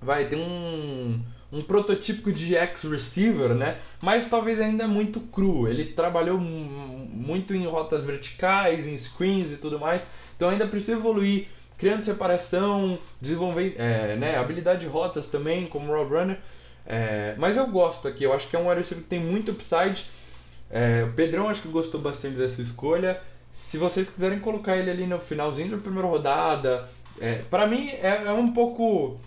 vai, 0.00 0.28
tem 0.28 0.38
um, 0.38 1.20
um 1.52 1.62
prototípico 1.62 2.32
de 2.32 2.54
ex-receiver, 2.54 3.54
né? 3.54 3.78
Mas 4.00 4.28
talvez 4.28 4.60
ainda 4.60 4.86
muito 4.86 5.20
cru. 5.20 5.68
Ele 5.68 5.84
trabalhou 5.84 6.38
muito 6.38 7.54
em 7.54 7.66
rotas 7.66 8.04
verticais, 8.04 8.86
em 8.86 8.96
screens 8.96 9.50
e 9.50 9.56
tudo 9.56 9.78
mais, 9.78 10.06
então 10.36 10.48
ainda 10.48 10.66
precisa 10.66 10.92
evoluir 10.92 11.48
criando 11.76 12.02
separação, 12.02 12.98
desenvolver 13.20 13.76
é, 13.78 14.16
né, 14.16 14.36
habilidade 14.36 14.80
de 14.80 14.86
rotas 14.88 15.28
também, 15.28 15.66
como 15.66 15.92
roadrunner. 15.92 16.38
É, 16.84 17.34
mas 17.38 17.56
eu 17.56 17.66
gosto 17.66 18.08
aqui, 18.08 18.24
eu 18.24 18.32
acho 18.32 18.48
que 18.48 18.56
é 18.56 18.58
um 18.58 18.68
wide 18.68 18.80
receiver 18.80 19.04
que 19.04 19.10
tem 19.10 19.20
muito 19.20 19.52
upside 19.52 20.06
é, 20.70 21.04
o 21.04 21.12
Pedrão 21.12 21.48
acho 21.48 21.62
que 21.62 21.68
gostou 21.68 22.00
bastante 22.00 22.36
dessa 22.36 22.60
escolha. 22.60 23.20
Se 23.50 23.78
vocês 23.78 24.08
quiserem 24.08 24.38
colocar 24.38 24.76
ele 24.76 24.90
ali 24.90 25.06
no 25.06 25.18
finalzinho 25.18 25.70
da 25.70 25.78
primeira 25.78 26.06
rodada, 26.06 26.88
é, 27.20 27.36
para 27.50 27.66
mim 27.66 27.88
é, 27.88 28.24
é, 28.26 28.32
um 28.32 28.52
pouco 28.52 29.18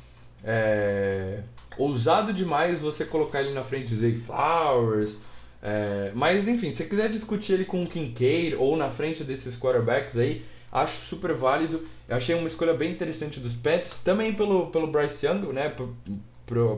é, 0.43 1.39
ousado 1.77 2.33
demais 2.33 2.79
você 2.79 3.05
colocar 3.05 3.41
ele 3.41 3.53
na 3.53 3.63
frente 3.63 3.87
de 3.87 3.95
Zay 3.95 4.15
Flowers. 4.15 5.17
É, 5.63 6.11
mas 6.15 6.47
enfim, 6.47 6.71
se 6.71 6.85
quiser 6.85 7.09
discutir 7.09 7.53
ele 7.53 7.65
com 7.65 7.83
o 7.83 7.87
Kincaid 7.87 8.55
ou 8.55 8.75
na 8.75 8.89
frente 8.89 9.23
desses 9.23 9.55
quarterbacks 9.55 10.17
aí, 10.17 10.43
acho 10.71 11.05
super 11.05 11.33
válido. 11.33 11.85
Eu 12.07 12.17
achei 12.17 12.35
uma 12.35 12.47
escolha 12.47 12.73
bem 12.73 12.91
interessante 12.91 13.39
dos 13.39 13.55
Pets, 13.55 13.97
também 14.03 14.33
pelo, 14.33 14.67
pelo 14.67 14.87
Bryce 14.87 15.25
Young, 15.25 15.53
né? 15.53 15.69
Pro, 15.69 15.95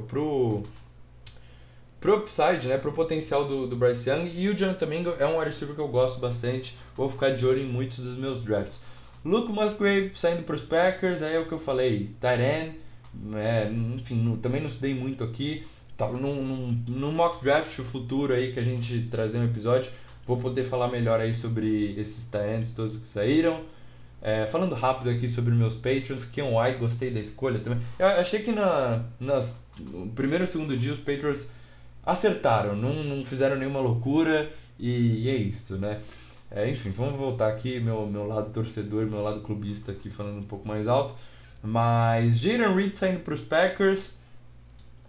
pro, 0.08 0.64
pro 2.00 2.18
upside, 2.18 2.68
né, 2.68 2.78
pro 2.78 2.92
potencial 2.92 3.46
do, 3.46 3.66
do 3.66 3.78
Bryce 3.78 4.10
Young. 4.10 4.30
E 4.36 4.50
o 4.50 4.54
Jonathan 4.54 4.86
Mingo 4.86 5.14
é 5.18 5.26
um 5.26 5.40
wide 5.40 5.56
que 5.56 5.80
eu 5.80 5.88
gosto 5.88 6.20
bastante. 6.20 6.78
Vou 6.98 7.10
ficar 7.10 7.30
de 7.30 7.46
olho 7.48 7.62
em 7.62 7.66
muitos 7.66 8.00
dos 8.00 8.18
meus 8.18 8.44
drafts. 8.44 8.80
Luke 9.24 9.52
Musgrave 9.54 10.12
saindo 10.14 10.44
para 10.44 10.56
os 10.56 10.62
Packers, 10.62 11.22
aí 11.22 11.36
é 11.36 11.40
o 11.40 11.46
que 11.46 11.54
eu 11.54 11.58
falei, 11.58 12.14
Tyren, 12.20 12.74
é, 13.36 13.70
enfim, 13.70 14.16
não, 14.16 14.38
também 14.38 14.62
não 14.62 14.68
estudei 14.68 14.94
muito 14.94 15.24
aqui. 15.24 15.66
Tá 15.98 16.08
num, 16.08 16.44
num, 16.44 16.84
num 16.88 17.12
mock 17.12 17.42
draft 17.44 17.80
futuro 17.82 18.34
aí 18.34 18.52
que 18.52 18.60
a 18.60 18.64
gente 18.64 19.04
trazer 19.12 19.38
um 19.38 19.46
episódio, 19.46 19.92
vou 20.26 20.38
poder 20.38 20.64
falar 20.64 20.88
melhor 20.88 21.20
aí 21.20 21.34
sobre 21.34 21.94
esses 22.00 22.28
Tyrants 22.28 22.72
todos 22.72 22.98
que 22.98 23.08
saíram. 23.08 23.62
É, 24.22 24.46
falando 24.46 24.74
rápido 24.74 25.10
aqui 25.10 25.28
sobre 25.28 25.54
meus 25.54 25.76
Patriots, 25.76 26.24
Ken 26.24 26.44
White, 26.44 26.80
gostei 26.80 27.12
da 27.12 27.20
escolha 27.20 27.60
também. 27.60 27.80
Eu 28.00 28.08
achei 28.08 28.42
que 28.42 28.52
na, 28.52 29.04
nas, 29.20 29.62
no 29.78 30.08
primeiro 30.10 30.46
e 30.46 30.48
segundo 30.48 30.78
dia 30.78 30.94
os 30.94 31.00
Patriots 31.00 31.48
acertaram, 32.06 32.76
não, 32.76 33.04
não 33.04 33.26
fizeram 33.26 33.58
nenhuma 33.58 33.80
loucura 33.80 34.50
e, 34.80 35.24
e 35.24 35.30
é 35.30 35.36
isso, 35.36 35.78
né? 35.78 36.02
É, 36.50 36.70
enfim, 36.70 36.92
vamos 36.92 37.18
voltar 37.18 37.50
aqui, 37.50 37.80
meu, 37.80 38.06
meu 38.06 38.28
lado 38.28 38.52
torcedor, 38.52 39.06
meu 39.08 39.22
lado 39.22 39.42
clubista 39.42 39.92
aqui 39.92 40.10
falando 40.10 40.38
um 40.38 40.44
pouco 40.44 40.68
mais 40.68 40.88
alto. 40.88 41.16
Mas 41.64 42.40
Jaden 42.40 42.76
Reed 42.76 42.96
saindo 42.96 43.22
para 43.22 43.34
os 43.34 43.42
Packers, 43.42 44.18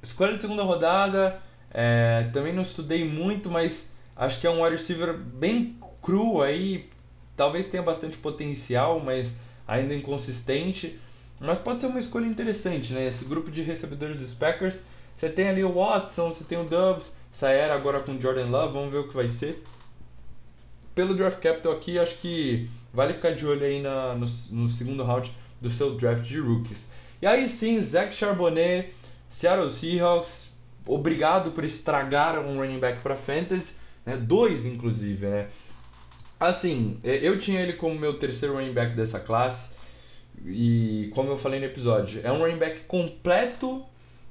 escolha 0.02 0.34
de 0.34 0.40
segunda 0.40 0.62
rodada, 0.62 1.40
é, 1.70 2.30
também 2.32 2.52
não 2.52 2.62
estudei 2.62 3.06
muito, 3.06 3.50
mas 3.50 3.92
acho 4.14 4.40
que 4.40 4.46
é 4.46 4.50
um 4.50 4.62
wide 4.62 4.76
receiver 4.76 5.14
bem 5.14 5.76
cru 6.00 6.40
aí, 6.40 6.88
talvez 7.36 7.68
tenha 7.68 7.82
bastante 7.82 8.16
potencial, 8.16 9.00
mas 9.00 9.34
ainda 9.66 9.94
inconsistente. 9.94 10.98
Mas 11.40 11.58
pode 11.58 11.80
ser 11.80 11.88
uma 11.88 11.98
escolha 11.98 12.26
interessante, 12.26 12.92
né? 12.92 13.08
Esse 13.08 13.24
grupo 13.24 13.50
de 13.50 13.60
recebedores 13.62 14.16
dos 14.16 14.32
Packers 14.32 14.82
você 15.16 15.28
tem 15.28 15.48
ali 15.48 15.62
o 15.62 15.72
Watson, 15.72 16.32
você 16.32 16.44
tem 16.44 16.58
o 16.58 16.64
Dubs, 16.64 17.12
Saera 17.30 17.74
agora 17.74 18.00
com 18.00 18.20
Jordan 18.20 18.46
Love, 18.46 18.72
vamos 18.72 18.92
ver 18.92 18.98
o 18.98 19.08
que 19.08 19.14
vai 19.14 19.28
ser. 19.28 19.62
Pelo 20.94 21.14
draft 21.14 21.40
capital 21.40 21.72
aqui, 21.72 21.98
acho 21.98 22.16
que 22.18 22.68
vale 22.94 23.12
ficar 23.12 23.34
de 23.34 23.46
olho 23.46 23.64
aí 23.64 23.82
na, 23.82 24.14
no, 24.14 24.26
no 24.52 24.68
segundo 24.68 25.02
round 25.02 25.32
do 25.60 25.68
seu 25.68 25.96
draft 25.96 26.22
de 26.22 26.38
rookies. 26.38 26.90
E 27.20 27.26
aí 27.26 27.48
sim, 27.48 27.82
Zach 27.82 28.14
Charbonnet, 28.14 28.94
Seattle 29.28 29.70
Seahawks, 29.70 30.52
obrigado 30.86 31.50
por 31.50 31.64
estragar 31.64 32.38
um 32.38 32.58
running 32.58 32.78
back 32.78 33.00
para 33.02 33.16
fantasy, 33.16 33.74
né? 34.06 34.16
dois 34.16 34.64
inclusive, 34.64 35.26
né? 35.26 35.48
Assim, 36.38 36.98
eu 37.02 37.38
tinha 37.38 37.60
ele 37.60 37.74
como 37.74 37.98
meu 37.98 38.14
terceiro 38.14 38.54
running 38.54 38.72
back 38.72 38.94
dessa 38.94 39.18
classe 39.18 39.70
e 40.44 41.10
como 41.14 41.30
eu 41.30 41.38
falei 41.38 41.58
no 41.58 41.66
episódio, 41.66 42.20
é 42.22 42.30
um 42.30 42.38
running 42.38 42.58
back 42.58 42.80
completo 42.86 43.84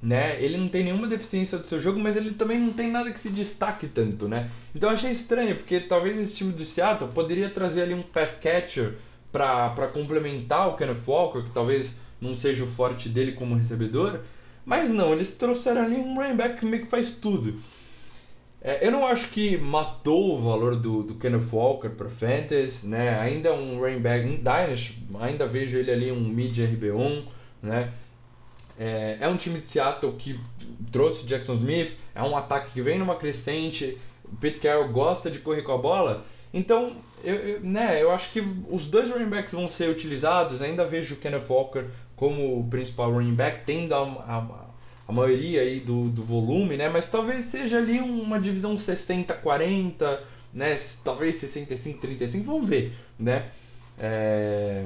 né? 0.04 0.36
Ele 0.44 0.58
não 0.58 0.68
tem 0.68 0.84
nenhuma 0.84 1.08
deficiência 1.08 1.58
do 1.58 1.66
seu 1.66 1.80
jogo, 1.80 1.98
mas 1.98 2.18
ele 2.18 2.32
também 2.32 2.60
não 2.60 2.74
tem 2.74 2.92
nada 2.92 3.10
que 3.10 3.20
se 3.20 3.30
destaque 3.30 3.88
tanto, 3.88 4.28
né? 4.28 4.50
Então 4.76 4.90
eu 4.90 4.94
achei 4.94 5.10
estranho, 5.10 5.56
porque 5.56 5.80
talvez 5.80 6.20
esse 6.20 6.36
time 6.36 6.52
do 6.52 6.66
Seattle 6.66 7.10
poderia 7.14 7.50
trazer 7.50 7.84
ali 7.84 7.94
um 7.94 8.04
pass 8.04 8.36
catcher 8.36 8.96
para 9.32 9.88
complementar 9.94 10.68
o 10.68 10.76
Kenneth 10.76 11.08
Walker, 11.08 11.44
que 11.44 11.52
talvez 11.52 11.96
não 12.20 12.36
seja 12.36 12.66
o 12.66 12.68
forte 12.68 13.08
dele 13.08 13.32
como 13.32 13.56
recebedor, 13.56 14.20
mas 14.66 14.92
não, 14.92 15.14
eles 15.14 15.36
trouxeram 15.36 15.84
ali 15.84 15.96
um 15.96 16.16
running 16.16 16.36
back 16.36 16.60
que 16.60 16.66
meio 16.66 16.84
que 16.84 16.90
faz 16.90 17.14
tudo. 17.14 17.62
É, 18.62 18.86
eu 18.86 18.92
não 18.92 19.08
acho 19.08 19.30
que 19.30 19.58
matou 19.58 20.36
o 20.36 20.42
valor 20.42 20.76
do, 20.76 21.04
do 21.04 21.16
Kenneth 21.16 21.48
Walker 21.52 21.90
para 21.90 22.10
Fantasy, 22.10 22.86
né? 22.86 23.20
Ainda 23.20 23.50
é 23.50 23.52
um 23.54 23.80
running 23.80 24.00
back 24.00 24.28
em 24.28 24.36
Dynasty, 24.36 25.02
ainda 25.22 25.48
vejo 25.48 25.78
ele 25.78 25.92
ali 25.92 26.12
um 26.12 26.20
mid 26.20 26.58
RB1, 26.58 27.24
né? 27.62 27.94
É, 28.78 29.18
é 29.22 29.28
um 29.28 29.38
time 29.38 29.60
de 29.60 29.68
Seattle 29.68 30.14
que 30.14 30.40
trouxe 30.92 31.26
Jackson 31.26 31.54
Smith, 31.56 31.96
é 32.16 32.24
um 32.24 32.36
ataque 32.36 32.72
que 32.72 32.82
vem 32.82 32.98
numa 32.98 33.16
crescente, 33.16 33.98
o 34.26 34.36
Pete 34.36 34.60
Carroll 34.60 34.90
gosta 34.90 35.30
de 35.30 35.40
correr 35.40 35.62
com 35.62 35.74
a 35.74 35.78
bola, 35.78 36.26
então 36.54 36.98
eu, 37.24 37.36
eu, 37.36 37.60
né, 37.62 38.02
eu 38.02 38.12
acho 38.12 38.32
que 38.32 38.40
os 38.40 38.88
dois 38.88 39.12
running 39.12 39.30
backs 39.30 39.54
vão 39.54 39.68
ser 39.70 39.90
utilizados, 39.90 40.62
ainda 40.62 40.86
vejo 40.86 41.16
o 41.16 41.18
Kenneth 41.18 41.46
Walker 41.48 41.86
como 42.16 42.60
o 42.60 42.68
principal 42.68 43.12
running 43.12 43.36
back, 43.36 43.64
tendo 43.66 43.94
a, 43.94 44.02
a, 44.02 44.66
a 45.08 45.12
maioria 45.12 45.62
aí 45.62 45.80
do, 45.80 46.10
do 46.10 46.24
volume, 46.24 46.76
né, 46.76 46.90
mas 46.90 47.10
talvez 47.10 47.46
seja 47.46 47.78
ali 47.78 48.00
uma 48.00 48.40
divisão 48.40 48.76
60-40, 48.76 50.20
né, 50.54 50.76
talvez 51.04 51.42
65-35, 51.42 52.44
vamos 52.44 52.68
ver, 52.68 52.94
né. 53.20 53.50
É... 54.00 54.86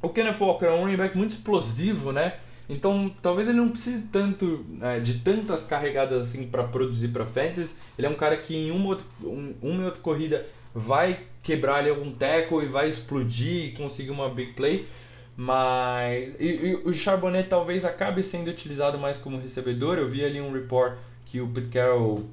O 0.00 0.08
Kenneth 0.08 0.38
Walker 0.40 0.66
é 0.66 0.72
um 0.72 0.80
running 0.80 0.96
back 0.96 1.16
muito 1.16 1.32
explosivo, 1.32 2.10
né, 2.10 2.34
então, 2.72 3.14
talvez 3.20 3.48
ele 3.48 3.58
não 3.58 3.68
precise 3.68 4.06
tanto 4.10 4.64
é, 4.80 4.98
de 4.98 5.18
tantas 5.18 5.62
carregadas 5.62 6.22
assim 6.22 6.46
para 6.46 6.64
produzir 6.64 7.08
para 7.08 7.26
fantasy. 7.26 7.74
Ele 7.98 8.06
é 8.06 8.10
um 8.10 8.14
cara 8.14 8.36
que 8.36 8.56
em 8.56 8.70
uma, 8.70 8.88
outra, 8.88 9.06
um, 9.22 9.54
uma 9.60 9.84
outra 9.84 10.00
corrida 10.00 10.46
vai 10.74 11.20
quebrar 11.42 11.76
ali 11.76 11.90
algum 11.90 12.10
tackle 12.10 12.64
e 12.64 12.66
vai 12.66 12.88
explodir 12.88 13.66
e 13.66 13.72
conseguir 13.72 14.10
uma 14.10 14.30
big 14.30 14.54
play. 14.54 14.88
Mas 15.36 16.34
e, 16.40 16.46
e, 16.46 16.74
o 16.84 16.92
Charbonnet 16.94 17.46
talvez 17.46 17.84
acabe 17.84 18.22
sendo 18.22 18.48
utilizado 18.48 18.98
mais 18.98 19.18
como 19.18 19.38
recebedor. 19.38 19.98
Eu 19.98 20.08
vi 20.08 20.24
ali 20.24 20.40
um 20.40 20.52
report 20.52 20.96
que 21.26 21.40
o 21.40 21.48
Pete 21.48 21.68
Carroll 21.68 22.24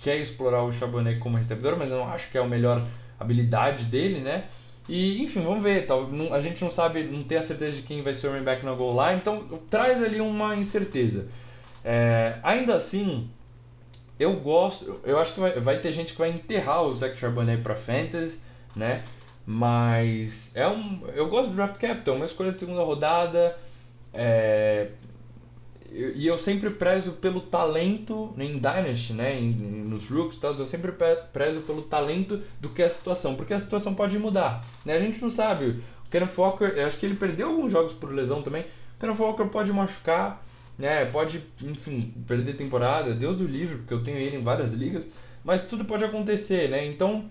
quer 0.00 0.18
explorar 0.18 0.62
o 0.62 0.70
Charbonnet 0.70 1.18
como 1.18 1.36
recebedor, 1.36 1.76
mas 1.76 1.90
eu 1.90 1.98
não 1.98 2.08
acho 2.08 2.30
que 2.30 2.38
é 2.38 2.40
a 2.40 2.46
melhor 2.46 2.86
habilidade 3.18 3.84
dele, 3.84 4.20
né? 4.20 4.44
E, 4.88 5.22
enfim, 5.22 5.42
vamos 5.42 5.62
ver. 5.62 5.86
Não, 6.10 6.32
a 6.32 6.40
gente 6.40 6.62
não 6.62 6.70
sabe, 6.70 7.04
não 7.04 7.22
tem 7.22 7.38
a 7.38 7.42
certeza 7.42 7.76
de 7.76 7.82
quem 7.82 8.02
vai 8.02 8.14
ser 8.14 8.28
o 8.28 8.30
running 8.30 8.44
back 8.44 8.64
na 8.64 8.72
goal 8.72 8.96
line, 9.06 9.20
então 9.20 9.46
traz 9.68 10.02
ali 10.02 10.20
uma 10.20 10.56
incerteza. 10.56 11.28
É, 11.84 12.38
ainda 12.42 12.74
assim, 12.74 13.28
eu 14.18 14.34
gosto, 14.36 15.00
eu 15.04 15.18
acho 15.18 15.34
que 15.34 15.40
vai, 15.40 15.60
vai 15.60 15.80
ter 15.80 15.92
gente 15.92 16.12
que 16.14 16.18
vai 16.18 16.30
enterrar 16.30 16.82
o 16.82 16.94
Zach 16.94 17.16
Charbonnet 17.16 17.62
para 17.62 17.76
fantasy, 17.76 18.40
né? 18.74 19.04
Mas 19.46 20.52
é 20.54 20.66
um, 20.66 21.02
eu 21.14 21.28
gosto 21.28 21.50
do 21.50 21.56
draft 21.56 21.78
capital, 21.78 22.16
uma 22.16 22.24
escolha 22.24 22.52
de 22.52 22.58
segunda 22.58 22.82
rodada. 22.82 23.56
É, 24.12 24.88
e 25.90 26.26
eu 26.26 26.36
sempre 26.36 26.70
prezo 26.70 27.12
pelo 27.12 27.40
talento 27.40 28.34
em 28.38 28.58
Dynasty, 28.58 29.14
né, 29.14 29.38
em, 29.38 29.52
nos 29.52 30.08
Rooks 30.08 30.38
tal, 30.38 30.52
eu 30.54 30.66
sempre 30.66 30.92
prezo 31.32 31.60
pelo 31.60 31.82
talento 31.82 32.40
do 32.60 32.68
que 32.68 32.82
a 32.82 32.90
situação, 32.90 33.34
porque 33.34 33.54
a 33.54 33.58
situação 33.58 33.94
pode 33.94 34.18
mudar, 34.18 34.66
né, 34.84 34.94
a 34.94 35.00
gente 35.00 35.20
não 35.22 35.30
sabe, 35.30 35.66
o 35.66 36.10
Kenneth 36.10 36.34
Walker, 36.36 36.72
eu 36.76 36.86
acho 36.86 36.98
que 36.98 37.06
ele 37.06 37.16
perdeu 37.16 37.48
alguns 37.48 37.72
jogos 37.72 37.92
por 37.92 38.12
lesão 38.12 38.42
também, 38.42 38.62
o 38.62 39.00
Kenneth 39.00 39.18
Walker 39.18 39.46
pode 39.46 39.72
machucar, 39.72 40.44
né, 40.78 41.06
pode, 41.06 41.42
enfim, 41.62 42.12
perder 42.26 42.54
temporada, 42.54 43.14
Deus 43.14 43.38
do 43.38 43.46
livre, 43.46 43.78
porque 43.78 43.94
eu 43.94 44.04
tenho 44.04 44.18
ele 44.18 44.36
em 44.36 44.42
várias 44.42 44.74
ligas, 44.74 45.10
mas 45.42 45.64
tudo 45.64 45.84
pode 45.84 46.04
acontecer, 46.04 46.68
né, 46.68 46.86
então 46.86 47.24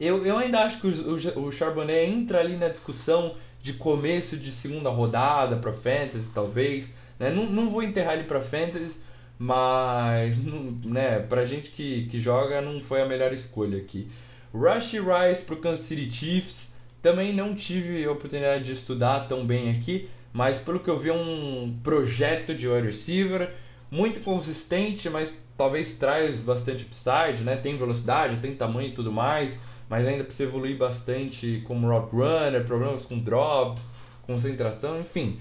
eu, 0.00 0.24
eu 0.24 0.38
ainda 0.38 0.60
acho 0.60 0.80
que 0.80 0.86
o, 0.86 1.40
o, 1.40 1.46
o 1.46 1.52
Charbonnet 1.52 2.08
entra 2.08 2.38
ali 2.38 2.56
na 2.56 2.68
discussão 2.68 3.34
de 3.60 3.74
começo 3.74 4.36
de 4.36 4.50
segunda 4.50 4.88
rodada 4.88 5.56
para 5.56 5.72
Fantasy, 5.72 6.30
talvez, 6.32 6.90
né? 7.18 7.30
Não, 7.30 7.46
não 7.46 7.70
vou 7.70 7.82
enterrar 7.82 8.14
ele 8.14 8.24
para 8.24 8.40
Fantasy, 8.40 9.00
mas 9.38 10.36
né, 10.84 11.26
gente 11.46 11.70
que, 11.70 12.06
que 12.06 12.18
joga 12.18 12.60
não 12.60 12.80
foi 12.80 13.02
a 13.02 13.06
melhor 13.06 13.32
escolha 13.32 13.78
aqui. 13.78 14.08
Rush 14.52 14.92
Rice 14.92 15.42
pro 15.44 15.56
Kansas 15.56 15.84
City 15.84 16.10
Chiefs, 16.10 16.72
também 17.02 17.34
não 17.34 17.54
tive 17.54 18.04
a 18.04 18.10
oportunidade 18.10 18.64
de 18.64 18.72
estudar 18.72 19.28
tão 19.28 19.46
bem 19.46 19.70
aqui, 19.70 20.08
mas 20.32 20.58
pelo 20.58 20.80
que 20.80 20.88
eu 20.88 20.98
vi 20.98 21.10
é 21.10 21.14
um 21.14 21.78
projeto 21.82 22.54
de 22.54 22.68
wide 22.68 22.86
receiver 22.86 23.52
muito 23.90 24.20
consistente, 24.20 25.08
mas 25.08 25.42
talvez 25.56 25.94
traz 25.94 26.40
bastante 26.40 26.84
upside, 26.84 27.42
né? 27.44 27.56
Tem 27.56 27.76
velocidade, 27.76 28.38
tem 28.38 28.54
tamanho 28.54 28.90
e 28.90 28.92
tudo 28.92 29.10
mais, 29.10 29.62
mas 29.88 30.06
ainda 30.06 30.24
precisa 30.24 30.48
evoluir 30.48 30.76
bastante 30.76 31.62
como 31.66 31.88
rock 31.88 32.14
runner, 32.14 32.64
problemas 32.64 33.04
com 33.04 33.18
drops, 33.18 33.90
concentração, 34.26 35.00
enfim. 35.00 35.38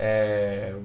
É, 0.00 0.76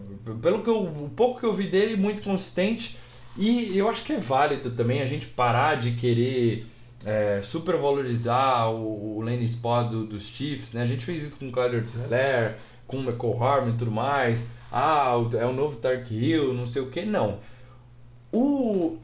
pelo 0.42 0.64
que 0.64 0.70
eu, 0.70 0.82
o 0.82 1.10
pouco 1.16 1.40
que 1.40 1.46
eu 1.46 1.54
vi 1.54 1.68
dele, 1.68 1.96
muito 1.96 2.24
consistente. 2.24 2.98
E 3.38 3.78
eu 3.78 3.88
acho 3.88 4.04
que 4.04 4.14
é 4.14 4.18
válido 4.18 4.72
também 4.72 5.02
a 5.02 5.06
gente 5.06 5.28
parar 5.28 5.76
de 5.76 5.92
querer 5.92 6.66
é, 7.06 7.42
supervalorizar 7.44 8.72
o, 8.72 9.18
o 9.18 9.22
lane 9.22 9.46
spot 9.46 9.92
do, 9.92 10.06
dos 10.06 10.24
Chiefs. 10.24 10.74
Né? 10.74 10.82
A 10.82 10.86
gente 10.86 11.06
fez 11.06 11.22
isso 11.22 11.38
com 11.38 11.50
o 11.50 11.52
Clyde 11.52 11.88
Zeller, 11.90 12.58
com 12.88 12.98
o 12.98 13.04
McCall 13.04 13.44
Harmon 13.44 13.70
e 13.70 13.78
tudo 13.78 13.92
mais. 13.92 14.44
Ah, 14.72 15.14
é 15.40 15.46
o 15.46 15.54
novo 15.54 15.78
Tark 15.78 16.12
Hill, 16.12 16.54
não 16.54 16.66
sei 16.66 16.82
o 16.82 16.90
que. 16.90 17.06
Não. 17.06 17.40
O, 18.32 18.98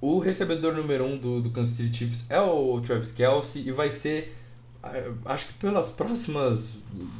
o 0.00 0.18
recebedor 0.18 0.74
número 0.74 1.04
1 1.04 1.12
um 1.12 1.18
do, 1.18 1.40
do 1.42 1.50
Kansas 1.50 1.74
City 1.74 1.94
Chiefs 1.94 2.24
é 2.30 2.40
o 2.40 2.80
Travis 2.80 3.12
Kelsey 3.12 3.68
e 3.68 3.72
vai 3.72 3.90
ser 3.90 4.34
acho 5.24 5.46
que 5.48 5.54
pelas 5.54 5.88
próximas 5.88 6.76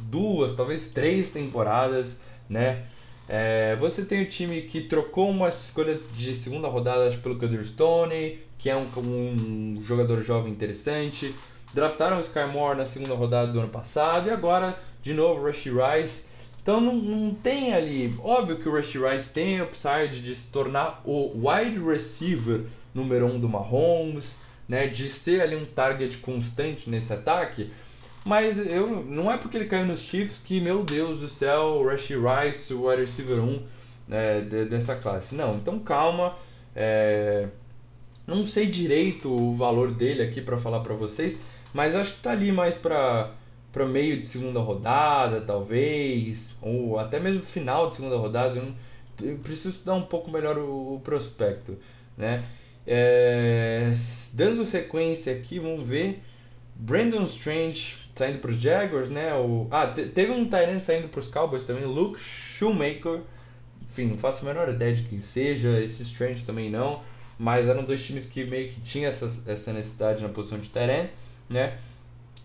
duas, 0.09 0.55
talvez 0.55 0.87
três 0.87 1.31
temporadas, 1.31 2.19
né? 2.49 2.83
É, 3.27 3.75
você 3.77 4.03
tem 4.03 4.21
o 4.21 4.29
time 4.29 4.63
que 4.63 4.81
trocou 4.81 5.29
uma 5.29 5.47
escolha 5.47 5.99
de 6.13 6.35
segunda 6.35 6.67
rodada 6.67 7.09
pelo 7.17 7.37
Kadir 7.37 7.63
Stone, 7.63 8.39
que 8.57 8.69
é 8.69 8.75
um, 8.75 8.87
um 8.97 9.81
jogador 9.81 10.21
jovem 10.21 10.51
interessante. 10.51 11.33
Draftaram 11.73 12.17
o 12.17 12.19
Sky 12.19 12.45
Moore 12.51 12.77
na 12.77 12.85
segunda 12.85 13.15
rodada 13.15 13.51
do 13.51 13.59
ano 13.59 13.69
passado 13.69 14.27
e 14.27 14.31
agora, 14.31 14.77
de 15.01 15.13
novo, 15.13 15.45
Rushy 15.45 15.69
Rice. 15.69 16.25
Então 16.61 16.79
não, 16.79 16.95
não 16.95 17.33
tem 17.33 17.73
ali. 17.73 18.15
Óbvio 18.21 18.57
que 18.57 18.69
o 18.69 18.71
Rushy 18.71 18.99
Rice 18.99 19.33
tem 19.33 19.61
upside 19.61 20.21
de 20.21 20.35
se 20.35 20.47
tornar 20.49 21.01
o 21.05 21.47
wide 21.47 21.79
receiver 21.79 22.65
número 22.93 23.25
um 23.25 23.39
do 23.39 23.49
Mahomes 23.49 24.37
né, 24.67 24.87
de 24.87 25.09
ser 25.09 25.41
ali 25.41 25.55
um 25.55 25.65
target 25.65 26.17
constante 26.19 26.89
nesse 26.89 27.11
ataque. 27.13 27.71
Mas 28.25 28.57
eu 28.57 29.03
não 29.03 29.31
é 29.31 29.37
porque 29.37 29.57
ele 29.57 29.65
caiu 29.65 29.85
nos 29.85 29.99
Chiefs 29.99 30.39
que, 30.43 30.61
meu 30.61 30.83
Deus 30.83 31.19
do 31.19 31.27
céu, 31.27 31.83
Rashi 31.85 32.15
Rice, 32.15 32.73
o 32.73 32.87
wide 32.87 33.01
receiver 33.01 33.39
1 33.39 33.63
né, 34.07 34.41
dessa 34.41 34.95
classe. 34.95 35.35
Não, 35.35 35.55
então 35.55 35.79
calma. 35.79 36.35
É... 36.75 37.47
Não 38.25 38.45
sei 38.45 38.67
direito 38.67 39.29
o 39.29 39.53
valor 39.53 39.91
dele 39.91 40.23
aqui 40.23 40.41
para 40.41 40.57
falar 40.57 40.79
para 40.79 40.95
vocês, 40.95 41.37
mas 41.73 41.93
acho 41.93 42.15
que 42.15 42.21
tá 42.21 42.31
ali 42.31 42.51
mais 42.51 42.75
para 42.75 43.31
para 43.73 43.87
meio 43.87 44.19
de 44.19 44.27
segunda 44.27 44.59
rodada, 44.59 45.41
talvez, 45.41 46.55
ou 46.61 46.99
até 46.99 47.19
mesmo 47.19 47.41
final 47.41 47.89
de 47.89 47.95
segunda 47.95 48.15
rodada. 48.17 48.55
Eu, 48.55 48.65
não, 48.65 48.75
eu 49.19 49.35
preciso 49.39 49.69
estudar 49.69 49.95
um 49.95 50.03
pouco 50.03 50.29
melhor 50.29 50.59
o, 50.59 50.93
o 50.93 51.01
prospecto, 51.03 51.75
né? 52.15 52.43
É, 52.85 53.93
dando 54.33 54.65
sequência 54.65 55.33
aqui, 55.33 55.59
vamos 55.59 55.87
ver. 55.87 56.21
Brandon 56.75 57.23
Strange 57.25 57.97
saindo 58.15 58.39
para 58.39 58.51
os 58.51 58.57
Jaguars, 58.57 59.09
né? 59.09 59.33
O, 59.35 59.67
ah, 59.71 59.87
teve 59.87 60.31
um 60.31 60.47
Tyrant 60.47 60.79
saindo 60.79 61.07
para 61.07 61.19
os 61.19 61.27
Cowboys 61.27 61.63
também, 61.65 61.85
Luke 61.85 62.19
Shoemaker. 62.19 63.21
Enfim, 63.81 64.05
não 64.05 64.17
faço 64.17 64.43
a 64.43 64.53
menor 64.53 64.69
ideia 64.69 64.95
de 64.95 65.03
quem 65.03 65.21
seja. 65.21 65.79
Esse 65.79 66.03
Strange 66.03 66.43
também 66.45 66.69
não. 66.69 67.01
Mas 67.37 67.67
eram 67.67 67.83
dois 67.83 68.03
times 68.05 68.25
que 68.25 68.43
meio 68.43 68.69
que 68.69 68.81
tinham 68.81 69.07
essa, 69.07 69.31
essa 69.47 69.73
necessidade 69.73 70.21
na 70.21 70.29
posição 70.29 70.59
de 70.59 70.69
Tyrant, 70.69 71.09
né? 71.49 71.77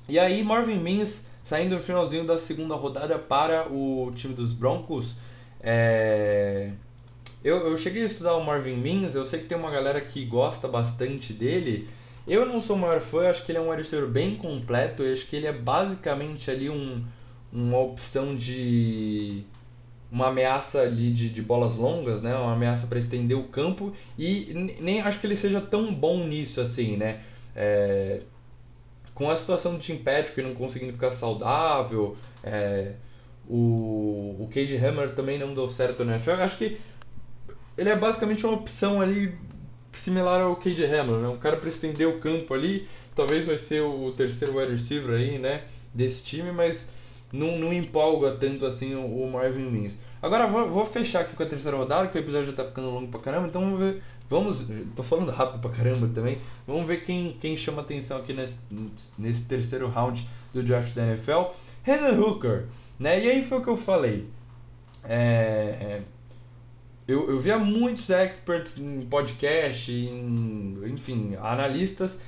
E 0.09 0.19
aí, 0.19 0.43
Marvin 0.43 0.79
Mims 0.79 1.27
saindo 1.45 1.77
no 1.77 1.83
finalzinho 1.83 2.25
da 2.25 2.39
segunda 2.39 2.75
rodada 2.75 3.19
para 3.19 3.69
o 3.71 4.11
time 4.15 4.35
dos 4.35 4.53
Broncos. 4.53 5.17
É 5.61 6.71
eu, 7.43 7.69
eu 7.69 7.79
cheguei 7.79 8.03
a 8.03 8.07
estudar 8.07 8.35
o 8.35 8.45
Marvin 8.45 8.77
Mims, 8.77 9.15
eu 9.15 9.25
sei 9.25 9.41
que 9.41 9.47
tem 9.47 9.57
uma 9.57 9.71
galera 9.71 10.01
que 10.01 10.25
gosta 10.25 10.67
bastante 10.67 11.33
dele. 11.33 11.89
Eu 12.27 12.45
não 12.45 12.61
sou 12.61 12.77
o 12.77 12.79
maior 12.79 13.01
fã, 13.01 13.29
acho 13.29 13.45
que 13.47 13.53
ele 13.53 13.59
é 13.59 13.61
um 13.61 13.71
wide 13.71 13.89
bem 14.07 14.37
completo, 14.37 15.03
eu 15.03 15.13
acho 15.13 15.27
que 15.27 15.37
ele 15.37 15.47
é 15.47 15.53
basicamente 15.53 16.51
ali 16.51 16.69
um, 16.69 17.03
uma 17.53 17.79
opção 17.79 18.37
de 18.37 19.45
uma 20.11 20.29
ameaça 20.29 20.81
ali 20.81 21.11
de, 21.11 21.29
de 21.29 21.43
bolas 21.43 21.77
longas, 21.77 22.23
né? 22.23 22.35
Uma 22.35 22.53
ameaça 22.55 22.87
para 22.87 22.99
estender 22.99 23.37
o 23.37 23.45
campo 23.45 23.93
e 24.19 24.77
nem 24.81 25.01
acho 25.01 25.21
que 25.21 25.27
ele 25.27 25.37
seja 25.37 25.61
tão 25.61 25.95
bom 25.95 26.25
nisso 26.27 26.61
assim, 26.61 26.97
né? 26.97 27.21
É, 27.55 28.21
com 29.15 29.31
a 29.31 29.37
situação 29.37 29.73
do 29.73 29.79
Tim 29.79 29.97
Patrick 29.97 30.41
não 30.43 30.55
conseguindo 30.55 30.93
ficar 30.93 31.11
saudável, 31.11 32.17
é, 32.43 32.93
o, 33.49 34.37
o 34.39 34.49
Cage 34.53 34.77
Hammer 34.77 35.15
também 35.15 35.39
não 35.39 35.53
deu 35.53 35.69
certo 35.69 36.05
no 36.05 36.13
NFL, 36.13 36.31
eu 36.31 36.43
acho 36.43 36.59
que 36.59 36.79
ele 37.79 37.89
é 37.89 37.97
basicamente 37.97 38.45
uma 38.45 38.57
opção 38.57 39.01
ali 39.01 39.33
similar 39.93 40.43
ao 40.43 40.57
KJ 40.57 40.85
Hamler, 40.85 41.21
né? 41.21 41.29
Um 41.29 41.39
cara 41.39 41.57
para 41.57 41.69
estender 41.69 42.09
o 42.09 42.19
campo 42.19 42.53
ali, 42.53 42.89
talvez 43.15 43.47
vai 43.47 43.57
ser 43.57 43.81
o 43.81 44.13
terceiro 44.13 44.59
wide 44.59 44.73
receiver 44.73 45.17
aí, 45.17 45.39
né, 45.39 45.63
desse 45.95 46.25
time, 46.25 46.51
mas 46.51 46.89
não, 47.33 47.57
não 47.59 47.73
empolga 47.73 48.33
tanto 48.33 48.67
assim 48.67 48.95
o, 48.95 49.05
o 49.05 49.31
Marvin 49.31 49.71
Mims. 49.71 49.99
Agora 50.21 50.47
vou, 50.47 50.69
vou 50.69 50.85
fechar 50.85 51.21
aqui 51.21 51.37
com 51.37 51.43
a 51.43 51.47
terceira 51.47 51.77
rodada, 51.77 52.09
que 52.09 52.19
o 52.19 52.21
episódio 52.21 52.49
já 52.49 52.53
tá 52.53 52.65
ficando 52.65 52.91
longo 52.91 53.09
pra 53.09 53.21
caramba, 53.21 53.47
então 53.47 53.61
vamos 53.61 53.79
ver, 53.79 54.03
vamos, 54.29 54.67
tô 54.97 55.03
falando 55.05 55.31
rápido 55.31 55.61
pra 55.61 55.71
caramba 55.71 56.11
também, 56.13 56.39
vamos 56.67 56.85
ver 56.85 57.05
quem, 57.05 57.37
quem 57.41 57.57
chama 57.57 57.83
atenção 57.83 58.19
aqui 58.19 58.33
nesse, 58.33 58.59
nesse 59.17 59.45
terceiro 59.45 59.89
round 59.89 60.29
do 60.53 60.63
draft 60.65 60.95
da 60.95 61.07
NFL. 61.07 61.53
Renan 61.85 62.21
Hooker, 62.21 62.67
né, 62.99 63.25
e 63.25 63.31
aí 63.31 63.45
foi 63.45 63.59
o 63.59 63.63
que 63.63 63.69
eu 63.69 63.77
falei, 63.77 64.27
é, 65.05 65.77
é 65.81 66.03
eu, 67.09 67.31
eu 67.31 67.39
via 67.39 67.59
muitos 67.59 68.11
experts 68.11 68.79
em 68.79 69.01
podcast, 69.03 69.91
em, 69.91 70.77
enfim, 70.87 71.35
analistas 71.41 72.21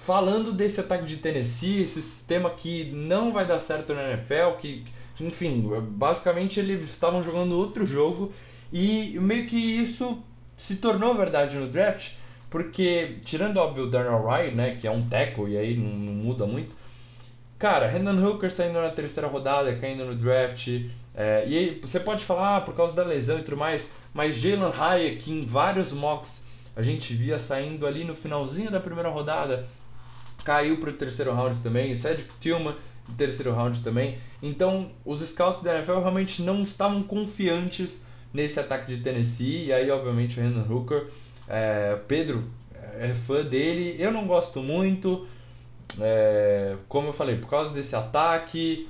falando 0.00 0.50
desse 0.52 0.80
ataque 0.80 1.04
de 1.04 1.18
Tennessee, 1.18 1.82
esse 1.82 2.02
sistema 2.02 2.50
que 2.50 2.90
não 2.90 3.32
vai 3.32 3.46
dar 3.46 3.58
certo 3.58 3.94
na 3.94 4.10
NFL, 4.10 4.56
que, 4.58 4.84
enfim, 5.20 5.70
basicamente 5.90 6.58
eles 6.58 6.82
estavam 6.82 7.22
jogando 7.22 7.56
outro 7.56 7.86
jogo 7.86 8.32
e 8.72 9.18
meio 9.20 9.46
que 9.46 9.56
isso 9.56 10.18
se 10.56 10.76
tornou 10.76 11.14
verdade 11.14 11.56
no 11.56 11.68
draft, 11.68 12.14
porque 12.48 13.18
tirando 13.24 13.58
óbvio 13.58 13.84
o 13.84 13.90
Darnell 13.90 14.24
Wright, 14.24 14.54
né, 14.54 14.78
que 14.80 14.86
é 14.86 14.90
um 14.90 15.06
tackle 15.06 15.52
e 15.52 15.58
aí 15.58 15.76
não, 15.76 15.90
não 15.90 16.12
muda 16.14 16.46
muito, 16.46 16.74
cara, 17.58 17.86
Renan 17.86 18.26
Hooker 18.26 18.50
saindo 18.50 18.80
na 18.80 18.90
terceira 18.90 19.28
rodada, 19.28 19.76
caindo 19.76 20.06
no 20.06 20.16
draft, 20.16 20.66
é, 21.14 21.44
e 21.46 21.56
aí 21.56 21.80
você 21.82 21.98
pode 21.98 22.24
falar 22.24 22.56
ah, 22.56 22.60
por 22.60 22.74
causa 22.74 22.94
da 22.94 23.04
lesão 23.04 23.38
e 23.38 23.42
tudo 23.42 23.56
mais, 23.56 23.90
mas 24.14 24.36
Jalen 24.36 24.72
Hayek 24.72 25.30
em 25.30 25.44
vários 25.44 25.92
mocks 25.92 26.44
a 26.74 26.82
gente 26.82 27.12
via 27.14 27.38
saindo 27.38 27.86
ali 27.86 28.04
no 28.04 28.14
finalzinho 28.14 28.70
da 28.70 28.80
primeira 28.80 29.08
rodada, 29.08 29.66
caiu 30.44 30.78
para 30.78 30.90
o 30.90 30.92
terceiro 30.92 31.34
round 31.34 31.60
também, 31.60 31.94
Cedric 31.94 32.30
Tillman 32.40 32.74
no 33.08 33.14
terceiro 33.16 33.52
round 33.52 33.82
também. 33.82 34.18
Então 34.42 34.90
os 35.04 35.20
scouts 35.20 35.62
da 35.62 35.74
NFL 35.74 35.98
realmente 35.98 36.42
não 36.42 36.62
estavam 36.62 37.02
confiantes 37.02 38.04
nesse 38.32 38.60
ataque 38.60 38.94
de 38.94 39.02
Tennessee, 39.02 39.66
e 39.66 39.72
aí 39.72 39.90
obviamente 39.90 40.38
o 40.38 40.42
Renan 40.42 40.64
Hooker, 40.68 41.08
é, 41.48 41.98
Pedro 42.06 42.44
é 42.98 43.12
fã 43.12 43.42
dele, 43.42 43.96
eu 43.98 44.12
não 44.12 44.26
gosto 44.26 44.62
muito, 44.62 45.26
é, 46.00 46.76
como 46.88 47.08
eu 47.08 47.12
falei, 47.12 47.36
por 47.36 47.48
causa 47.48 47.74
desse 47.74 47.96
ataque, 47.96 48.88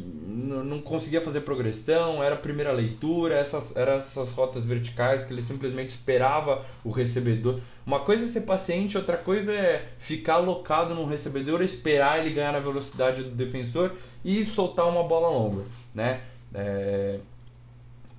não 0.00 0.80
conseguia 0.80 1.20
fazer 1.20 1.42
progressão, 1.42 2.22
era 2.22 2.34
a 2.34 2.38
primeira 2.38 2.72
leitura, 2.72 3.34
essas 3.34 3.76
eram 3.76 3.94
essas 3.94 4.30
rotas 4.30 4.64
verticais 4.64 5.22
que 5.22 5.32
ele 5.32 5.42
simplesmente 5.42 5.90
esperava 5.90 6.64
o 6.82 6.90
recebedor. 6.90 7.60
Uma 7.84 8.00
coisa 8.00 8.24
é 8.24 8.28
ser 8.28 8.42
paciente, 8.42 8.96
outra 8.96 9.16
coisa 9.16 9.52
é 9.52 9.88
ficar 9.98 10.34
alocado 10.34 10.94
no 10.94 11.04
recebedor, 11.04 11.62
esperar 11.62 12.20
ele 12.20 12.34
ganhar 12.34 12.52
na 12.52 12.60
velocidade 12.60 13.24
do 13.24 13.30
defensor 13.30 13.92
e 14.24 14.44
soltar 14.44 14.88
uma 14.88 15.04
bola 15.04 15.28
longa, 15.28 15.64
né? 15.94 16.22
É... 16.54 17.18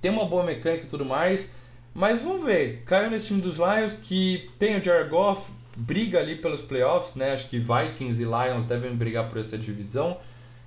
tem 0.00 0.10
uma 0.10 0.26
boa 0.26 0.44
mecânica 0.44 0.84
e 0.84 0.88
tudo 0.88 1.04
mais. 1.04 1.50
Mas 1.92 2.22
vamos 2.22 2.44
ver, 2.44 2.82
caiu 2.84 3.10
nesse 3.10 3.26
time 3.26 3.40
dos 3.40 3.58
Lions 3.58 3.94
que 3.94 4.50
tem 4.58 4.76
o 4.76 4.84
Jared 4.84 5.08
Goff, 5.08 5.52
briga 5.76 6.18
ali 6.18 6.36
pelos 6.36 6.62
playoffs, 6.62 7.14
né? 7.14 7.32
Acho 7.32 7.48
que 7.48 7.58
Vikings 7.58 8.20
e 8.20 8.24
Lions 8.24 8.66
devem 8.66 8.94
brigar 8.94 9.28
por 9.28 9.38
essa 9.38 9.56
divisão. 9.56 10.16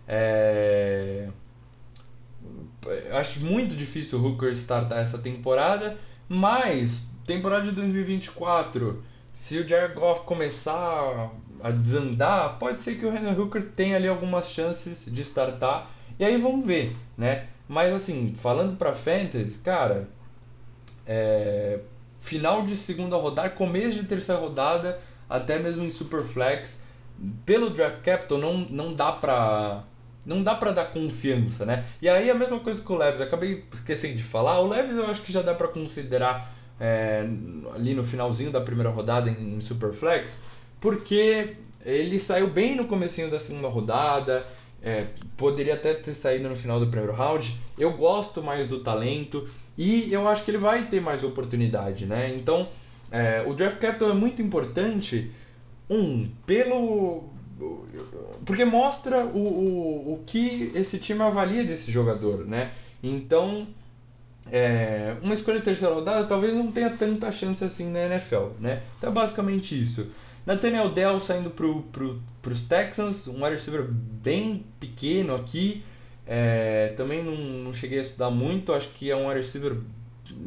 É... 0.08 1.28
Acho 3.12 3.42
muito 3.42 3.76
difícil 3.76 4.20
o 4.20 4.26
Hooker 4.26 4.52
startar 4.54 5.00
essa 5.00 5.18
temporada, 5.18 5.98
mas 6.30 7.06
temporada 7.26 7.66
de 7.66 7.72
2024, 7.72 9.04
se 9.34 9.60
o 9.60 9.68
Jared 9.68 9.94
Goff 9.94 10.24
começar 10.24 11.30
a 11.62 11.72
desandar, 11.72 12.58
pode 12.58 12.80
ser 12.80 12.96
que 12.96 13.06
o 13.06 13.14
Henry 13.14 13.40
Hooker 13.40 13.64
tenha 13.76 13.98
ali 13.98 14.08
algumas 14.08 14.50
chances 14.50 15.04
de 15.06 15.22
startar. 15.24 15.90
E 16.18 16.24
aí 16.24 16.40
vamos 16.40 16.66
ver, 16.66 16.96
né? 17.18 17.48
Mas 17.68 17.94
assim, 17.94 18.34
falando 18.34 18.78
para 18.78 18.94
fantasy, 18.94 19.60
cara, 19.60 20.08
é, 21.06 21.82
final 22.22 22.64
de 22.64 22.76
segunda 22.76 23.18
rodada, 23.18 23.50
começo 23.50 24.00
de 24.02 24.08
terceira 24.08 24.40
rodada, 24.40 25.00
até 25.30 25.60
mesmo 25.60 25.84
em 25.84 25.92
Superflex, 25.92 26.82
pelo 27.46 27.70
draft 27.70 28.02
capital 28.02 28.38
não, 28.38 28.58
não 28.58 28.94
dá 28.94 29.12
pra 29.12 29.84
não 30.28 30.44
dá 30.44 30.54
para 30.54 30.72
dar 30.72 30.86
confiança, 30.92 31.66
né? 31.66 31.86
E 32.00 32.08
aí 32.08 32.30
a 32.30 32.36
mesma 32.36 32.60
coisa 32.60 32.82
com 32.82 32.94
o 32.94 32.98
Leves, 32.98 33.22
acabei 33.22 33.64
esquecendo 33.74 34.16
de 34.16 34.24
falar, 34.24 34.60
o 34.60 34.68
Leves 34.68 34.98
eu 34.98 35.08
acho 35.08 35.24
que 35.24 35.32
já 35.32 35.42
dá 35.42 35.56
para 35.56 35.68
considerar 35.70 36.54
é, 36.80 37.26
ali 37.74 37.96
no 37.96 38.04
finalzinho 38.04 38.52
da 38.52 38.62
primeira 38.62 38.90
rodada 38.92 39.30
em, 39.30 39.56
em 39.56 39.62
Superflex, 39.62 40.38
porque 40.80 41.56
ele 41.84 42.20
saiu 42.20 42.48
bem 42.48 42.76
no 42.76 42.86
comecinho 42.86 43.32
da 43.32 43.40
segunda 43.40 43.68
rodada, 43.68 44.46
é, 44.84 45.08
poderia 45.36 45.74
até 45.74 45.94
ter 45.94 46.14
saído 46.14 46.48
no 46.48 46.56
final 46.56 46.80
do 46.80 46.88
primeiro 46.88 47.14
round. 47.14 47.56
Eu 47.78 47.94
gosto 47.94 48.44
mais 48.44 48.68
do 48.68 48.80
talento, 48.80 49.48
e 49.78 50.12
eu 50.12 50.28
acho 50.28 50.44
que 50.44 50.52
ele 50.52 50.58
vai 50.58 50.88
ter 50.88 51.00
mais 51.00 51.24
oportunidade, 51.24 52.06
né? 52.06 52.34
Então, 52.36 52.68
é, 53.12 53.44
o 53.46 53.54
draft 53.54 53.78
capital 53.78 54.10
é 54.10 54.14
muito 54.14 54.42
importante, 54.42 55.32
um, 55.90 56.28
pelo. 56.46 57.30
Porque 58.46 58.64
mostra 58.64 59.26
o, 59.26 59.38
o, 59.38 60.14
o 60.14 60.24
que 60.26 60.72
esse 60.76 60.98
time 61.00 61.22
avalia 61.22 61.64
desse 61.64 61.92
jogador, 61.92 62.46
né? 62.46 62.72
Então, 63.02 63.68
é, 64.52 65.18
uma 65.22 65.34
escolha 65.34 65.58
de 65.58 65.66
terceira 65.66 65.94
rodada 65.94 66.26
talvez 66.26 66.54
não 66.54 66.72
tenha 66.72 66.90
tanta 66.90 67.32
chance 67.32 67.64
assim 67.64 67.92
na 67.92 68.06
NFL, 68.06 68.52
né? 68.60 68.82
Então 68.98 69.10
é 69.10 69.14
basicamente 69.14 69.80
isso. 69.80 70.08
Nathaniel 70.46 70.90
Dell 70.90 71.20
saindo 71.20 71.50
para 71.50 71.68
pro, 71.92 72.22
os 72.50 72.64
Texans, 72.64 73.28
um 73.28 73.44
wide 73.44 73.56
receiver 73.56 73.86
bem 73.92 74.64
pequeno 74.80 75.36
aqui, 75.36 75.84
é, 76.26 76.94
também 76.96 77.22
não, 77.22 77.36
não 77.36 77.74
cheguei 77.74 78.00
a 78.00 78.02
estudar 78.02 78.30
muito, 78.30 78.72
acho 78.74 78.88
que 78.90 79.12
é 79.12 79.16
um 79.16 79.28
wide 79.28 79.40
receiver, 79.40 79.78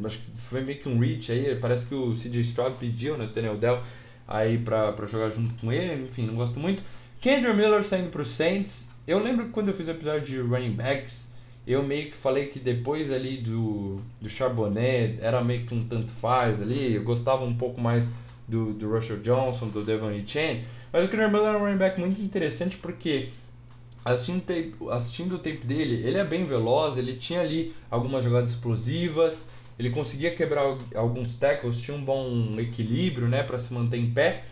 acho 0.03 0.17
que 0.17 0.31
foi 0.35 0.61
meio 0.61 0.79
que 0.79 0.89
um 0.89 0.97
reach 0.97 1.31
aí, 1.31 1.55
parece 1.55 1.85
que 1.85 1.93
o 1.93 2.13
CJ 2.13 2.41
Stroud 2.41 2.77
pediu, 2.79 3.15
né, 3.15 3.25
o 3.25 3.27
Daniel 3.27 3.57
Dell, 3.57 3.79
aí 4.27 4.57
pra 4.57 4.95
jogar 5.05 5.29
junto 5.29 5.53
com 5.55 5.71
ele, 5.71 6.05
enfim, 6.05 6.25
não 6.25 6.33
gosto 6.33 6.59
muito. 6.59 6.81
Kendra 7.21 7.53
Miller 7.53 7.83
saindo 7.83 8.09
pro 8.09 8.25
Saints, 8.25 8.89
eu 9.07 9.19
lembro 9.19 9.45
que 9.45 9.51
quando 9.51 9.67
eu 9.67 9.75
fiz 9.75 9.87
o 9.87 9.91
episódio 9.91 10.21
de 10.21 10.41
running 10.41 10.71
backs, 10.71 11.29
eu 11.67 11.83
meio 11.83 12.09
que 12.09 12.17
falei 12.17 12.47
que 12.47 12.57
depois 12.57 13.11
ali 13.11 13.37
do, 13.37 14.01
do 14.19 14.27
Charbonnet 14.27 15.19
era 15.21 15.43
meio 15.43 15.63
que 15.67 15.75
um 15.75 15.87
tanto 15.87 16.09
faz 16.09 16.59
ali, 16.59 16.95
eu 16.95 17.03
gostava 17.03 17.45
um 17.45 17.55
pouco 17.55 17.79
mais 17.79 18.07
do, 18.47 18.73
do 18.73 18.91
Russell 18.91 19.19
Johnson, 19.19 19.67
do 19.67 19.85
Devon 19.85 20.11
Chain, 20.25 20.65
mas 20.91 21.05
o 21.05 21.09
Kendra 21.09 21.29
Miller 21.29 21.53
é 21.53 21.57
um 21.57 21.59
running 21.59 21.77
back 21.77 21.99
muito 21.99 22.19
interessante 22.19 22.75
porque 22.77 23.29
assistindo, 24.03 24.41
tape, 24.41 24.73
assistindo 24.89 25.35
o 25.35 25.37
tape 25.37 25.63
dele, 25.63 26.03
ele 26.03 26.17
é 26.17 26.23
bem 26.23 26.43
veloz, 26.43 26.97
ele 26.97 27.17
tinha 27.17 27.41
ali 27.41 27.71
algumas 27.91 28.23
jogadas 28.23 28.49
explosivas, 28.49 29.47
ele 29.77 29.91
conseguia 29.91 30.33
quebrar 30.33 30.75
alguns 30.95 31.35
tackles, 31.35 31.79
tinha 31.79 31.95
um 31.95 32.03
bom 32.03 32.59
equilíbrio 32.59 33.27
né, 33.27 33.43
para 33.43 33.59
se 33.59 33.71
manter 33.71 33.97
em 33.97 34.09
pé. 34.09 34.43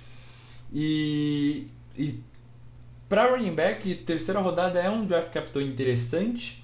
E, 0.72 1.66
e 1.98 2.20
para 3.10 3.32
running 3.32 3.56
back, 3.56 3.96
terceira 3.96 4.40
rodada 4.40 4.80
é 4.80 4.90
um 4.90 5.04
draft 5.04 5.32
capital 5.32 5.64
interessante. 5.64 6.64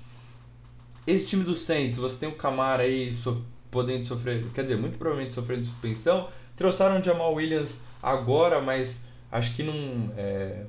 Esse 1.08 1.26
time 1.26 1.44
do 1.44 1.56
Saints, 1.56 1.98
você 1.98 2.18
tem 2.18 2.30
o 2.30 2.34
Camara 2.34 2.84
aí 2.84 3.12
so, 3.14 3.44
podendo 3.72 4.06
sofrer, 4.06 4.46
quer 4.54 4.62
dizer, 4.62 4.78
muito 4.78 4.98
provavelmente 4.98 5.34
sofrendo 5.34 5.66
suspensão. 5.66 6.30
Trouxeram 6.56 7.00
o 7.00 7.04
Jamal 7.04 7.34
Williams 7.34 7.82
agora, 8.02 8.62
mas 8.62 9.02
acho 9.32 9.56
que 9.56 9.64
não. 9.64 10.14
É, 10.16 10.64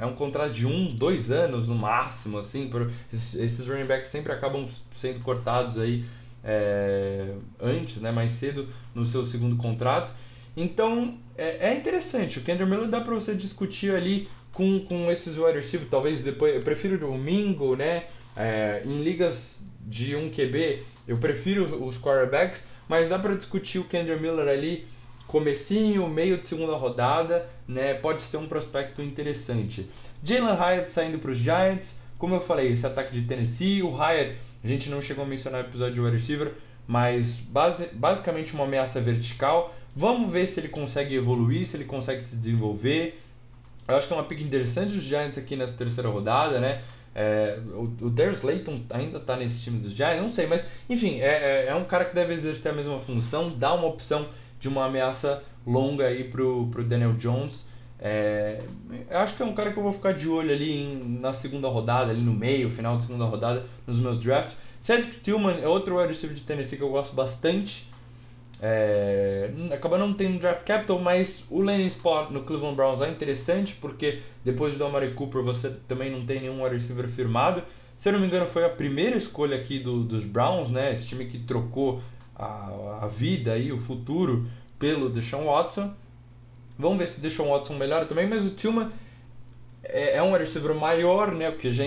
é 0.00 0.06
um 0.06 0.14
contrato 0.14 0.52
de 0.52 0.66
um, 0.66 0.94
dois 0.94 1.30
anos 1.30 1.68
no 1.68 1.74
máximo, 1.74 2.38
assim, 2.38 2.68
por, 2.68 2.90
esses 3.12 3.68
running 3.68 3.84
backs 3.84 4.08
sempre 4.08 4.32
acabam 4.32 4.66
sendo 4.92 5.20
cortados 5.20 5.78
aí 5.78 6.04
é, 6.42 7.34
antes, 7.60 8.00
né, 8.00 8.10
mais 8.10 8.32
cedo 8.32 8.68
no 8.94 9.04
seu 9.04 9.24
segundo 9.26 9.56
contrato. 9.56 10.12
Então 10.56 11.18
é, 11.36 11.68
é 11.68 11.74
interessante, 11.76 12.38
o 12.38 12.42
Kendrick 12.42 12.70
Miller 12.70 12.88
dá 12.88 13.00
para 13.00 13.12
você 13.12 13.34
discutir 13.34 13.94
ali 13.94 14.28
com, 14.56 14.80
com 14.80 15.10
esses 15.10 15.36
wide 15.36 15.58
receivers, 15.58 15.90
talvez 15.90 16.22
depois, 16.22 16.54
eu 16.54 16.62
prefiro 16.62 17.10
o 17.12 17.76
né, 17.76 18.04
é, 18.34 18.82
em 18.86 19.02
ligas 19.02 19.68
de 19.82 20.16
1 20.16 20.30
QB, 20.30 20.82
eu 21.06 21.18
prefiro 21.18 21.84
os 21.84 21.98
quarterbacks, 21.98 22.64
mas 22.88 23.10
dá 23.10 23.18
para 23.18 23.34
discutir 23.34 23.78
o 23.78 23.84
Kendrick 23.84 24.20
Miller 24.20 24.48
ali 24.48 24.86
comecinho, 25.26 26.08
meio 26.08 26.38
de 26.38 26.46
segunda 26.46 26.74
rodada, 26.74 27.46
né? 27.68 27.94
Pode 27.94 28.22
ser 28.22 28.38
um 28.38 28.46
prospecto 28.46 29.02
interessante. 29.02 29.90
Jalen 30.22 30.56
Hyatt 30.56 30.90
saindo 30.90 31.18
para 31.18 31.32
os 31.32 31.36
Giants, 31.36 32.00
como 32.16 32.34
eu 32.34 32.40
falei, 32.40 32.72
esse 32.72 32.86
ataque 32.86 33.12
de 33.12 33.26
Tennessee, 33.26 33.82
o 33.82 33.90
Hyatt, 33.90 34.36
a 34.64 34.66
gente 34.66 34.88
não 34.88 35.02
chegou 35.02 35.24
a 35.24 35.28
mencionar 35.28 35.62
no 35.62 35.68
episódio 35.68 35.94
de 35.94 36.00
wide 36.00 36.16
receiver, 36.16 36.54
mas 36.86 37.38
base, 37.38 37.88
basicamente 37.92 38.54
uma 38.54 38.64
ameaça 38.64 39.00
vertical. 39.00 39.74
Vamos 39.94 40.32
ver 40.32 40.46
se 40.46 40.60
ele 40.60 40.68
consegue 40.68 41.14
evoluir, 41.14 41.66
se 41.66 41.76
ele 41.76 41.84
consegue 41.84 42.22
se 42.22 42.36
desenvolver. 42.36 43.18
Eu 43.88 43.96
acho 43.96 44.06
que 44.06 44.12
é 44.12 44.16
uma 44.16 44.24
pick 44.24 44.40
interessante 44.40 44.94
dos 44.94 45.02
Giants 45.02 45.38
aqui 45.38 45.56
nessa 45.56 45.76
terceira 45.76 46.08
rodada, 46.08 46.58
né? 46.58 46.82
É, 47.14 47.58
o, 47.68 47.84
o 48.02 48.10
Darius 48.10 48.42
Layton 48.42 48.82
ainda 48.90 49.18
está 49.18 49.36
nesse 49.36 49.62
time 49.62 49.78
dos 49.78 49.92
Giants, 49.92 50.20
não 50.20 50.28
sei, 50.28 50.46
mas 50.46 50.66
enfim, 50.88 51.20
é, 51.20 51.64
é, 51.64 51.66
é 51.68 51.74
um 51.74 51.84
cara 51.84 52.04
que 52.04 52.14
deve 52.14 52.34
exercer 52.34 52.72
a 52.72 52.74
mesma 52.74 53.00
função, 53.00 53.50
dá 53.50 53.72
uma 53.72 53.86
opção 53.86 54.28
de 54.60 54.68
uma 54.68 54.84
ameaça 54.84 55.42
longa 55.66 56.06
aí 56.06 56.24
pro, 56.24 56.66
pro 56.66 56.84
Daniel 56.84 57.14
Jones. 57.14 57.68
É, 57.98 58.60
eu 59.10 59.18
acho 59.18 59.34
que 59.34 59.42
é 59.42 59.46
um 59.46 59.54
cara 59.54 59.72
que 59.72 59.78
eu 59.78 59.82
vou 59.82 59.92
ficar 59.92 60.12
de 60.12 60.28
olho 60.28 60.52
ali 60.52 60.82
em, 60.82 61.18
na 61.20 61.32
segunda 61.32 61.68
rodada, 61.68 62.10
ali 62.10 62.20
no 62.20 62.34
meio, 62.34 62.68
final 62.68 62.96
da 62.96 63.00
segunda 63.00 63.24
rodada, 63.24 63.64
nos 63.86 63.98
meus 63.98 64.18
drafts. 64.18 64.56
Cedric 64.80 65.20
Tillman 65.20 65.60
é 65.60 65.66
outro 65.66 65.96
wide 65.96 66.08
receiver 66.12 66.36
de 66.36 66.42
Tennessee 66.42 66.76
que 66.76 66.84
eu 66.84 66.90
gosto 66.90 67.14
bastante. 67.14 67.90
É, 68.60 69.50
acaba 69.72 69.98
não 69.98 70.14
tendo 70.14 70.38
draft 70.38 70.64
capital, 70.64 70.98
mas 70.98 71.46
o 71.50 71.60
landing 71.60 71.86
spot 71.86 72.30
no 72.30 72.42
Cleveland 72.42 72.74
Browns 72.74 73.02
é 73.02 73.10
interessante 73.10 73.74
porque 73.74 74.20
depois 74.44 74.76
do 74.76 74.84
Amari 74.84 75.12
Cooper 75.12 75.42
você 75.42 75.70
também 75.86 76.10
não 76.10 76.24
tem 76.24 76.40
nenhum 76.40 76.62
wide 76.62 76.74
receiver 76.74 77.08
firmado. 77.08 77.62
Se 77.96 78.08
eu 78.08 78.14
não 78.14 78.20
me 78.20 78.26
engano, 78.26 78.46
foi 78.46 78.64
a 78.64 78.68
primeira 78.68 79.16
escolha 79.16 79.56
aqui 79.56 79.78
do, 79.78 80.02
dos 80.02 80.24
Browns, 80.24 80.70
né? 80.70 80.92
Esse 80.92 81.08
time 81.08 81.26
que 81.26 81.38
trocou 81.38 82.00
a, 82.34 83.00
a 83.02 83.06
vida 83.06 83.56
e 83.58 83.72
o 83.72 83.78
futuro 83.78 84.46
pelo 84.78 85.08
Deshaun 85.08 85.46
Watson. 85.46 85.94
Vamos 86.78 86.98
ver 86.98 87.08
se 87.08 87.18
o 87.18 87.22
Deshaun 87.22 87.50
Watson 87.50 87.74
melhora 87.74 88.04
também, 88.04 88.26
mas 88.26 88.44
o 88.46 88.50
Tillman 88.50 88.90
é, 89.82 90.16
é 90.16 90.22
um 90.22 90.36
receiver 90.36 90.74
maior, 90.74 91.32
né, 91.32 91.48
o 91.48 91.56
que 91.56 91.72
já 91.72 91.84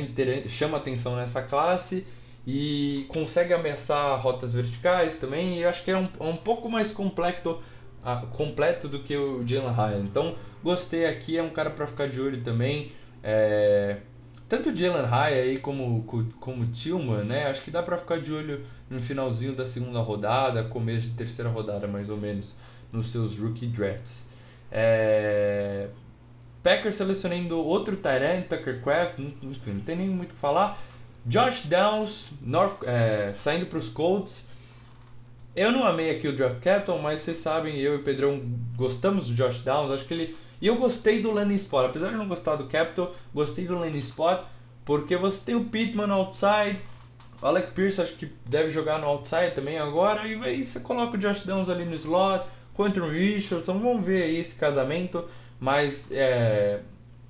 chama 0.47 0.78
atenção 0.78 1.15
nessa 1.15 1.41
classe 1.43 2.05
e 2.51 3.05
consegue 3.09 3.53
ameaçar 3.53 4.19
rotas 4.19 4.55
verticais 4.55 5.17
também 5.17 5.59
e 5.59 5.65
acho 5.65 5.83
que 5.83 5.91
é 5.91 5.97
um, 5.97 6.09
um 6.19 6.35
pouco 6.35 6.67
mais 6.67 6.91
completo, 6.91 7.61
uh, 8.01 8.25
completo 8.31 8.87
do 8.87 9.03
que 9.03 9.15
o 9.15 9.45
Jalen 9.45 9.69
Hyatt. 9.69 10.01
Então 10.01 10.33
gostei 10.63 11.05
aqui, 11.05 11.37
é 11.37 11.43
um 11.43 11.51
cara 11.51 11.69
para 11.69 11.85
ficar 11.85 12.07
de 12.07 12.19
olho 12.19 12.41
também. 12.41 12.91
É, 13.21 13.97
tanto 14.47 14.71
o 14.71 14.75
Jalen 14.75 15.05
Hyatt 15.05 15.33
aí 15.35 15.59
como, 15.59 16.03
como 16.39 16.63
o 16.63 16.67
Tillman, 16.71 17.23
né, 17.23 17.45
acho 17.45 17.61
que 17.61 17.69
dá 17.69 17.83
para 17.83 17.99
ficar 17.99 18.19
de 18.19 18.33
olho 18.33 18.65
no 18.89 18.99
finalzinho 18.99 19.53
da 19.53 19.63
segunda 19.63 19.99
rodada, 19.99 20.63
começo 20.63 21.07
de 21.09 21.13
terceira 21.13 21.51
rodada 21.51 21.87
mais 21.87 22.09
ou 22.09 22.17
menos, 22.17 22.55
nos 22.91 23.11
seus 23.11 23.37
rookie 23.37 23.67
drafts. 23.67 24.27
É... 24.71 25.89
Packers 26.63 26.95
selecionando 26.95 27.59
outro 27.59 27.95
Tyrant, 27.95 28.47
Tucker 28.47 28.81
Craft, 28.81 29.19
enfim, 29.19 29.73
não 29.73 29.81
tem 29.81 29.95
nem 29.95 30.07
muito 30.09 30.31
o 30.31 30.33
que 30.33 30.41
falar. 30.41 30.81
Josh 31.26 31.65
Downs, 31.65 32.30
North, 32.43 32.84
é, 32.84 33.34
saindo 33.38 33.65
para 33.65 33.80
os 33.80 33.89
Colts. 33.89 34.47
Eu 35.55 35.72
não 35.72 35.86
amei 35.86 36.11
aqui 36.11 36.28
o 36.28 36.36
draft 36.36 36.59
capital, 36.59 36.99
mas 36.99 37.20
vocês 37.20 37.38
sabem, 37.38 37.78
eu 37.78 37.93
e 37.93 37.97
o 37.97 38.03
Pedrão 38.03 38.41
gostamos 38.76 39.28
do 39.28 39.36
Josh 39.36 39.61
Downs. 39.61 39.91
Acho 39.91 40.05
que 40.05 40.13
ele. 40.13 40.38
E 40.61 40.67
eu 40.67 40.76
gostei 40.76 41.22
do 41.22 41.32
landing 41.32 41.55
spot. 41.55 41.86
Apesar 41.86 42.09
de 42.09 42.15
não 42.15 42.28
gostar 42.28 42.55
do 42.55 42.65
capital, 42.65 43.13
gostei 43.34 43.65
do 43.65 43.78
landing 43.78 43.99
spot. 43.99 44.41
Porque 44.86 45.15
você 45.15 45.39
tem 45.45 45.55
o 45.55 45.65
Pittman 45.65 46.09
outside, 46.09 46.80
Alec 47.41 47.72
Pierce 47.72 48.01
acho 48.01 48.15
que 48.15 48.32
deve 48.45 48.70
jogar 48.70 48.99
no 48.99 49.07
outside 49.07 49.51
também 49.51 49.78
agora. 49.78 50.28
E 50.28 50.41
aí 50.43 50.65
você 50.65 50.80
coloca 50.80 51.15
o 51.15 51.20
Josh 51.20 51.45
Downs 51.45 51.70
ali 51.70 51.86
no 51.86 51.95
slot, 51.95 52.45
Quentin 52.76 53.01
Richardson, 53.01 53.80
vamos 53.80 54.05
ver 54.05 54.24
aí 54.24 54.38
esse 54.38 54.55
casamento. 54.55 55.26
Mas 55.59 56.11
é, 56.11 56.82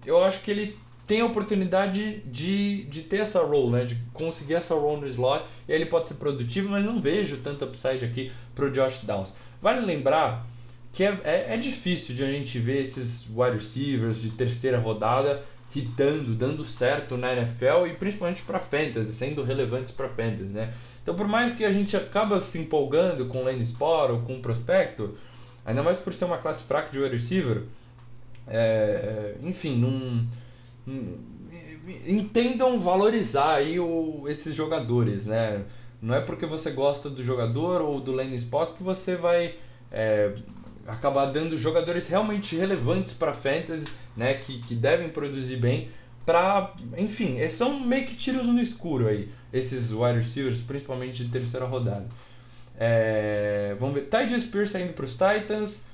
eu 0.05 0.23
acho 0.23 0.41
que 0.41 0.51
ele 0.51 0.79
tem 1.09 1.21
a 1.21 1.25
oportunidade 1.25 2.19
de, 2.27 2.83
de 2.83 3.01
ter 3.01 3.17
essa 3.17 3.41
role, 3.41 3.71
né? 3.71 3.83
De 3.83 3.95
conseguir 4.13 4.53
essa 4.53 4.75
role 4.75 5.01
no 5.01 5.07
slot. 5.07 5.43
E 5.67 5.73
aí 5.73 5.79
ele 5.79 5.87
pode 5.87 6.07
ser 6.07 6.13
produtivo, 6.13 6.69
mas 6.69 6.85
não 6.85 7.01
vejo 7.01 7.37
tanto 7.37 7.65
upside 7.65 8.05
aqui 8.05 8.31
pro 8.53 8.71
Josh 8.71 8.99
Downs. 8.99 9.33
Vale 9.59 9.83
lembrar 9.83 10.45
que 10.93 11.03
é, 11.03 11.19
é, 11.23 11.55
é 11.55 11.57
difícil 11.57 12.13
de 12.13 12.23
a 12.23 12.27
gente 12.27 12.59
ver 12.59 12.81
esses 12.81 13.25
wide 13.27 13.55
receivers 13.55 14.21
de 14.21 14.29
terceira 14.29 14.77
rodada 14.77 15.41
hitando, 15.75 16.35
dando 16.35 16.63
certo 16.63 17.17
na 17.17 17.33
NFL 17.33 17.87
e 17.87 17.95
principalmente 17.95 18.43
para 18.43 18.59
fantasy, 18.59 19.11
sendo 19.11 19.41
relevantes 19.41 19.91
para 19.91 20.09
fantasy, 20.09 20.43
né? 20.43 20.71
Então, 21.01 21.15
por 21.15 21.27
mais 21.27 21.53
que 21.53 21.65
a 21.65 21.71
gente 21.71 21.97
acaba 21.97 22.39
se 22.39 22.59
empolgando 22.59 23.25
com 23.25 23.39
o 23.39 23.43
lane 23.43 23.63
spot 23.63 24.11
ou 24.11 24.19
com 24.19 24.35
o 24.35 24.41
prospecto, 24.41 25.17
ainda 25.65 25.81
mais 25.81 25.97
por 25.97 26.13
ser 26.13 26.25
uma 26.25 26.37
classe 26.37 26.65
fraca 26.65 26.91
de 26.91 26.99
wide 26.99 27.15
receiver, 27.15 27.63
é, 28.47 29.33
enfim, 29.41 29.75
não, 29.75 30.27
entendam 32.07 32.79
valorizar 32.79 33.55
aí 33.55 33.79
o, 33.79 34.25
esses 34.27 34.55
jogadores, 34.55 35.25
né? 35.27 35.63
Não 36.01 36.15
é 36.15 36.21
porque 36.21 36.45
você 36.45 36.71
gosta 36.71 37.09
do 37.09 37.23
jogador 37.23 37.81
ou 37.81 37.99
do 37.99 38.11
lane 38.11 38.35
spot 38.37 38.75
que 38.75 38.83
você 38.83 39.15
vai 39.15 39.55
é, 39.91 40.33
acabar 40.87 41.25
dando 41.25 41.57
jogadores 41.57 42.07
realmente 42.07 42.55
relevantes 42.55 43.13
para 43.13 43.33
fantasy, 43.33 43.87
né? 44.15 44.35
Que, 44.35 44.61
que 44.61 44.75
devem 44.75 45.09
produzir 45.09 45.57
bem 45.57 45.89
para, 46.25 46.73
enfim, 46.95 47.37
são 47.49 47.79
meio 47.79 48.05
que 48.05 48.15
tiros 48.15 48.45
no 48.45 48.59
escuro 48.59 49.07
aí, 49.07 49.31
esses 49.51 49.91
wide 49.91 50.17
receivers, 50.17 50.61
principalmente 50.61 51.23
de 51.23 51.31
terceira 51.31 51.65
rodada. 51.65 52.07
É, 52.77 53.75
vamos 53.79 53.95
ver, 53.95 54.09
Ty 54.09 54.39
Spears 54.39 54.69
saindo 54.69 54.93
para 54.93 55.05
os 55.05 55.13
Titans, 55.13 55.85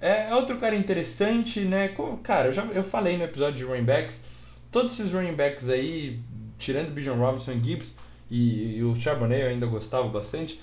é, 0.00 0.30
é 0.30 0.34
outro 0.34 0.58
cara 0.58 0.74
interessante, 0.74 1.60
né? 1.60 1.94
Cara, 2.22 2.48
eu 2.48 2.52
já 2.52 2.64
eu 2.64 2.84
falei 2.84 3.16
no 3.16 3.24
episódio 3.24 3.56
de 3.56 3.64
running 3.64 3.84
backs, 3.84 4.24
todos 4.70 4.92
esses 4.92 5.12
running 5.12 5.34
backs 5.34 5.68
aí, 5.68 6.20
tirando 6.58 6.90
Bijan 6.90 7.14
Robinson 7.14 7.52
e 7.52 7.64
Gibbs 7.64 7.96
e, 8.30 8.76
e 8.76 8.82
o 8.82 8.94
Charbonnet 8.94 9.42
eu 9.42 9.48
ainda 9.48 9.66
gostava 9.66 10.08
bastante, 10.08 10.60